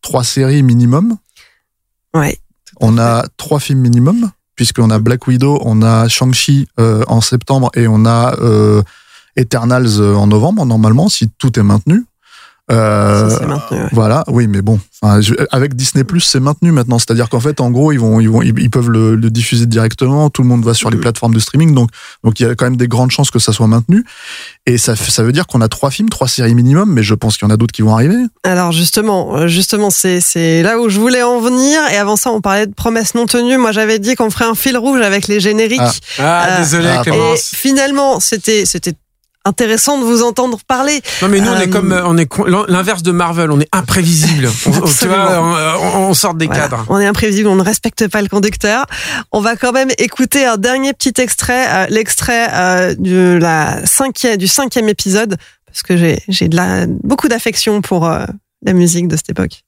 trois 0.00 0.24
séries 0.24 0.62
minimum. 0.62 1.16
Ouais. 2.14 2.38
On 2.80 2.96
a 2.98 3.24
trois 3.36 3.60
films 3.60 3.80
minimum, 3.80 4.30
puisqu'on 4.56 4.90
a 4.90 4.98
Black 4.98 5.26
Widow, 5.26 5.60
on 5.62 5.82
a 5.82 6.08
Shang-Chi 6.08 6.68
euh, 6.80 7.04
en 7.06 7.20
septembre 7.20 7.70
et 7.74 7.86
on 7.86 8.06
a 8.06 8.34
Eternals 9.36 10.00
en 10.00 10.26
novembre, 10.26 10.64
normalement, 10.64 11.08
si 11.08 11.28
tout 11.38 11.58
est 11.58 11.62
maintenu. 11.62 12.04
Euh, 12.72 13.28
Ça, 13.28 13.38
c'est 13.40 13.46
maintenu, 13.46 13.78
ouais. 13.78 13.88
Voilà, 13.92 14.24
oui, 14.28 14.46
mais 14.46 14.62
bon, 14.62 14.80
enfin, 15.02 15.20
je- 15.20 15.34
avec 15.50 15.74
Disney 15.76 16.02
Plus, 16.02 16.20
c'est 16.20 16.40
maintenu 16.40 16.72
maintenant. 16.72 16.98
C'est-à-dire 16.98 17.28
qu'en 17.28 17.40
fait, 17.40 17.60
en 17.60 17.70
gros, 17.70 17.92
ils 17.92 18.00
vont, 18.00 18.20
ils 18.20 18.30
vont, 18.30 18.40
ils, 18.40 18.70
peuvent 18.70 18.88
le, 18.88 19.16
le 19.16 19.30
diffuser 19.30 19.66
directement. 19.66 20.30
Tout 20.30 20.40
le 20.40 20.48
monde 20.48 20.64
va 20.64 20.72
sur 20.72 20.88
les 20.88 20.96
plateformes 20.96 21.34
de 21.34 21.40
streaming, 21.40 21.74
donc, 21.74 21.90
donc 22.22 22.40
il 22.40 22.44
y 22.44 22.46
a 22.46 22.54
quand 22.54 22.64
même 22.64 22.78
des 22.78 22.88
grandes 22.88 23.10
chances 23.10 23.30
que 23.30 23.38
ça 23.38 23.52
soit 23.52 23.66
maintenu. 23.66 24.04
Et 24.64 24.78
ça, 24.78 24.96
ça 24.96 25.22
veut 25.22 25.32
dire 25.32 25.46
qu'on 25.46 25.60
a 25.60 25.68
trois 25.68 25.90
films, 25.90 26.08
trois 26.08 26.26
séries 26.26 26.54
minimum, 26.54 26.90
mais 26.90 27.02
je 27.02 27.14
pense 27.14 27.36
qu'il 27.36 27.46
y 27.46 27.50
en 27.50 27.52
a 27.52 27.58
d'autres 27.58 27.72
qui 27.72 27.82
vont 27.82 27.94
arriver. 27.94 28.16
Alors 28.44 28.72
justement, 28.72 29.36
euh, 29.36 29.46
justement, 29.46 29.90
c'est 29.90 30.22
c'est 30.22 30.62
là 30.62 30.78
où 30.80 30.88
je 30.88 30.98
voulais 30.98 31.22
en 31.22 31.40
venir. 31.40 31.80
Et 31.92 31.98
avant 31.98 32.16
ça, 32.16 32.30
on 32.30 32.40
parlait 32.40 32.66
de 32.66 32.72
promesses 32.72 33.14
non 33.14 33.26
tenues. 33.26 33.58
Moi, 33.58 33.72
j'avais 33.72 33.98
dit 33.98 34.14
qu'on 34.14 34.30
ferait 34.30 34.46
un 34.46 34.54
fil 34.54 34.78
rouge 34.78 35.02
avec 35.02 35.28
les 35.28 35.38
génériques. 35.38 35.80
Ah. 36.18 36.20
ah 36.20 36.46
Euh, 36.48 36.58
désolé 36.60 36.88
ah, 36.88 37.02
Et 37.06 37.36
finalement, 37.36 38.20
c'était 38.20 38.64
c'était 38.64 38.94
intéressant 39.44 39.98
de 39.98 40.04
vous 40.04 40.22
entendre 40.22 40.58
parler. 40.66 41.00
Non 41.22 41.28
mais 41.28 41.40
nous 41.40 41.48
on 41.50 41.54
Euh, 41.54 41.60
est 41.60 41.70
comme 41.70 41.92
euh, 41.92 42.02
on 42.04 42.16
est 42.16 42.28
l'inverse 42.68 43.02
de 43.02 43.12
Marvel, 43.12 43.50
on 43.50 43.60
est 43.60 43.68
imprévisible. 43.72 44.48
On, 44.66 44.70
on- 44.70 44.72
tu 44.72 44.78
Absolument. 44.84 45.24
vois, 45.24 45.78
on, 45.80 45.86
on- 46.04 46.08
on 46.10 46.14
sort 46.14 46.34
des 46.34 46.46
Voilà. 46.46 46.62
cadres. 46.62 46.84
On 46.88 46.98
est 46.98 47.06
imprévisible, 47.06 47.48
on 47.48 47.56
ne 47.56 47.62
respecte 47.62 48.08
pas 48.08 48.22
le 48.22 48.28
conducteur. 48.28 48.86
On 49.32 49.40
va 49.40 49.56
quand 49.56 49.72
même 49.72 49.90
écouter 49.98 50.44
un 50.46 50.56
dernier 50.56 50.92
petit 50.92 51.20
extrait, 51.20 51.66
euh, 51.68 51.86
l'extrait 51.90 52.48
euh, 52.52 52.94
de 52.98 53.38
la 53.40 53.84
cinquième, 53.86 54.36
du 54.36 54.48
cinquième 54.48 54.88
épisode, 54.88 55.36
parce 55.66 55.82
que 55.82 55.96
j'ai 55.96 56.18
j'ai 56.28 56.48
de 56.48 56.56
la 56.56 56.86
beaucoup 56.86 57.28
d'affection 57.28 57.80
pour 57.82 58.06
euh, 58.08 58.24
la 58.64 58.72
musique 58.72 59.08
de 59.08 59.16
cette 59.16 59.30
époque. 59.30 59.62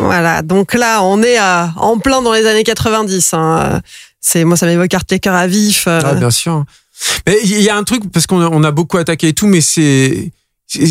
Voilà, 0.00 0.42
donc 0.42 0.74
là, 0.74 1.02
on 1.02 1.22
est 1.22 1.38
en 1.40 1.98
plein 1.98 2.20
dans 2.22 2.32
les 2.32 2.46
années 2.46 2.64
90. 2.64 3.32
hein. 3.34 3.80
C'est 4.20 4.44
moi, 4.44 4.56
ça 4.56 4.66
m'évoque 4.66 4.92
Art 4.94 5.04
Taker 5.04 5.30
à 5.30 5.46
vif. 5.46 5.84
euh, 5.86 6.00
Ah, 6.04 6.14
bien 6.14 6.30
sûr. 6.30 6.64
Il 7.26 7.60
y 7.60 7.68
a 7.68 7.76
un 7.76 7.84
truc 7.84 8.10
parce 8.12 8.26
qu'on 8.26 8.62
a, 8.64 8.70
beaucoup 8.70 8.98
attaqué 8.98 9.28
et 9.28 9.32
tout, 9.32 9.46
mais 9.46 9.60
c'est- 9.60 10.32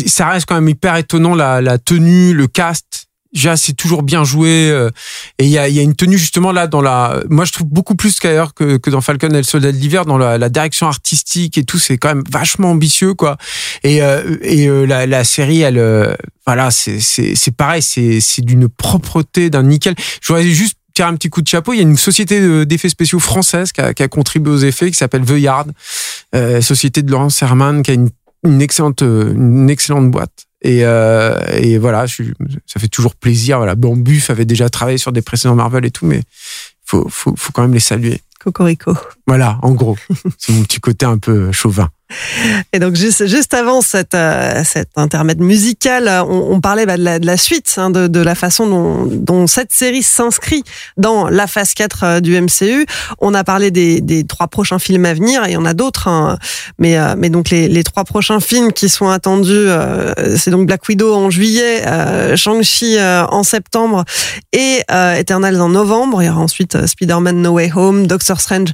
ça 0.06 0.28
reste 0.28 0.46
quand 0.46 0.54
même 0.54 0.68
hyper 0.68 0.96
étonnant 0.96 1.34
la, 1.34 1.60
la 1.60 1.78
tenue, 1.78 2.32
le 2.34 2.46
cast. 2.46 3.03
Déjà, 3.34 3.56
c'est 3.56 3.72
toujours 3.72 4.04
bien 4.04 4.22
joué. 4.22 4.70
euh, 4.70 4.90
Et 5.38 5.44
il 5.44 5.50
y 5.50 5.58
a, 5.58 5.68
y 5.68 5.80
a 5.80 5.82
une 5.82 5.96
tenue 5.96 6.16
justement 6.18 6.52
là 6.52 6.66
dans 6.68 6.80
la. 6.80 7.20
Moi, 7.28 7.44
je 7.44 7.52
trouve 7.52 7.66
beaucoup 7.66 7.96
plus 7.96 8.20
qu'ailleurs 8.20 8.54
que, 8.54 8.76
que 8.76 8.90
dans 8.90 9.00
Falcon 9.00 9.28
et 9.30 9.38
le 9.38 9.42
Soldat 9.42 9.72
de 9.72 9.76
l'hiver, 9.76 10.04
dans 10.04 10.18
la, 10.18 10.38
la 10.38 10.48
direction 10.48 10.86
artistique 10.86 11.58
et 11.58 11.64
tout, 11.64 11.78
c'est 11.78 11.98
quand 11.98 12.08
même 12.08 12.24
vachement 12.30 12.70
ambitieux, 12.70 13.14
quoi. 13.14 13.36
Et, 13.82 14.02
euh, 14.02 14.36
et 14.42 14.68
euh, 14.68 14.84
la, 14.86 15.06
la 15.06 15.24
série, 15.24 15.62
elle, 15.62 15.78
euh, 15.78 16.14
voilà, 16.46 16.70
c'est 16.70 17.00
c'est 17.00 17.50
pareil, 17.56 17.82
c'est 17.82 18.20
c'est 18.20 18.42
d'une 18.42 18.68
propreté, 18.68 19.50
d'un 19.50 19.64
nickel. 19.64 19.94
Je 20.22 20.32
voudrais 20.32 20.48
juste 20.48 20.76
tirer 20.94 21.08
un 21.08 21.16
petit 21.16 21.28
coup 21.28 21.42
de 21.42 21.48
chapeau. 21.48 21.72
Il 21.72 21.76
y 21.78 21.80
a 21.80 21.82
une 21.82 21.96
société 21.96 22.40
de- 22.40 22.62
d'effets 22.62 22.88
spéciaux 22.88 23.18
française 23.18 23.72
qui 23.72 23.80
a, 23.80 23.92
qui 23.94 24.04
a 24.04 24.08
contribué 24.08 24.52
aux 24.52 24.58
effets, 24.58 24.92
qui 24.92 24.96
s'appelle 24.96 25.24
Yard, 25.28 25.72
euh, 26.36 26.60
société 26.60 27.02
de 27.02 27.10
Laurence 27.10 27.42
Herman, 27.42 27.82
qui 27.82 27.90
a 27.90 27.94
une, 27.94 28.10
une 28.44 28.62
excellente 28.62 29.02
euh, 29.02 29.32
une 29.34 29.68
excellente 29.70 30.08
boîte. 30.12 30.44
Et, 30.64 30.80
euh, 30.84 31.38
et 31.52 31.76
voilà, 31.78 32.06
je 32.06 32.14
suis- 32.14 32.32
ça 32.66 32.80
fait 32.80 32.88
toujours 32.88 33.14
plaisir. 33.14 33.58
Voilà, 33.58 33.74
bon, 33.74 33.96
Buff 33.96 34.30
avait 34.30 34.46
déjà 34.46 34.68
travaillé 34.70 34.98
sur 34.98 35.12
des 35.12 35.22
précédents 35.22 35.54
Marvel 35.54 35.84
et 35.84 35.90
tout, 35.90 36.06
mais 36.06 36.22
faut 36.84 37.06
faut 37.08 37.34
faut 37.36 37.52
quand 37.52 37.62
même 37.62 37.74
les 37.74 37.80
saluer. 37.80 38.20
Cocorico. 38.40 38.94
Voilà, 39.26 39.58
en 39.62 39.72
gros. 39.72 39.96
C'est 40.38 40.52
mon 40.52 40.62
petit 40.64 40.80
côté 40.80 41.06
un 41.06 41.18
peu 41.18 41.52
chauvin. 41.52 41.90
Et 42.72 42.78
donc 42.78 42.94
juste, 42.94 43.26
juste 43.26 43.54
avant 43.54 43.80
cette, 43.80 44.14
euh, 44.14 44.62
cet 44.64 44.90
intermède 44.96 45.40
musical, 45.40 46.06
euh, 46.06 46.22
on, 46.22 46.60
parlait 46.60 46.86
bah, 46.86 46.96
de, 46.98 47.26
la, 47.26 47.36
suite, 47.36 47.74
hein, 47.78 47.90
de, 47.90 48.20
la 48.20 48.34
façon 48.34 49.06
dont, 49.06 49.46
cette 49.46 49.72
série 49.72 50.02
s'inscrit 50.02 50.62
dans 50.96 51.28
la 51.28 51.46
phase 51.46 51.72
4 51.74 52.02
euh, 52.02 52.20
du 52.20 52.38
MCU. 52.38 52.86
On 53.20 53.32
a 53.32 53.42
parlé 53.42 53.70
des, 53.70 54.24
trois 54.24 54.48
prochains 54.48 54.78
films 54.78 55.06
à 55.06 55.14
venir, 55.14 55.44
et 55.44 55.50
il 55.50 55.54
y 55.54 55.56
en 55.56 55.64
a 55.64 55.74
d'autres, 55.74 56.08
hein. 56.08 56.38
mais, 56.78 56.98
euh, 56.98 57.14
mais 57.16 57.30
donc 57.30 57.50
les, 57.50 57.84
trois 57.84 58.04
prochains 58.04 58.40
films 58.40 58.72
qui 58.72 58.88
sont 58.88 59.08
attendus, 59.08 59.68
c'est 60.36 60.50
donc 60.50 60.66
Black 60.66 60.88
Widow 60.88 61.14
en 61.14 61.30
juillet, 61.30 61.82
Shang-Chi 62.34 62.96
en 63.00 63.42
septembre 63.42 64.04
et 64.52 64.80
Eternals 64.88 65.60
en 65.60 65.68
novembre. 65.68 66.22
Il 66.22 66.26
y 66.26 66.28
aura 66.28 66.40
ensuite 66.40 66.86
Spider-Man 66.86 67.42
No 67.42 67.52
Way 67.52 67.72
Home, 67.74 68.06
Doctor 68.06 68.40
Strange 68.40 68.70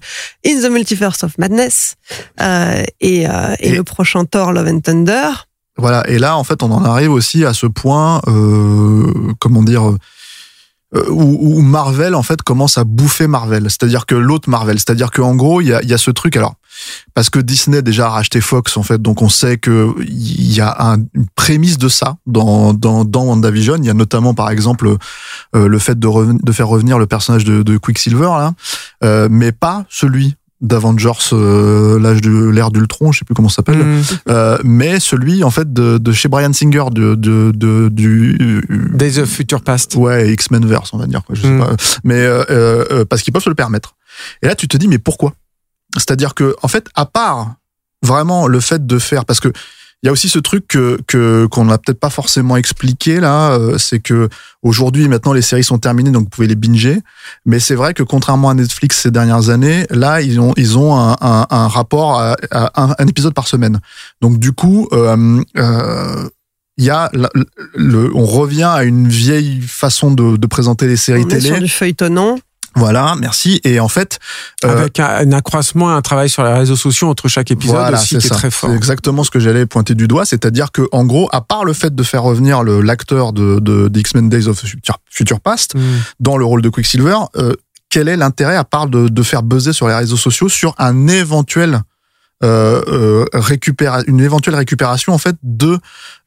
in 0.47 0.61
the 0.61 0.71
Multiverse 0.71 1.25
of 1.25 1.37
Madness 1.39 1.97
euh, 2.41 2.83
et, 3.23 3.27
euh, 3.29 3.55
et, 3.61 3.69
Et- 3.69 3.77
le 3.77 3.85
prochain 3.85 4.25
Thor 4.25 4.53
Love 4.53 4.69
and 4.69 4.81
Thunder. 4.81 5.31
Voilà. 5.77 6.09
Et 6.11 6.19
là, 6.19 6.37
en 6.37 6.45
fait, 6.45 6.63
on 6.63 6.71
en 6.71 6.85
arrive 6.85 7.11
aussi 7.13 7.45
à 7.45 7.55
ce 7.55 7.67
point, 7.67 8.21
euh, 8.27 9.33
comment 9.39 9.63
dire, 9.63 9.91
euh, 10.95 11.09
où, 11.11 11.57
où 11.59 11.63
Marvel, 11.63 12.15
en 12.15 12.23
fait, 12.23 12.43
commence 12.43 12.77
à 12.77 12.85
bouffer 12.85 13.29
Marvel. 13.29 13.63
C'est-à-dire 13.65 14.07
que 14.07 14.15
l'autre 14.17 14.51
Marvel. 14.51 14.79
C'est-à-dire 14.79 15.11
qu'en 15.13 15.37
gros, 15.37 15.61
il 15.61 15.69
y 15.69 15.73
a, 15.73 15.81
il 15.83 15.89
y 15.89 15.95
a 15.95 15.99
ce 15.99 16.11
truc. 16.11 16.37
Alors, 16.37 16.55
parce 17.15 17.31
que 17.31 17.39
Disney 17.39 17.81
déjà 17.83 18.07
a 18.07 18.11
racheté 18.11 18.41
Fox, 18.41 18.77
en 18.77 18.83
fait, 18.83 19.01
donc 19.01 19.23
on 19.23 19.29
sait 19.29 19.57
que 19.59 19.95
il 20.01 20.53
y 20.53 20.61
a 20.61 20.75
un- 20.81 20.97
une 21.15 21.27
prémisse 21.37 21.79
de 21.79 21.89
ça 21.89 22.17
dans 22.27 22.73
dans 22.75 23.05
dans 23.05 23.25
WandaVision. 23.25 23.77
Il 23.77 23.85
y 23.85 23.91
a 23.91 23.95
notamment, 23.95 24.35
par 24.35 24.51
exemple, 24.51 24.97
euh, 25.55 25.69
le 25.69 25.79
fait 25.79 25.99
de, 25.99 26.53
faire 26.53 26.69
revenir 26.69 26.99
le 26.99 27.07
personnage 27.07 27.45
de, 27.45 27.63
de 27.63 27.77
Quicksilver 27.79 28.25
là, 28.39 28.53
euh, 29.05 29.29
mais 29.31 29.53
pas 29.53 29.85
celui 29.89 30.35
d'Avengers, 30.61 31.11
euh, 31.33 31.99
l'âge 31.99 32.21
de 32.21 32.49
l'ère 32.51 32.71
d'Ultron, 32.71 33.13
je 33.13 33.21
sais 33.21 33.25
plus 33.25 33.35
comment 33.35 33.49
ça 33.49 33.57
s'appelle. 33.57 33.79
Mm. 33.79 34.03
Euh, 34.29 34.59
mais 34.63 35.01
celui 35.01 35.43
en 35.43 35.51
fait 35.51 35.73
de, 35.73 35.97
de 35.99 36.13
chez 36.13 36.29
Brian 36.29 36.53
Singer 36.53 36.85
de, 36.93 37.15
de, 37.15 37.51
de 37.55 37.89
du 37.89 38.63
Days 38.93 39.19
of 39.19 39.29
Future 39.29 39.63
Past. 39.63 39.95
ouais 39.97 40.33
X-Men 40.33 40.67
verse 40.67 40.93
on 40.93 40.99
va 40.99 41.07
dire 41.07 41.23
quoi, 41.25 41.35
je 41.35 41.43
sais 41.43 41.49
Mm. 41.49 41.59
pas 41.61 41.71
mais 42.05 42.15
euh, 42.17 42.45
euh, 42.51 42.85
euh, 42.91 43.05
parce 43.05 43.23
qu'ils 43.23 43.33
peuvent 43.33 43.43
se 43.43 43.49
le 43.49 43.55
permettre 43.55 43.95
et 44.43 44.47
là 44.47 44.55
tu 44.55 44.69
te 44.69 44.77
dis 44.77 44.87
mais 44.89 44.99
pourquoi? 44.99 45.33
C'est-à-dire 45.97 46.35
que 46.35 46.55
en 46.63 46.69
fait 46.69 46.87
à 46.95 47.07
part 47.07 47.55
vraiment 48.03 48.47
le 48.47 48.61
fait 48.61 48.87
de 48.87 48.99
faire 48.99 49.25
parce 49.25 49.41
que 49.41 49.49
il 50.03 50.07
y 50.07 50.09
a 50.09 50.13
aussi 50.13 50.29
ce 50.31 50.39
truc 50.39 50.67
que 50.69 51.47
qu'on 51.47 51.65
n'a 51.67 51.77
peut-être 51.77 52.01
pas 52.01 52.09
forcément 52.11 52.57
expliqué 52.57 53.21
là, 53.21 53.53
euh, 53.53 53.77
c'est 53.77 54.01
que 54.01 54.29
aujourd'hui 54.63 55.09
maintenant 55.09 55.35
les 55.35 55.43
séries 55.43 55.65
sont 55.65 55.79
terminées 55.79 56.11
donc 56.11 56.25
vous 56.25 56.29
pouvez 56.31 56.47
les 56.47 56.55
binger, 56.55 57.01
mais 57.45 57.61
c'est 57.61 57.75
vrai 57.75 57.93
que 57.93 58.03
contrairement 58.03 58.49
à 58.51 58.55
Netflix 58.55 58.99
ces 59.03 59.11
dernières 59.11 59.51
années, 59.51 59.87
là 59.91 60.23
ils 60.23 60.41
ont 60.41 60.55
ils 60.57 60.79
ont 60.79 60.97
un, 60.99 61.17
un, 61.21 61.47
un 61.51 61.69
rapport 61.69 62.19
à, 62.19 62.37
à 62.51 62.83
un, 62.83 62.95
un 62.99 63.07
épisode 63.07 63.35
par 63.35 63.47
semaine. 63.47 63.81
Donc 64.23 64.39
du 64.39 64.53
coup 64.53 64.89
euh, 64.93 65.43
euh, 65.59 66.29
il 66.79 66.85
y 66.87 66.91
a 66.91 67.11
le, 67.75 68.11
on 68.15 68.25
revient 68.25 68.63
à 68.73 68.85
une 68.85 69.07
vieille 69.07 69.61
façon 69.61 70.13
de, 70.13 70.39
de 70.39 70.47
présenter 70.47 70.87
les 70.87 70.97
séries 70.97 71.25
On 71.27 71.29
est 71.29 71.41
sur 71.41 71.55
télé. 71.55 71.67
du 71.67 71.71
feuilletonnant. 71.71 72.39
Voilà, 72.77 73.17
merci. 73.21 73.61
Et 73.65 73.81
en 73.81 73.89
fait, 73.89 74.19
euh, 74.65 74.79
Avec 74.79 75.01
un, 75.01 75.07
un 75.09 75.33
accroissement 75.33 75.91
et 75.91 75.95
un 75.95 76.03
travail 76.03 76.29
sur 76.31 76.45
les 76.45 76.53
réseaux 76.53 76.77
sociaux 76.77 77.09
entre 77.09 77.27
chaque 77.29 77.51
épisode 77.51 77.77
Voilà, 77.77 77.99
aussi 77.99 78.15
c'est 78.15 78.19
qui 78.21 78.27
est 78.27 78.29
ça. 78.29 78.35
très 78.37 78.51
fort. 78.51 78.71
C'est 78.71 78.77
exactement 78.77 79.25
ce 79.25 79.31
que 79.31 79.41
j'allais 79.41 79.67
pointer 79.67 79.95
du 79.95 80.07
doigt, 80.07 80.25
c'est-à-dire 80.25 80.71
que 80.73 80.83
en 80.93 81.05
gros, 81.05 81.29
à 81.33 81.41
part 81.41 81.65
le 81.65 81.73
fait 81.73 81.95
de 81.95 82.03
faire 82.03 82.23
revenir 82.23 82.63
l'acteur 82.63 83.33
de, 83.33 83.59
de, 83.61 83.89
de 83.89 83.99
X-Men 84.01 84.29
Days 84.29 84.47
of 84.49 84.59
Future, 84.61 84.99
Future 85.11 85.41
Past 85.41 85.75
Mm. 85.75 85.81
dans 86.21 86.37
le 86.37 86.45
rôle 86.45 86.63
de 86.63 86.69
Quicksilver, 86.69 87.17
euh, 87.37 87.55
quel 87.91 88.09
est 88.09 88.17
l'intérêt 88.17 88.57
à 88.57 88.65
part 88.65 88.87
de, 88.87 89.09
de 89.09 89.23
faire 89.23 89.43
buzzer 89.43 89.73
sur 89.73 89.89
les 89.89 89.95
réseaux 89.95 90.17
sociaux 90.17 90.49
sur 90.49 90.75
un 90.79 91.07
éventuel 91.09 91.83
euh, 92.43 92.81
euh, 92.89 93.25
récupéra 93.33 94.01
une 94.07 94.21
éventuelle 94.21 94.55
récupération 94.55 95.13
en 95.13 95.19
fait 95.19 95.37
de 95.43 95.79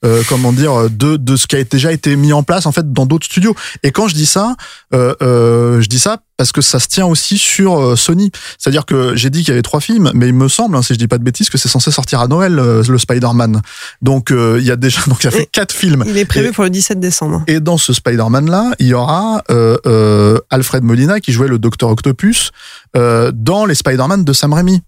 euh, 0.06 0.22
comment 0.30 0.52
dire 0.54 0.90
de 0.90 1.18
de 1.18 1.36
ce 1.36 1.48
qui 1.48 1.56
a 1.56 1.64
déjà 1.64 1.92
été 1.92 2.16
mis 2.16 2.34
en 2.34 2.44
place 2.44 2.66
en 2.66 2.72
fait 2.72 2.92
dans 2.94 3.06
d'autres 3.06 3.26
studios. 3.26 3.56
Et 3.84 3.92
quand 3.92 4.08
je 4.08 4.14
dis 4.16 4.26
ça 4.26 4.56
euh, 4.94 5.16
euh, 5.22 5.82
je 5.82 5.88
dis 5.90 6.00
ça 6.00 6.18
parce 6.38 6.52
que 6.52 6.62
ça 6.62 6.80
se 6.80 6.88
tient 6.88 7.06
aussi 7.06 7.38
sur 7.38 7.98
Sony. 7.98 8.32
C'est-à-dire 8.58 8.86
que 8.86 9.16
j'ai 9.16 9.30
dit 9.30 9.40
qu'il 9.40 9.50
y 9.50 9.52
avait 9.52 9.62
trois 9.62 9.80
films 9.80 10.12
mais 10.14 10.28
il 10.28 10.34
me 10.34 10.48
semble 10.48 10.76
hein, 10.76 10.82
si 10.82 10.94
je 10.94 11.00
dis 11.00 11.08
pas 11.08 11.18
de 11.18 11.24
bêtises 11.24 11.50
que 11.50 11.58
c'est 11.58 11.70
censé 11.70 11.90
sortir 11.92 12.20
à 12.20 12.28
Noël 12.28 12.60
euh, 12.60 12.84
le 12.88 12.98
Spider-Man. 12.98 13.62
Donc 14.02 14.32
euh, 14.32 14.58
il 14.60 14.66
y 14.66 14.72
a 14.72 14.76
déjà 14.76 15.02
donc 15.08 15.24
il 15.24 15.26
y 15.26 15.28
a 15.28 15.32
fait 15.32 15.44
Et- 15.44 15.50
quatre 15.52 15.74
films. 15.74 16.04
Il 16.08 16.18
est 16.18 16.26
prévu 16.26 16.50
Et- 16.50 16.52
pour 16.52 16.64
le 16.64 16.70
17 16.70 17.00
décembre. 17.00 17.44
et 17.48 17.60
dans 17.60 17.78
ce 17.78 17.92
Spider-Man 17.94 18.50
là, 18.50 18.72
il 18.80 18.88
y 18.88 18.94
aura 18.94 19.42
euh, 19.50 19.78
euh, 19.88 20.40
Alfred 20.50 20.84
Molina 20.84 21.20
qui 21.20 21.32
jouait 21.32 21.48
le 21.48 21.58
Docteur 21.60 21.90
Octopus 21.90 22.52
euh, 22.96 23.32
dans 23.34 23.66
les 23.66 23.76
Spider-Man 23.76 24.24
de 24.24 24.34
Sam 24.34 24.54
Raimi, 24.54 24.82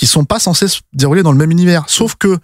qui 0.00 0.06
sont 0.06 0.24
pas 0.24 0.38
censés 0.38 0.66
se 0.66 0.80
dérouler 0.94 1.22
dans 1.22 1.30
le 1.30 1.36
même 1.36 1.50
univers. 1.50 1.84
Sauf 1.86 2.14
que 2.18 2.38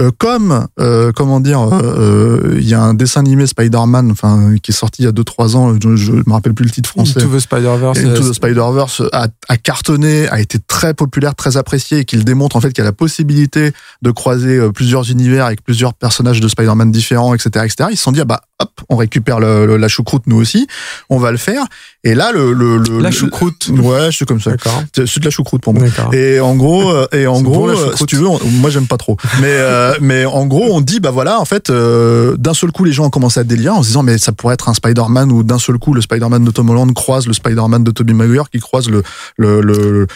euh, 0.00 0.10
comme 0.16 0.66
euh, 0.80 1.12
comment 1.12 1.38
dire, 1.38 1.60
euh, 1.60 2.54
euh, 2.54 2.58
il 2.58 2.66
y 2.66 2.72
a 2.72 2.80
un 2.80 2.94
dessin 2.94 3.20
animé 3.20 3.46
Spider-Man, 3.46 4.10
enfin 4.10 4.54
qui 4.60 4.70
est 4.70 4.74
sorti 4.74 5.02
il 5.02 5.04
y 5.04 5.08
a 5.08 5.12
2-3 5.12 5.54
ans, 5.54 5.74
je, 5.74 5.96
je 5.96 6.12
me 6.12 6.32
rappelle 6.32 6.54
plus 6.54 6.64
le 6.64 6.70
titre 6.70 6.88
français. 6.88 7.22
Into 7.22 7.36
the 7.36 7.38
Spider-Verse. 7.38 7.98
Into 7.98 8.30
the 8.30 8.32
Spider-Verse 8.32 9.02
a, 9.12 9.28
a 9.50 9.56
cartonné, 9.58 10.26
a 10.28 10.40
été 10.40 10.58
très 10.58 10.94
populaire, 10.94 11.34
très 11.34 11.58
apprécié 11.58 11.98
et 11.98 12.04
qu'il 12.06 12.24
démontre 12.24 12.56
en 12.56 12.62
fait 12.62 12.72
qu'il 12.72 12.82
y 12.82 12.86
a 12.86 12.88
la 12.88 12.92
possibilité 12.92 13.72
de 14.00 14.10
croiser 14.10 14.58
plusieurs 14.72 15.10
univers 15.10 15.44
avec 15.44 15.62
plusieurs 15.62 15.92
personnages 15.92 16.40
de 16.40 16.48
Spider-Man 16.48 16.90
différents, 16.90 17.34
etc., 17.34 17.66
etc. 17.66 17.90
Ils 17.92 17.98
se 17.98 18.02
sont 18.02 18.12
dit, 18.12 18.22
ah 18.22 18.24
bah 18.24 18.40
hop, 18.60 18.70
on 18.88 18.96
récupère 18.96 19.40
le- 19.40 19.66
le- 19.66 19.76
la 19.76 19.88
choucroute 19.88 20.22
nous 20.26 20.36
aussi, 20.36 20.66
on 21.10 21.18
va 21.18 21.30
le 21.32 21.36
faire. 21.38 21.64
Et 22.04 22.14
là, 22.14 22.32
le... 22.32 22.52
le, 22.52 22.78
le 22.78 23.00
La 23.00 23.08
le- 23.10 23.14
choucroute. 23.14 23.68
Ouais, 23.70 24.10
c'est 24.12 24.26
comme 24.28 24.40
ça. 24.40 24.52
C'est 24.94 25.18
de 25.20 25.24
la 25.24 25.30
choucroute 25.30 25.62
pour 25.62 25.74
moi. 25.74 25.82
Et 26.12 26.38
en 26.40 26.54
gros, 26.54 26.90
euh, 26.90 27.06
et 27.12 27.26
en 27.26 27.40
gros, 27.42 27.66
bon, 27.66 27.76
euh, 27.78 27.92
si 27.96 28.04
tu 28.06 28.16
veux, 28.16 28.26
on- 28.28 28.38
moi 28.44 28.70
j'aime 28.70 28.86
pas 28.86 28.96
trop. 28.98 29.16
Mais 29.40 29.48
euh, 29.48 29.94
mais 30.00 30.24
en 30.24 30.46
gros, 30.46 30.66
on 30.70 30.80
dit 30.80 31.00
bah 31.00 31.10
voilà, 31.10 31.40
en 31.40 31.44
fait, 31.44 31.70
euh, 31.70 32.36
d'un 32.36 32.54
seul 32.54 32.72
coup, 32.72 32.84
les 32.84 32.92
gens 32.92 33.06
ont 33.06 33.10
commencé 33.10 33.40
à 33.40 33.44
délirer 33.44 33.70
en 33.70 33.82
se 33.82 33.88
disant 33.88 34.02
mais 34.02 34.18
ça 34.18 34.32
pourrait 34.32 34.54
être 34.54 34.68
un 34.68 34.74
Spider-Man 34.74 35.32
ou 35.32 35.42
d'un 35.42 35.58
seul 35.58 35.78
coup 35.78 35.94
le 35.94 36.00
Spider-Man 36.02 36.44
de 36.44 36.50
Tom 36.50 36.70
Holland 36.70 36.92
croise 36.94 37.26
le 37.26 37.32
Spider-Man 37.32 37.82
de 37.84 37.90
Tobey 37.90 38.12
Maguire 38.12 38.50
qui 38.50 38.60
croise 38.60 38.88
le 38.88 39.02
le, 39.36 39.60
le 39.62 40.06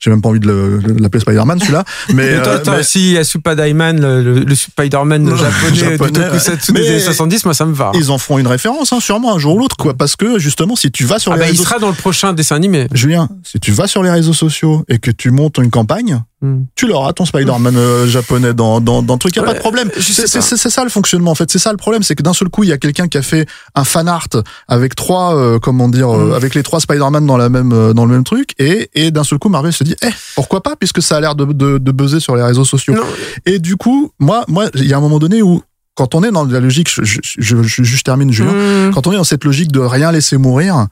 j'ai 0.00 0.10
même 0.10 0.20
pas 0.22 0.28
envie 0.28 0.40
de 0.40 0.46
le- 0.46 0.78
de 0.94 1.02
l'appeler 1.02 1.20
Spider-Man 1.20 1.58
celui-là. 1.60 1.84
Mais, 2.08 2.36
Mais 2.36 2.42
toi, 2.42 2.52
euh, 2.52 2.60
mais- 2.66 2.80
aussi, 2.80 3.12
Yasupa 3.12 3.54
Daiman, 3.54 4.00
le, 4.00 4.22
le, 4.22 4.40
le 4.40 4.54
Spider-Man 4.54 5.36
japonais, 5.36 5.74
japonais, 5.74 6.10
du 6.12 6.20
tokusatsu 6.20 6.72
des 6.72 6.88
années 6.88 7.00
70, 7.00 7.44
moi 7.44 7.54
ça 7.54 7.66
me 7.66 7.72
va. 7.74 7.92
ils 7.94 8.10
en 8.10 8.18
feront 8.18 8.38
une 8.38 8.46
référence, 8.46 8.92
hein, 8.92 9.00
sûrement 9.00 9.34
un 9.34 9.38
jour 9.38 9.56
ou 9.56 9.58
l'autre, 9.60 9.76
quoi. 9.76 9.94
Parce 9.94 10.16
que 10.16 10.38
justement, 10.38 10.76
si 10.76 10.90
tu 10.90 11.04
vas 11.04 11.18
sur 11.18 11.32
Ah 11.32 11.36
les 11.36 11.40
bah, 11.40 11.46
il 11.48 11.50
réseaux 11.52 11.64
sera 11.64 11.78
dans 11.78 11.88
le 11.88 11.94
prochain 11.94 12.32
dessin 12.32 12.56
animé. 12.56 12.88
Julien, 12.92 13.28
si 13.42 13.58
tu 13.60 13.72
vas 13.72 13.86
sur 13.86 14.02
les 14.02 14.10
réseaux 14.10 14.32
sociaux 14.32 14.84
et 14.88 14.98
que 14.98 15.10
tu 15.10 15.30
montes 15.30 15.58
une 15.58 15.70
campagne, 15.70 16.22
Hmm. 16.44 16.64
tu 16.76 16.86
l'auras 16.86 17.12
ton 17.14 17.24
Spider-Man 17.24 17.74
euh, 17.76 18.06
japonais 18.06 18.52
dans 18.52 18.80
dans 18.80 19.02
dans 19.02 19.14
le 19.14 19.18
truc, 19.18 19.34
y 19.34 19.38
a 19.38 19.42
Ouais, 19.42 19.48
pas 19.48 19.54
de 19.54 19.58
problème. 19.60 19.90
C'est 19.98 20.26
ça 20.68 20.84
le 20.84 20.90
fonctionnement 20.90 21.30
en 21.30 21.34
fait, 21.34 21.50
c'est 21.50 21.58
ça 21.58 21.70
le 21.70 21.78
problème, 21.78 22.02
c'est 22.02 22.14
que 22.14 22.22
d'un 22.22 22.34
seul 22.34 22.48
coup, 22.50 22.64
il 22.64 22.68
y 22.68 22.72
a 22.72 22.76
quelqu'un 22.78 23.08
qui 23.08 23.16
a 23.16 23.22
fait 23.22 23.46
un 23.74 23.84
fan 23.84 24.08
art 24.08 24.28
avec 24.68 24.94
trois 24.94 25.34
euh, 25.36 25.58
comment 25.58 25.88
dire 25.88 26.10
euh, 26.14 26.30
Mm. 26.30 26.32
avec 26.34 26.54
les 26.54 26.62
trois 26.62 26.80
Spider-Man 26.80 27.24
dans 27.24 27.38
la 27.38 27.48
même 27.48 27.72
euh, 27.72 27.92
dans 27.94 28.04
le 28.04 28.12
même 28.12 28.24
truc 28.24 28.50
et 28.58 28.90
et 28.94 29.10
d'un 29.10 29.24
seul 29.24 29.38
coup 29.38 29.48
Marvel 29.48 29.72
se 29.72 29.84
dit 29.84 29.96
"Eh, 30.02 30.10
pourquoi 30.34 30.62
pas 30.62 30.76
puisque 30.76 31.00
ça 31.02 31.16
a 31.16 31.20
l'air 31.20 31.34
de 31.34 31.46
de 31.46 31.78
de 31.78 31.92
buzzer 31.92 32.20
sur 32.20 32.36
les 32.36 32.42
réseaux 32.42 32.64
sociaux." 32.66 32.94
Non, 32.94 33.02
Et 33.46 33.58
du 33.58 33.76
coup, 33.76 34.12
moi 34.18 34.44
moi, 34.48 34.66
il 34.74 34.84
y 34.86 34.92
a 34.92 34.98
un 34.98 35.00
moment 35.00 35.18
donné 35.18 35.40
où 35.40 35.62
quand 35.94 36.14
on 36.14 36.22
est 36.24 36.30
dans 36.32 36.44
la 36.44 36.60
logique, 36.60 36.90
je, 36.90 37.02
je, 37.04 37.20
je, 37.62 37.82
je, 37.84 38.02
termine 38.02 38.30
Julien, 38.32 38.52
Hmm. 38.52 38.90
quand 38.92 39.06
on 39.06 39.12
est 39.12 39.16
dans 39.16 39.24
cette 39.24 39.44
logique 39.44 39.70
de 39.72 39.78
rien 39.80 40.10
laisser 40.12 40.36
mourir, 40.36 40.88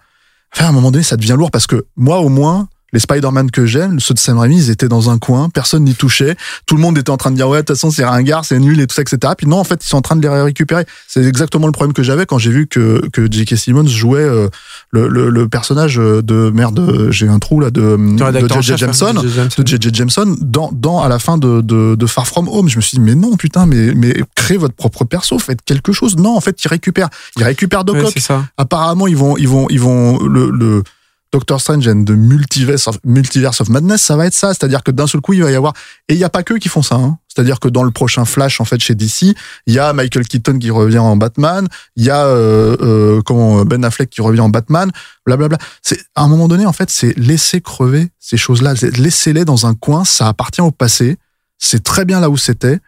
enfin, 0.55 0.67
à 0.67 0.69
un 0.69 0.73
moment 0.73 0.93
donné, 0.93 1.03
ça 1.03 1.17
devient 1.17 1.35
lourd 1.37 1.51
parce 1.51 1.67
que 1.67 1.85
moi, 1.97 2.21
au 2.21 2.29
moins, 2.29 2.69
les 2.93 3.01
Spider-Man 3.01 3.51
que 3.51 3.65
j'aime, 3.67 4.01
ceux 4.01 4.15
de 4.15 4.19
Sam 4.19 4.39
Raimi, 4.39 4.57
ils 4.57 4.71
étaient 4.71 4.89
dans 4.89 5.11
un 5.11 5.19
coin, 5.19 5.49
personne 5.49 5.85
n'y 5.85 5.95
touchait, 5.95 6.37
tout 6.67 6.77
le 6.77 6.83
monde 6.83 6.99
était 6.99 7.11
en 7.11 7.17
train 7.17 7.31
de 7.31 7.37
dire 7.37 7.49
ouais, 7.49 7.59
de 7.59 7.67
toute 7.67 7.77
façon, 7.77 7.91
c'est 7.91 8.05
ringard, 8.05 8.45
c'est 8.45 8.59
nul 8.59 8.81
et 8.81 8.87
tout 8.87 8.95
ça, 8.95 9.03
etc. 9.03 9.33
Puis 9.37 9.47
non, 9.47 9.59
en 9.59 9.65
fait, 9.65 9.85
ils 9.85 9.89
sont 9.89 9.97
en 9.97 10.03
train 10.03 10.17
de 10.17 10.23
les 10.23 10.29
récupérer. 10.29 10.85
C'est 11.09 11.25
exactement 11.25 11.67
le 11.67 11.73
problème 11.73 11.95
que 11.95 12.03
j'avais 12.03 12.27
quand 12.27 12.39
j'ai 12.39 12.51
vu 12.51 12.67
que, 12.67 13.03
que 13.13 13.31
J.K. 13.31 13.57
Simmons 13.57 13.87
jouait 13.87 14.21
euh, 14.21 14.49
le, 14.91 15.09
le, 15.09 15.31
le 15.31 15.49
personnage 15.49 15.97
de 15.97 16.51
merde, 16.51 16.79
euh, 16.81 17.11
j'ai 17.11 17.29
un 17.29 17.39
trou 17.39 17.61
là, 17.61 17.71
de, 17.71 17.97
de 17.97 18.61
J.J. 18.61 18.73
hein, 18.73 18.77
Jameson 18.77 19.15
de 19.15 19.67
J.J. 19.67 19.91
Jameson 19.93 20.37
dans, 20.41 20.71
dans 20.73 21.01
à 21.01 21.09
la 21.09 21.19
fin 21.19 21.39
de, 21.39 21.61
de, 21.63 21.95
de 21.95 22.07
Far 22.07 22.27
From 22.27 22.49
Home. 22.49 22.69
Je 22.69 22.77
me 22.77 22.83
suis 22.83 22.99
dit 22.99 23.05
mais 23.05 23.15
non 23.15 23.37
putain 23.37 23.67
mais 23.67 23.95
mais 23.95 24.15
créez 24.35 24.57
votre 24.59 24.75
propre 24.75 25.05
perso, 25.05 25.39
faites 25.39 25.63
quelque 25.65 25.93
chose. 25.93 26.17
Non 26.17 26.37
en 26.37 26.41
fait 26.41 26.63
ils 26.65 26.69
récupèrent 26.69 27.09
ils 27.37 27.45
récupèrent 27.45 27.85
Doc 27.85 27.97
Ouais. 28.03 28.37
Apparemment 28.57 29.07
ils 29.07 29.17
vont 29.17 29.37
ils 29.37 29.49
vont 29.49 29.67
ils 29.71 29.81
vont 29.81 30.19
le, 30.27 30.51
le 30.51 30.83
Doctor 31.33 31.61
Strange 31.61 31.89
and 31.89 32.05
the 32.05 32.11
Multiverse 32.11 32.87
of, 32.89 32.99
Multiverse 33.05 33.61
of 33.63 33.71
Madness 33.71 34.03
ça 34.03 34.17
va 34.17 34.27
être 34.27 34.35
ça, 34.35 34.49
c'est-à-dire 34.49 34.83
que 34.83 34.91
d'un 34.91 35.07
seul 35.07 35.23
coup 35.23 35.33
il 35.33 35.43
va 35.43 35.51
y 35.51 35.55
avoir 35.55 35.73
et 36.09 36.15
il 36.15 36.21
y 36.21 36.25
a 36.25 36.29
pas 36.29 36.43
que 36.43 36.55
qui 36.55 36.69
font 36.69 36.83
ça. 36.83 36.97
Hein. 36.97 37.19
C'est-à-dire 37.27 37.59
que 37.59 37.69
dans 37.69 37.83
le 37.83 37.91
prochain 37.91 38.27
Flash 38.27 38.61
en 38.61 38.67
fait 38.67 38.81
chez 38.81 38.95
DC, 38.95 39.35
il 39.67 39.75
y 39.75 39.79
a 39.79 39.93
Michael 39.95 40.29
Keaton 40.29 40.59
qui 40.59 40.71
revient 40.71 40.99
en 40.99 41.17
Batman, 41.17 41.67
il 41.97 42.05
y 42.05 42.11
a 42.11 42.27
euh, 42.27 42.77
euh, 42.83 43.23
comment 43.25 43.65
Ben 43.65 43.83
Affleck 43.85 44.11
qui 44.11 44.21
revient 44.21 44.41
en 44.41 44.51
Batman, 44.51 44.91
blablabla. 45.25 45.57
C'est 45.81 46.01
à 46.15 46.23
un 46.23 46.29
moment 46.29 46.49
donné 46.49 46.67
en 46.67 46.73
fait, 46.75 46.91
c'est 46.91 47.17
laisser 47.17 47.63
crever 47.63 48.11
ces 48.21 48.37
choses-là, 48.37 48.75
laissez-les 48.99 49.47
dans 49.47 49.67
un 49.67 49.75
coin, 49.75 50.05
ça 50.05 50.29
appartient 50.29 50.61
au 50.61 50.71
passé, 50.71 51.17
c'est 51.59 51.83
très 51.83 52.05
bien 52.05 52.21
là 52.21 52.29
où 52.29 52.37
c'était. 52.37 52.79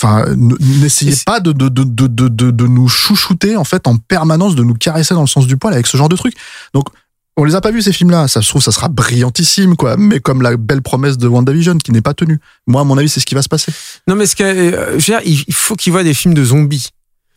Enfin, 0.00 0.26
n'essayez 0.36 1.16
pas 1.26 1.40
de, 1.40 1.50
de, 1.50 1.68
de, 1.68 2.06
de, 2.06 2.28
de 2.28 2.66
nous 2.68 2.86
chouchouter 2.86 3.56
en 3.56 3.64
fait 3.64 3.88
en 3.88 3.96
permanence, 3.96 4.54
de 4.54 4.62
nous 4.62 4.74
caresser 4.74 5.12
dans 5.14 5.22
le 5.22 5.26
sens 5.26 5.48
du 5.48 5.56
poil 5.56 5.74
avec 5.74 5.88
ce 5.88 5.96
genre 5.96 6.08
de 6.08 6.14
truc. 6.14 6.36
Donc 6.72 6.86
On 7.40 7.44
les 7.44 7.54
a 7.54 7.60
pas 7.60 7.70
vus 7.70 7.82
ces 7.82 7.92
films-là. 7.92 8.26
Ça 8.26 8.42
se 8.42 8.48
trouve, 8.48 8.60
ça 8.62 8.72
sera 8.72 8.88
brillantissime, 8.88 9.76
quoi. 9.76 9.96
Mais 9.96 10.18
comme 10.18 10.42
la 10.42 10.56
belle 10.56 10.82
promesse 10.82 11.16
de 11.18 11.28
WandaVision 11.28 11.78
qui 11.78 11.92
n'est 11.92 12.00
pas 12.02 12.12
tenue. 12.12 12.40
Moi, 12.66 12.80
à 12.80 12.84
mon 12.84 12.98
avis, 12.98 13.08
c'est 13.08 13.20
ce 13.20 13.26
qui 13.26 13.36
va 13.36 13.42
se 13.42 13.48
passer. 13.48 13.72
Non, 14.08 14.16
mais 14.16 14.26
ce 14.26 14.34
que, 14.34 14.42
euh, 14.42 14.96
dire, 14.96 15.20
il 15.24 15.44
il 15.46 15.54
faut 15.54 15.76
qu'ils 15.76 15.92
voient 15.92 16.02
des 16.02 16.14
films 16.14 16.34
de 16.34 16.44
zombies. 16.44 16.88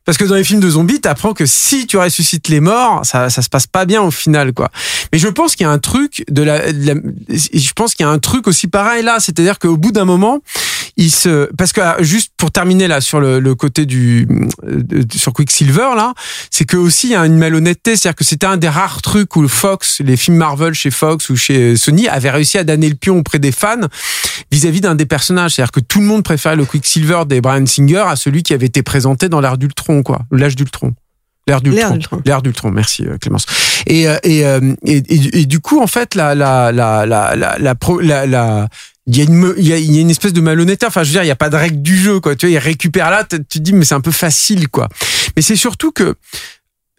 Parce 0.04 0.18
que 0.18 0.24
dans 0.24 0.34
les 0.34 0.44
films 0.44 0.60
de 0.60 0.70
zombies, 0.72 1.00
t'apprends 1.00 1.34
que 1.36 1.46
si 1.46 1.86
tu 1.86 1.96
ressuscites 1.98 2.48
les 2.50 2.60
morts, 2.60 3.02
ça, 3.06 3.30
ça 3.30 3.44
se 3.44 3.50
passe 3.50 3.68
pas 3.68 3.86
bien 3.86 4.02
au 4.02 4.10
final, 4.10 4.52
quoi. 4.52 4.72
Mais 5.14 5.20
je 5.20 5.28
pense 5.28 5.56
qu'il 5.56 5.66
y 5.66 5.68
a 5.68 5.72
un 5.72 5.78
truc 5.78 6.24
de 6.28 6.42
la, 6.42 6.74
de 6.74 6.88
la- 6.88 6.96
je 7.30 7.72
pense 7.74 7.94
qu'il 7.94 8.04
y 8.04 8.10
a 8.10 8.12
un 8.12 8.18
truc 8.18 8.48
aussi 8.48 8.68
pareil 8.68 9.04
là, 9.04 9.20
c'est-à-dire 9.20 9.60
qu'au 9.60 9.78
bout 9.78 9.92
d'un 9.92 10.06
moment, 10.06 10.40
il 10.98 11.12
se, 11.12 11.50
parce 11.56 11.74
que 11.74 11.82
ah, 11.82 11.98
juste 12.00 12.32
pour 12.38 12.52
terminer 12.52 12.88
là 12.88 13.02
sur 13.02 13.20
le, 13.20 13.40
le 13.40 13.56
côté 13.56 13.86
du, 13.86 14.28
euh, 14.68 15.04
sur 15.16 15.34
Quicksilver 15.34 15.90
là, 15.96 16.14
c'est 16.50 16.66
que 16.66 16.78
aussi 16.78 17.08
il 17.08 17.12
y 17.12 17.16
a 17.16 17.26
une 17.26 17.38
malhonnêteté, 17.38 17.96
c'est-à-dire 17.96 18.16
que 18.16 18.24
c'était 18.24 18.48
un 18.48 18.58
des 18.58 18.70
rares 18.70 19.02
trucs 19.02 19.36
où 19.36 19.48
Fox, 19.48 20.02
les 20.04 20.18
films 20.18 20.38
Marvel 20.38 20.74
chez 20.74 20.92
Fox 20.92 21.30
ou 21.30 21.36
chez 21.36 21.76
Sony 21.76 22.08
avaient 22.08 22.32
réussi 22.32 22.58
à 22.58 22.64
donner 22.64 22.90
le 22.90 22.96
pion 22.96 23.18
auprès 23.18 23.40
des 23.40 23.52
fans 23.52 23.88
vis-à-vis 24.52 24.82
d'un 24.82 24.96
des 24.96 25.06
personnages. 25.06 25.56
C'est-à-dire 25.56 25.72
que 25.72 25.80
tout 25.80 26.00
le 26.00 26.06
monde 26.06 26.24
préférait 26.24 26.56
le 26.56 26.66
Quicksilver 26.66 27.24
des 27.28 27.42
Brian 27.42 27.66
Singer 27.66 28.04
à 28.08 28.16
celui 28.16 28.44
qui 28.44 28.54
avait 28.54 28.66
été 28.66 28.84
présenté 28.84 29.30
dans 29.30 29.42
l'ère 29.42 29.58
d'Ultron, 29.58 30.04
quoi. 30.04 30.22
L'âge 30.32 30.56
d'Ultron. 30.56 30.94
L'ère 31.60 31.92
d'Ultron. 31.92 32.22
L'ère 32.26 32.42
d'Ultron. 32.42 32.72
Merci, 32.72 33.06
euh, 33.06 33.18
Clémence. 33.18 33.46
Et, 33.88 34.08
euh, 34.08 34.18
et, 34.24 34.46
euh, 34.46 34.74
et, 34.86 34.98
et, 34.98 35.42
et 35.42 35.46
du 35.46 35.60
coup, 35.60 35.82
en 35.82 35.88
fait, 35.88 36.16
la, 36.16 36.36
la, 36.36 36.72
la, 36.72 37.06
la, 37.06 37.36
la, 37.36 37.58
la, 37.60 37.76
pro- 37.76 38.00
la, 38.00 38.26
la- 38.26 38.68
il 39.08 39.18
y, 39.18 39.22
a 39.22 39.24
une, 39.24 39.54
il, 39.58 39.68
y 39.68 39.74
a, 39.74 39.78
il 39.78 39.92
y 39.94 39.98
a 39.98 40.02
une 40.02 40.10
espèce 40.12 40.32
de 40.34 40.42
malhonnêteté. 40.42 40.86
Enfin, 40.86 41.02
je 41.04 41.08
veux 41.10 41.14
dire, 41.14 41.24
il 41.24 41.26
n'y 41.26 41.32
a 41.32 41.36
pas 41.36 41.50
de 41.50 41.56
règle 41.56 41.82
du 41.82 41.98
jeu, 41.98 42.20
quoi. 42.20 42.36
Tu 42.36 42.46
vois, 42.46 42.54
il 42.54 42.58
récupère 42.60 43.10
là, 43.10 43.24
tu 43.24 43.40
te 43.44 43.60
dis, 43.60 43.74
mais 43.74 43.84
c'est 43.86 43.96
un 43.96 44.02
peu 44.02 44.12
facile, 44.12 44.68
quoi. 44.70 44.88
Mais 45.36 45.42
c'est 45.42 45.56
surtout 45.56 45.92
que, 45.92 46.14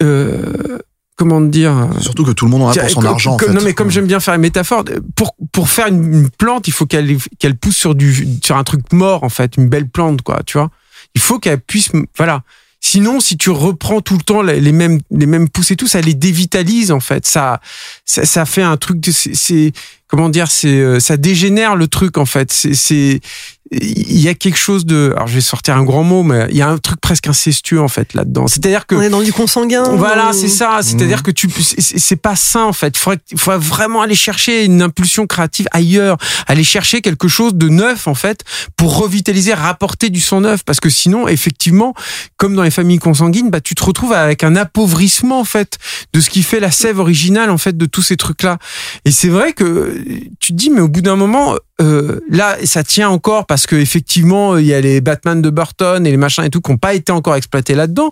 euh, 0.02 0.78
comment 1.16 1.40
te 1.40 1.46
dire, 1.46 1.88
Surtout 2.00 2.24
que 2.24 2.32
tout 2.32 2.44
le 2.44 2.50
monde 2.50 2.62
en 2.62 2.70
a 2.70 2.74
pour 2.74 2.90
son 2.90 3.00
comme- 3.00 3.10
argent. 3.10 3.34
en 3.34 3.38
fait. 3.38 3.52
Non, 3.52 3.60
mais 3.62 3.72
comme 3.74 3.90
j'aime 3.90 4.06
bien 4.06 4.20
faire 4.20 4.34
une 4.34 4.40
métaphore, 4.40 4.84
pour, 5.14 5.36
pour 5.52 5.68
faire 5.68 5.86
une, 5.86 6.12
une 6.12 6.30
plante, 6.30 6.66
il 6.68 6.72
faut 6.72 6.86
qu'elle 6.86 7.16
qu'elle 7.38 7.56
pousse 7.56 7.76
sur, 7.76 7.94
du, 7.94 8.26
sur 8.42 8.56
un 8.56 8.64
truc 8.64 8.92
mort, 8.92 9.22
en 9.22 9.28
fait, 9.28 9.56
une 9.56 9.68
belle 9.68 9.88
plante, 9.88 10.22
quoi, 10.22 10.40
tu 10.44 10.58
vois. 10.58 10.70
Il 11.14 11.20
faut 11.20 11.38
qu'elle 11.38 11.60
puisse. 11.60 11.90
Voilà. 12.16 12.42
Sinon, 12.84 13.20
si 13.20 13.38
tu 13.38 13.50
reprends 13.50 14.00
tout 14.00 14.16
le 14.16 14.22
temps 14.22 14.42
les 14.42 14.72
mêmes, 14.72 15.00
les 15.12 15.26
mêmes 15.26 15.48
pousses 15.48 15.70
et 15.70 15.76
tout, 15.76 15.86
ça 15.86 16.00
les 16.00 16.14
dévitalise, 16.14 16.90
en 16.90 16.98
fait. 16.98 17.24
Ça, 17.24 17.60
ça, 18.04 18.44
fait 18.44 18.62
un 18.62 18.76
truc 18.76 18.98
de. 18.98 19.12
C'est. 19.12 19.72
Comment 20.12 20.28
dire 20.28 20.50
C'est. 20.50 20.68
euh, 20.68 21.00
Ça 21.00 21.16
dégénère 21.16 21.74
le 21.74 21.88
truc, 21.88 22.18
en 22.18 22.26
fait. 22.26 22.52
C'est. 22.52 22.74
c'est- 22.74 23.20
Il 23.74 24.20
y 24.20 24.28
a 24.28 24.34
quelque 24.34 24.58
chose 24.58 24.84
de. 24.84 25.14
Alors, 25.16 25.26
je 25.28 25.34
vais 25.36 25.40
sortir 25.40 25.74
un 25.78 25.82
grand 25.82 26.02
mot, 26.04 26.22
mais 26.22 26.46
il 26.50 26.56
y 26.58 26.60
a 26.60 26.68
un 26.68 26.76
truc 26.76 27.00
presque 27.00 27.26
incestueux, 27.26 27.80
en 27.80 27.88
fait, 27.88 28.12
là-dedans. 28.12 28.46
C'est-à-dire 28.46 28.86
que. 28.86 28.94
On 28.96 29.00
est 29.00 29.08
dans 29.08 29.22
du 29.22 29.32
consanguin. 29.32 29.84
Voilà, 29.96 30.28
ou- 30.28 30.32
c'est 30.34 30.48
ça. 30.48 30.80
C'est-à-dire 30.82 31.22
que 31.22 31.30
tu, 31.30 31.48
c'est- 31.50 32.16
pas 32.16 32.36
sain 32.36 32.64
en 32.64 32.74
fait. 32.74 32.88
Il 32.94 32.98
faudrait, 32.98 33.20
il 33.30 33.38
faudrait 33.38 33.58
vraiment 33.58 34.02
aller 34.02 34.14
chercher 34.14 34.66
une 34.66 34.82
impulsion 34.82 35.26
créative 35.26 35.66
ailleurs, 35.72 36.18
aller 36.46 36.64
chercher 36.64 37.00
quelque 37.00 37.28
chose 37.28 37.54
de 37.54 37.70
neuf 37.70 38.06
en 38.06 38.14
fait 38.14 38.42
pour 38.76 38.98
revitaliser, 38.98 39.54
rapporter 39.54 40.10
du 40.10 40.20
sang 40.20 40.42
neuf. 40.42 40.62
Parce 40.64 40.78
que 40.78 40.90
sinon, 40.90 41.26
effectivement, 41.26 41.94
comme 42.36 42.54
dans 42.54 42.62
les 42.64 42.70
familles 42.70 42.98
consanguines, 42.98 43.48
bah 43.48 43.62
tu 43.62 43.74
te 43.74 43.82
retrouves 43.82 44.12
avec 44.12 44.44
un 44.44 44.54
appauvrissement 44.54 45.40
en 45.40 45.44
fait 45.44 45.78
de 46.12 46.20
ce 46.20 46.28
qui 46.28 46.42
fait 46.42 46.60
la 46.60 46.70
sève 46.70 46.98
originale 46.98 47.48
en 47.48 47.56
fait 47.58 47.74
de 47.78 47.86
tous 47.86 48.02
ces 48.02 48.18
trucs-là. 48.18 48.58
Et 49.06 49.10
c'est 49.10 49.28
vrai 49.30 49.54
que 49.54 50.01
tu 50.40 50.52
te 50.52 50.56
dis, 50.56 50.70
mais 50.70 50.80
au 50.80 50.88
bout 50.88 51.02
d'un 51.02 51.16
moment, 51.16 51.56
euh, 51.80 52.20
là, 52.28 52.56
ça 52.64 52.82
tient 52.84 53.10
encore 53.10 53.46
parce 53.46 53.66
que 53.66 53.76
effectivement, 53.76 54.56
il 54.56 54.66
y 54.66 54.74
a 54.74 54.80
les 54.80 55.00
Batman 55.00 55.42
de 55.42 55.50
Burton 55.50 56.06
et 56.06 56.10
les 56.10 56.16
machins 56.16 56.44
et 56.44 56.50
tout 56.50 56.60
qui 56.60 56.70
n'ont 56.70 56.78
pas 56.78 56.94
été 56.94 57.12
encore 57.12 57.36
exploités 57.36 57.74
là-dedans. 57.74 58.10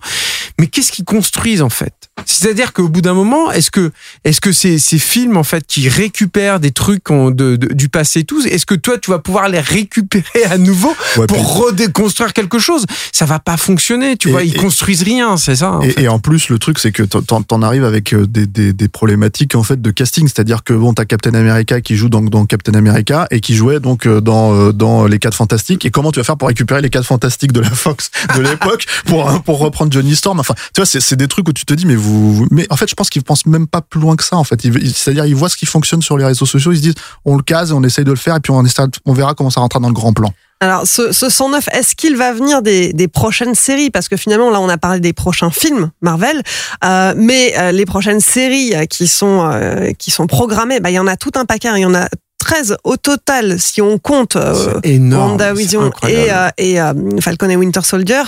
Mais 0.58 0.66
qu'est-ce 0.66 0.92
qu'ils 0.92 1.04
construisent 1.04 1.62
en 1.62 1.70
fait? 1.70 2.09
C'est-à-dire 2.26 2.72
qu'au 2.72 2.88
bout 2.88 3.00
d'un 3.02 3.14
moment, 3.14 3.50
est-ce 3.52 3.70
que 3.70 3.90
est-ce 4.24 4.40
que 4.40 4.52
ces, 4.52 4.78
ces 4.78 4.98
films 4.98 5.36
en 5.36 5.42
fait 5.44 5.64
qui 5.66 5.88
récupèrent 5.88 6.60
des 6.60 6.70
trucs 6.70 7.10
en- 7.10 7.30
de, 7.30 7.56
de- 7.56 7.72
du 7.74 7.88
passé 7.88 8.20
et 8.20 8.24
tout, 8.24 8.40
est-ce 8.46 8.66
que 8.66 8.74
toi 8.74 8.98
tu 8.98 9.10
vas 9.10 9.18
pouvoir 9.18 9.48
les 9.48 9.60
récupérer 9.60 10.44
à 10.50 10.58
nouveau 10.58 10.94
Ouais, 11.16 11.26
pour 11.26 11.56
redéconstruire 11.58 12.32
quelque 12.32 12.58
chose? 12.58 12.84
Ça 13.12 13.24
va 13.26 13.38
pas 13.38 13.56
fonctionner, 13.56 14.16
tu 14.16 14.28
Et- 14.28 14.32
vois. 14.32 14.42
Ils 14.44 14.56
construisent 14.56 15.02
rien, 15.02 15.36
c'est 15.36 15.56
ça. 15.56 15.72
en 15.72 15.82
Et, 15.82 15.90
fait. 15.90 16.02
et 16.02 16.08
en 16.08 16.18
plus, 16.18 16.48
le 16.48 16.58
truc, 16.58 16.78
c'est 16.78 16.92
que 16.92 17.02
t'en- 17.02 17.42
t'en 17.42 17.62
arrives 17.62 17.84
avec 17.84 18.12
euh, 18.14 18.26
des, 18.26 18.46
des, 18.46 18.72
des 18.72 18.88
problématiques 18.88 19.54
en 19.54 19.62
fait 19.62 19.80
de 19.80 19.90
casting, 19.90 20.26
c'est-à-dire 20.28 20.64
que 20.64 20.72
bon, 20.72 20.92
t'as 20.94 21.04
Captain 21.04 21.34
America 21.34 21.80
qui 21.80 21.96
joue 21.96 22.08
donc 22.08 22.30
dans 22.30 22.44
Captain 22.46 22.74
America 22.74 23.26
et 23.30 23.40
qui 23.40 23.54
jouait 23.54 23.80
donc 23.80 24.06
euh, 24.06 24.20
dans 24.20 24.54
euh, 24.54 24.72
dans 24.72 25.06
les 25.06 25.18
Quatre 25.18 25.36
Fantastiques. 25.36 25.84
Et 25.84 25.90
comment 25.90 26.12
tu 26.12 26.18
vas 26.20 26.24
faire 26.24 26.36
pour 26.36 26.48
récupérer 26.48 26.80
les 26.82 26.90
Quatre 26.90 27.06
Fantastiques 27.06 27.52
de 27.52 27.60
la 27.60 27.70
Fox 27.70 28.10
de 28.36 28.40
l'époque 28.42 28.86
pour 29.06 29.42
pour 29.42 29.58
reprendre 29.58 29.92
Johnny 29.92 30.14
Storm? 30.16 30.40
Enfin, 30.40 30.54
tu 30.74 30.80
vois, 30.80 30.86
c'est 30.86 31.16
des 31.16 31.28
trucs 31.28 31.48
où 31.48 31.52
tu 31.52 31.64
te 31.64 31.74
dis, 31.74 31.86
mais 31.86 31.96
vous, 31.96 32.09
vous- 32.10 32.46
mais 32.50 32.66
en 32.70 32.76
fait, 32.76 32.88
je 32.88 32.94
pense 32.94 33.10
qu'ils 33.10 33.22
pensent 33.22 33.46
même 33.46 33.66
pas 33.66 33.80
plus 33.80 34.00
loin 34.00 34.16
que 34.16 34.24
ça. 34.24 34.36
En 34.36 34.44
fait, 34.44 34.60
c'est-à-dire 34.62 35.26
ils 35.26 35.34
voient 35.34 35.48
ce 35.48 35.56
qui 35.56 35.66
fonctionne 35.66 36.02
sur 36.02 36.16
les 36.18 36.24
réseaux 36.24 36.46
sociaux, 36.46 36.72
ils 36.72 36.76
se 36.78 36.82
disent, 36.82 36.94
on 37.24 37.36
le 37.36 37.42
case, 37.42 37.72
on 37.72 37.82
essaye 37.82 38.04
de 38.04 38.10
le 38.10 38.16
faire, 38.16 38.36
et 38.36 38.40
puis 38.40 38.50
on 38.52 38.64
essaie- 38.64 38.82
on 39.06 39.12
verra 39.12 39.34
comment 39.34 39.50
ça 39.50 39.60
rentrera 39.60 39.80
dans 39.80 39.88
le 39.88 39.94
grand 39.94 40.12
plan. 40.12 40.32
Alors, 40.62 40.86
ce, 40.86 41.10
ce 41.12 41.30
109, 41.30 41.68
est-ce 41.72 41.94
qu'il 41.96 42.16
va 42.18 42.34
venir 42.34 42.60
des, 42.60 42.92
des 42.92 43.08
prochaines 43.08 43.54
séries? 43.54 43.88
Parce 43.90 44.08
que 44.08 44.16
finalement, 44.18 44.50
là, 44.50 44.60
on 44.60 44.68
a 44.68 44.76
parlé 44.76 45.00
des 45.00 45.14
prochains 45.14 45.50
films 45.50 45.90
Marvel, 46.02 46.42
euh, 46.84 47.14
mais 47.16 47.54
euh, 47.58 47.72
les 47.72 47.86
prochaines 47.86 48.20
séries 48.20 48.74
euh, 48.74 48.84
qui 48.84 49.08
sont 49.08 49.48
euh, 49.50 49.92
qui 49.98 50.10
sont 50.10 50.26
programmées, 50.26 50.78
bah, 50.80 50.90
il 50.90 50.94
y 50.94 50.98
en 50.98 51.06
a 51.06 51.16
tout 51.16 51.30
un 51.36 51.46
paquet. 51.46 51.68
hein. 51.68 51.76
Il 51.78 51.82
y 51.82 51.86
en 51.86 51.94
a 51.94 52.08
13 52.40 52.76
au 52.84 52.96
total, 52.98 53.58
si 53.58 53.80
on 53.80 53.98
compte 53.98 54.36
C'est 54.82 54.90
énorme. 54.90 55.32
WandaVision 55.32 55.90
et, 56.06 56.30
euh, 56.30 56.48
euh, 56.60 56.92
Falcon 57.22 57.48
et 57.48 57.56
Winter 57.56 57.80
Soldier. 57.82 58.22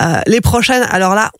Euh, 0.00 0.20
les 0.26 0.42
prochaines, 0.42 0.86
alors 0.90 1.14
là. 1.14 1.30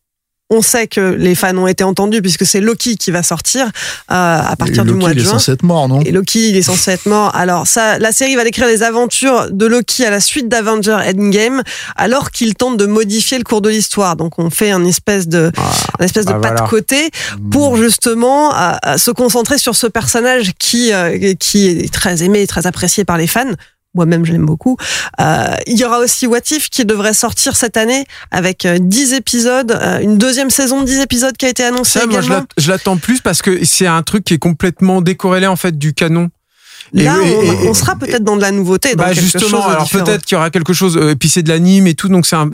On 0.51 0.63
sait 0.63 0.87
que 0.87 1.01
les 1.01 1.35
fans 1.35 1.57
ont 1.57 1.67
été 1.67 1.85
entendus 1.85 2.23
puisque 2.23 2.47
c'est 2.47 2.61
Loki 2.61 2.97
qui 2.97 3.11
va 3.11 3.23
sortir 3.23 3.67
euh, 3.67 3.71
à 4.09 4.57
partir 4.57 4.85
du 4.85 4.95
mois 4.95 5.11
de 5.11 5.15
il 5.15 5.21
est 5.21 5.25
juin. 5.25 5.33
censé 5.33 5.53
être 5.53 5.63
mort, 5.63 5.89
non? 5.89 6.01
Et 6.01 6.11
Loki, 6.11 6.49
il 6.49 6.57
est 6.57 6.63
censé 6.63 6.93
être 6.93 7.07
mort. 7.07 7.35
Alors 7.37 7.67
ça, 7.67 7.99
la 7.99 8.13
série 8.13 8.35
va 8.35 8.45
décrire 8.45 8.67
les 8.67 8.83
aventures 8.83 9.49
de 9.51 9.67
Loki 9.67 10.07
à 10.07 10.11
la 10.11 10.21
suite 10.21 10.49
d'Avenger 10.49 10.97
Endgame, 11.07 11.63
alors 11.97 12.31
qu'il 12.31 12.55
tente 12.55 12.79
de 12.79 12.87
modifier 12.87 13.37
le 13.37 13.45
cours 13.45 13.61
de 13.61 13.69
l'histoire. 13.69 14.17
Donc 14.17 14.39
on 14.39 14.49
fait 14.49 14.71
un 14.71 14.85
espèce 14.85 15.29
de, 15.29 15.53
un 15.99 16.05
espèce 16.05 16.25
de 16.25 16.33
bah 16.33 16.41
pas 16.41 16.49
voilà. 16.49 16.63
de 16.63 16.69
côté 16.69 17.11
pour 17.51 17.77
justement 17.77 18.55
euh, 18.55 18.97
se 18.97 19.11
concentrer 19.11 19.59
sur 19.59 19.77
ce 19.77 19.87
personnage 19.87 20.53
qui 20.59 20.93
euh, 20.93 21.35
qui 21.39 21.69
est 21.69 21.93
très 21.93 22.23
aimé 22.23 22.41
et 22.41 22.47
très 22.47 22.67
apprécié 22.67 23.05
par 23.05 23.19
les 23.19 23.27
fans. 23.27 23.53
Moi-même, 23.95 24.24
je 24.24 24.32
l'aime 24.32 24.45
beaucoup. 24.47 24.76
Euh, 25.20 25.47
il 25.66 25.78
y 25.78 25.84
aura 25.84 25.99
aussi 25.99 26.26
What 26.26 26.41
If 26.51 26.68
qui 26.68 26.84
devrait 26.84 27.14
sortir 27.14 27.57
cette 27.57 27.76
année 27.76 28.05
avec 28.30 28.66
euh, 28.66 28.78
10 28.78 29.14
épisodes, 29.14 29.72
euh, 29.72 30.01
une 30.01 30.18
deuxième 30.18 30.51
saison 30.51 30.82
de 30.82 30.86
10 30.86 31.01
épisodes 31.01 31.36
qui 31.36 31.47
a 31.47 31.49
été 31.49 31.64
annoncée 31.64 32.01
Ça, 32.01 32.07
moi, 32.07 32.20
également. 32.20 32.45
je 32.59 32.70
l'attends 32.70 32.99
plus 32.99 33.20
parce 33.20 33.41
que 33.41 33.64
c'est 33.64 33.86
un 33.86 34.03
truc 34.03 34.24
qui 34.24 34.34
est 34.34 34.39
complètement 34.39 35.01
décorrélé 35.01 35.47
en 35.47 35.57
fait 35.57 35.76
du 35.78 35.95
canon. 35.95 36.28
Et- 36.95 37.03
Là, 37.03 37.16
et- 37.24 37.36
on, 37.36 37.43
et- 37.64 37.68
on 37.68 37.74
sera 37.74 37.97
peut-être 37.97 38.24
dans 38.24 38.36
de 38.36 38.41
la 38.41 38.51
nouveauté. 38.51 38.95
dans 38.95 39.05
Bah 39.05 39.11
quelque 39.14 39.22
chose 39.22 39.32
justement, 39.41 39.66
de 39.66 39.72
alors 39.72 39.89
peut-être 39.91 40.24
qu'il 40.24 40.34
y 40.36 40.39
aura 40.39 40.51
quelque 40.51 40.72
chose. 40.72 40.97
euh, 40.97 41.11
Et 41.11 41.16
puis 41.16 41.28
c'est 41.28 41.43
de 41.43 41.49
l'anime 41.49 41.86
et 41.86 41.95
tout, 41.95 42.09
donc 42.09 42.26
c'est 42.26 42.36
un, 42.36 42.51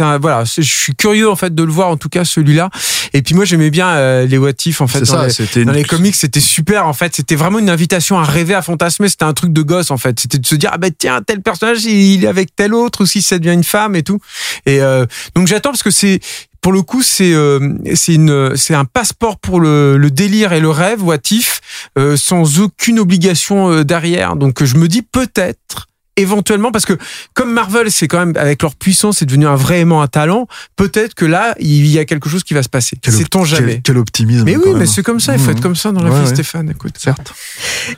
un- 0.00 0.18
voilà. 0.18 0.44
Je 0.44 0.60
suis 0.62 0.94
curieux 0.94 1.28
en 1.30 1.36
fait 1.36 1.54
de 1.54 1.62
le 1.62 1.72
voir 1.72 1.88
en 1.88 1.96
tout 1.96 2.08
cas 2.08 2.24
celui-là. 2.24 2.70
Et 3.14 3.22
puis 3.22 3.34
moi 3.34 3.44
j'aimais 3.44 3.70
bien 3.70 3.88
euh, 3.88 4.26
les 4.26 4.36
What 4.38 4.50
If 4.66 4.80
en 4.80 4.86
fait. 4.86 5.00
Dans 5.00 5.06
ça, 5.06 5.26
les- 5.26 5.64
dans 5.64 5.72
une- 5.72 5.78
les 5.78 5.84
comics, 5.84 6.14
c'était 6.14 6.40
super 6.40 6.86
en 6.86 6.92
fait. 6.92 7.14
C'était 7.14 7.36
vraiment 7.36 7.58
une 7.58 7.70
invitation 7.70 8.18
à 8.18 8.24
rêver, 8.24 8.54
à 8.54 8.62
fantasmer. 8.62 9.08
C'était 9.08 9.24
un 9.24 9.32
truc 9.34 9.52
de 9.52 9.62
gosse 9.62 9.90
en 9.90 9.96
fait. 9.98 10.18
C'était 10.20 10.38
de 10.38 10.46
se 10.46 10.54
dire 10.54 10.70
ah 10.72 10.78
ben 10.78 10.90
tiens 10.96 11.20
tel 11.26 11.40
personnage 11.40 11.84
il 11.84 12.24
est 12.24 12.28
avec 12.28 12.54
tel 12.54 12.74
autre 12.74 13.02
ou 13.02 13.06
si 13.06 13.22
ça 13.22 13.38
devient 13.38 13.54
une 13.54 13.64
femme 13.64 13.96
et 13.96 14.02
tout. 14.02 14.20
Et 14.66 14.80
euh, 14.80 15.06
donc 15.34 15.46
j'attends 15.46 15.70
parce 15.70 15.82
que 15.82 15.90
c'est 15.90 16.20
pour 16.68 16.74
le 16.74 16.82
coup 16.82 17.02
c'est 17.02 17.32
euh, 17.32 17.58
c'est 17.94 18.12
une 18.12 18.54
c'est 18.54 18.74
un 18.74 18.84
passeport 18.84 19.38
pour 19.38 19.58
le, 19.58 19.96
le 19.96 20.10
délire 20.10 20.52
et 20.52 20.60
le 20.60 20.68
rêve 20.68 21.02
What 21.02 21.16
If 21.30 21.62
euh, 21.98 22.14
sans 22.18 22.60
aucune 22.60 22.98
obligation 22.98 23.70
euh, 23.72 23.84
derrière. 23.84 24.36
Donc 24.36 24.62
je 24.62 24.76
me 24.76 24.86
dis 24.86 25.00
peut-être 25.00 25.86
éventuellement 26.16 26.70
parce 26.70 26.84
que 26.84 26.92
comme 27.32 27.50
Marvel 27.54 27.90
c'est 27.90 28.06
quand 28.06 28.18
même 28.18 28.34
avec 28.36 28.60
leur 28.60 28.74
puissance 28.74 29.16
c'est 29.20 29.24
devenu 29.24 29.46
un 29.46 29.54
vraiment 29.54 30.02
un 30.02 30.08
talent 30.08 30.46
peut-être 30.76 31.14
que 31.14 31.24
là 31.24 31.54
il 31.58 31.86
y 31.86 31.98
a 31.98 32.04
quelque 32.04 32.28
chose 32.28 32.44
qui 32.44 32.52
va 32.52 32.62
se 32.62 32.68
passer 32.68 32.98
Quel 33.00 33.14
op- 33.14 33.20
sait-on 33.22 33.44
jamais 33.46 33.72
Quel, 33.76 33.82
quel 33.82 33.96
optimisme. 33.96 34.44
mais 34.44 34.56
oui 34.58 34.72
mais 34.76 34.84
c'est 34.84 35.02
comme 35.02 35.20
ça 35.20 35.32
il 35.32 35.40
faut 35.40 35.52
être 35.52 35.62
comme 35.62 35.74
ça 35.76 35.90
dans 35.90 36.02
la 36.02 36.10
Ouais, 36.10 36.18
vie 36.20 36.26
ouais. 36.26 36.34
Stéphane 36.34 36.68
écoute 36.68 36.96
Certes. 36.98 37.32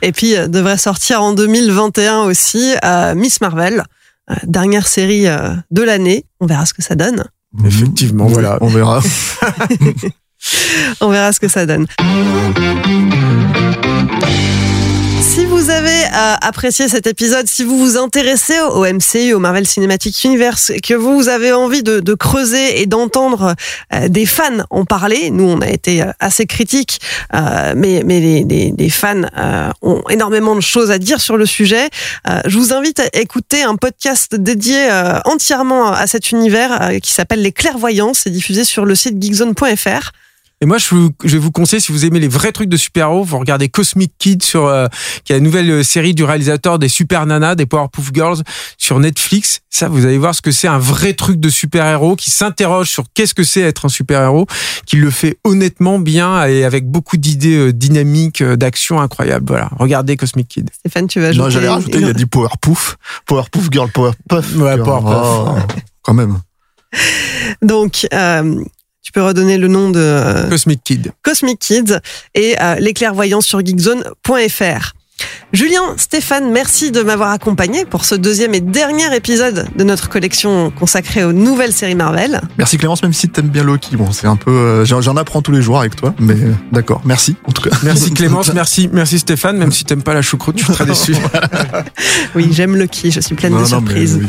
Et 0.01 0.13
puis, 0.13 0.37
euh, 0.37 0.47
devrait 0.47 0.77
sortir 0.77 1.21
en 1.21 1.33
2021 1.33 2.19
aussi 2.21 2.73
euh, 2.85 3.15
Miss 3.15 3.41
Marvel, 3.41 3.83
dernière 4.43 4.87
série 4.87 5.25
de 5.71 5.81
l'année. 5.81 6.23
On 6.39 6.45
verra 6.45 6.65
ce 6.65 6.73
que 6.73 6.81
ça 6.81 6.95
donne. 6.95 7.25
Effectivement, 7.65 8.27
voilà. 8.27 8.57
On 8.61 8.67
verra. 8.67 9.01
On 11.01 11.09
verra 11.09 11.31
ce 11.33 11.39
que 11.39 11.47
ça 11.47 11.65
donne. 11.65 11.85
Si 15.33 15.45
vous 15.45 15.69
avez 15.69 15.89
euh, 16.13 16.35
apprécié 16.41 16.89
cet 16.89 17.07
épisode, 17.07 17.47
si 17.47 17.63
vous 17.63 17.77
vous 17.77 17.95
intéressez 17.97 18.59
au 18.59 18.83
MCU, 18.85 19.31
au 19.33 19.39
Marvel 19.39 19.65
Cinematic 19.65 20.25
Universe, 20.25 20.73
que 20.83 20.93
vous 20.93 21.29
avez 21.29 21.53
envie 21.53 21.83
de, 21.83 22.01
de 22.01 22.13
creuser 22.13 22.81
et 22.81 22.85
d'entendre 22.85 23.55
euh, 23.93 24.09
des 24.09 24.25
fans 24.25 24.65
en 24.69 24.83
parler, 24.83 25.29
nous 25.31 25.45
on 25.45 25.61
a 25.61 25.69
été 25.69 26.01
euh, 26.01 26.11
assez 26.19 26.45
critiques, 26.45 26.99
euh, 27.33 27.73
mais, 27.77 28.03
mais 28.05 28.19
les, 28.19 28.73
les- 28.77 28.89
fans 28.89 29.21
euh, 29.37 29.69
ont 29.81 30.01
énormément 30.09 30.53
de 30.53 30.59
choses 30.61 30.91
à 30.91 30.97
dire 30.97 31.21
sur 31.21 31.37
le 31.37 31.45
sujet. 31.45 31.89
Je 32.45 32.57
vous 32.57 32.73
invite 32.73 32.99
à 32.99 33.05
écouter 33.13 33.63
un 33.63 33.77
podcast 33.77 34.35
dédié 34.35 34.89
entièrement 35.23 35.87
à 35.93 36.07
cet 36.07 36.31
univers 36.31 36.91
qui 37.01 37.11
s'appelle 37.13 37.41
Les 37.41 37.53
Clairvoyants. 37.53 38.13
C'est 38.13 38.29
diffusé 38.31 38.65
sur 38.65 38.83
le 38.85 38.95
site 38.95 39.21
geekzone.fr. 39.23 40.11
Et 40.63 40.67
moi, 40.67 40.77
je, 40.77 40.93
vous- 40.93 41.09
je 41.23 41.29
vais 41.31 41.37
vous 41.39 41.51
conseiller, 41.51 41.79
si 41.79 41.91
vous 41.91 42.05
aimez 42.05 42.19
les 42.19 42.27
vrais 42.27 42.51
trucs 42.51 42.69
de 42.69 42.77
super-héros, 42.77 43.23
vous 43.23 43.39
regardez 43.39 43.67
Cosmic 43.67 44.13
Kid 44.19 44.43
sur, 44.43 44.67
euh, 44.67 44.87
qui 45.23 45.33
est 45.33 45.35
la 45.37 45.39
nouvelle 45.41 45.69
euh, 45.71 45.83
série 45.83 46.13
du 46.13 46.23
réalisateur 46.23 46.77
des 46.77 46.87
Super 46.87 47.25
Nanas, 47.25 47.55
des 47.55 47.65
Powerpuff 47.65 48.11
Girls 48.13 48.37
sur 48.77 48.99
Netflix. 48.99 49.61
Ça, 49.71 49.87
vous 49.89 50.05
allez 50.05 50.19
voir 50.19 50.35
ce 50.35 50.41
que 50.41 50.51
c'est 50.51 50.67
un 50.67 50.77
vrai 50.77 51.13
truc 51.13 51.39
de 51.39 51.49
super-héros 51.49 52.15
qui 52.15 52.29
s'interroge 52.29 52.89
sur 52.91 53.05
qu'est-ce 53.15 53.33
que 53.33 53.43
c'est 53.43 53.61
être 53.61 53.85
un 53.85 53.89
super-héros, 53.89 54.45
qui 54.85 54.97
le 54.97 55.09
fait 55.09 55.37
honnêtement 55.43 55.97
bien 55.97 56.45
et 56.45 56.63
avec 56.63 56.85
beaucoup 56.85 57.17
d'idées 57.17 57.57
euh, 57.57 57.73
dynamiques, 57.73 58.41
euh, 58.41 58.55
d'action 58.55 59.01
incroyables. 59.01 59.45
Voilà. 59.47 59.69
Regardez 59.79 60.15
Cosmic 60.15 60.47
Kid. 60.47 60.69
Stéphane, 60.77 61.07
tu 61.07 61.19
vas 61.19 61.29
ajouter 61.29 61.43
Non, 61.43 61.49
j'allais 61.49 61.69
rajouter, 61.69 61.97
il 61.99 62.05
a 62.05 62.13
dit 62.13 62.27
Powerpuff. 62.27 62.97
Powerpuff 63.25 63.67
Girl, 63.71 63.89
Powerpuff. 63.91 64.55
Ouais. 64.57 64.77
Powerpuff. 64.77 65.11
Oh, 65.25 65.55
quand 66.03 66.13
même. 66.13 66.37
Donc, 67.61 68.07
euh, 68.13 68.63
tu 69.11 69.19
peux 69.19 69.25
redonner 69.25 69.57
le 69.57 69.67
nom 69.67 69.89
de 69.89 69.99
euh, 69.99 70.47
Cosmic 70.47 70.81
Kid. 70.85 71.11
Cosmic 71.21 71.59
Kids 71.59 71.99
et 72.33 72.55
euh, 72.61 72.75
les 72.75 72.93
clairvoyants 72.93 73.41
sur 73.41 73.59
geekzone.fr. 73.59 74.93
Julien, 75.53 75.81
Stéphane, 75.97 76.49
merci 76.51 76.91
de 76.91 77.01
m'avoir 77.01 77.31
accompagné 77.31 77.83
pour 77.85 78.05
ce 78.05 78.15
deuxième 78.15 78.53
et 78.53 78.61
dernier 78.61 79.13
épisode 79.15 79.67
de 79.75 79.83
notre 79.83 80.07
collection 80.07 80.71
consacrée 80.71 81.25
aux 81.25 81.33
nouvelles 81.33 81.73
séries 81.73 81.95
Marvel. 81.95 82.39
Merci 82.57 82.77
Clémence, 82.77 83.03
même 83.03 83.11
si 83.13 83.27
t'aimes 83.27 83.49
bien 83.49 83.63
Loki. 83.63 83.97
Bon, 83.97 84.11
c'est 84.13 84.27
un 84.27 84.37
peu, 84.37 84.51
euh, 84.51 84.85
j'en 84.85 85.17
apprends 85.17 85.41
tous 85.41 85.51
les 85.51 85.61
jours 85.61 85.79
avec 85.79 85.95
toi, 85.97 86.13
mais 86.19 86.35
euh, 86.35 86.53
d'accord. 86.71 87.01
Merci, 87.03 87.35
en 87.45 87.51
tout 87.51 87.69
cas. 87.69 87.75
Merci 87.83 88.11
Clémence, 88.13 88.53
merci, 88.53 88.89
merci 88.93 89.19
Stéphane, 89.19 89.57
même 89.57 89.71
si 89.73 89.83
t'aimes 89.83 90.03
pas 90.03 90.13
la 90.13 90.21
choucroute, 90.21 90.57
je 90.57 90.63
suis 90.63 90.73
très 90.73 90.85
déçu. 90.85 91.15
Oui, 92.35 92.47
j'aime 92.51 92.75
Loki, 92.77 93.11
je 93.11 93.19
suis 93.19 93.35
pleine 93.35 93.51
Non, 93.51 93.57
de 93.59 93.63
non, 93.63 93.67
surprises. 93.67 94.19
oui. 94.21 94.27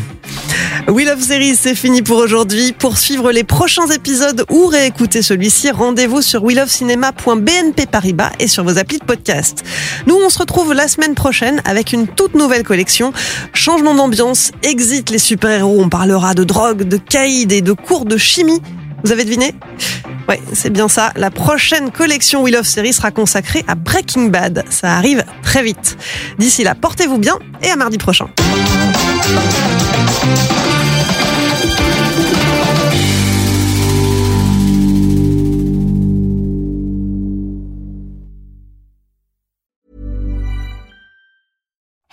We 0.92 1.06
Love 1.06 1.20
Series, 1.22 1.54
c'est 1.56 1.76
fini 1.76 2.02
pour 2.02 2.18
aujourd'hui. 2.18 2.72
Pour 2.76 2.98
suivre 2.98 3.30
les 3.30 3.44
prochains 3.44 3.86
épisodes 3.88 4.44
ou 4.50 4.66
réécouter 4.66 5.22
celui-ci, 5.22 5.70
rendez-vous 5.70 6.22
sur 6.22 6.42
welovecinéma.bnpparibas 6.42 8.32
et 8.40 8.48
sur 8.48 8.64
vos 8.64 8.76
applis 8.78 8.98
de 8.98 9.04
podcast. 9.04 9.62
Nous, 10.08 10.16
on 10.16 10.28
se 10.28 10.38
retrouve 10.40 10.72
la 10.82 10.88
semaine 10.88 11.14
prochaine 11.14 11.62
avec 11.64 11.92
une 11.92 12.08
toute 12.08 12.34
nouvelle 12.34 12.64
collection. 12.64 13.12
Changement 13.54 13.94
d'ambiance, 13.94 14.50
exit 14.64 15.10
les 15.10 15.18
super-héros, 15.18 15.80
on 15.80 15.88
parlera 15.88 16.34
de 16.34 16.42
drogue, 16.42 16.82
de 16.82 16.96
caïd 16.96 17.52
et 17.52 17.62
de 17.62 17.72
cours 17.72 18.04
de 18.04 18.16
chimie. 18.16 18.60
Vous 19.04 19.12
avez 19.12 19.24
deviné? 19.24 19.54
Ouais, 20.28 20.42
c'est 20.52 20.70
bien 20.70 20.88
ça. 20.88 21.12
La 21.14 21.30
prochaine 21.30 21.92
collection 21.92 22.42
We 22.42 22.52
Love 22.52 22.66
Series 22.66 22.94
sera 22.94 23.12
consacrée 23.12 23.64
à 23.68 23.76
Breaking 23.76 24.24
Bad. 24.24 24.64
Ça 24.70 24.96
arrive 24.96 25.24
très 25.44 25.62
vite. 25.62 25.96
D'ici 26.40 26.64
là, 26.64 26.74
portez-vous 26.74 27.18
bien 27.18 27.38
et 27.62 27.70
à 27.70 27.76
mardi 27.76 27.98
prochain. 27.98 28.26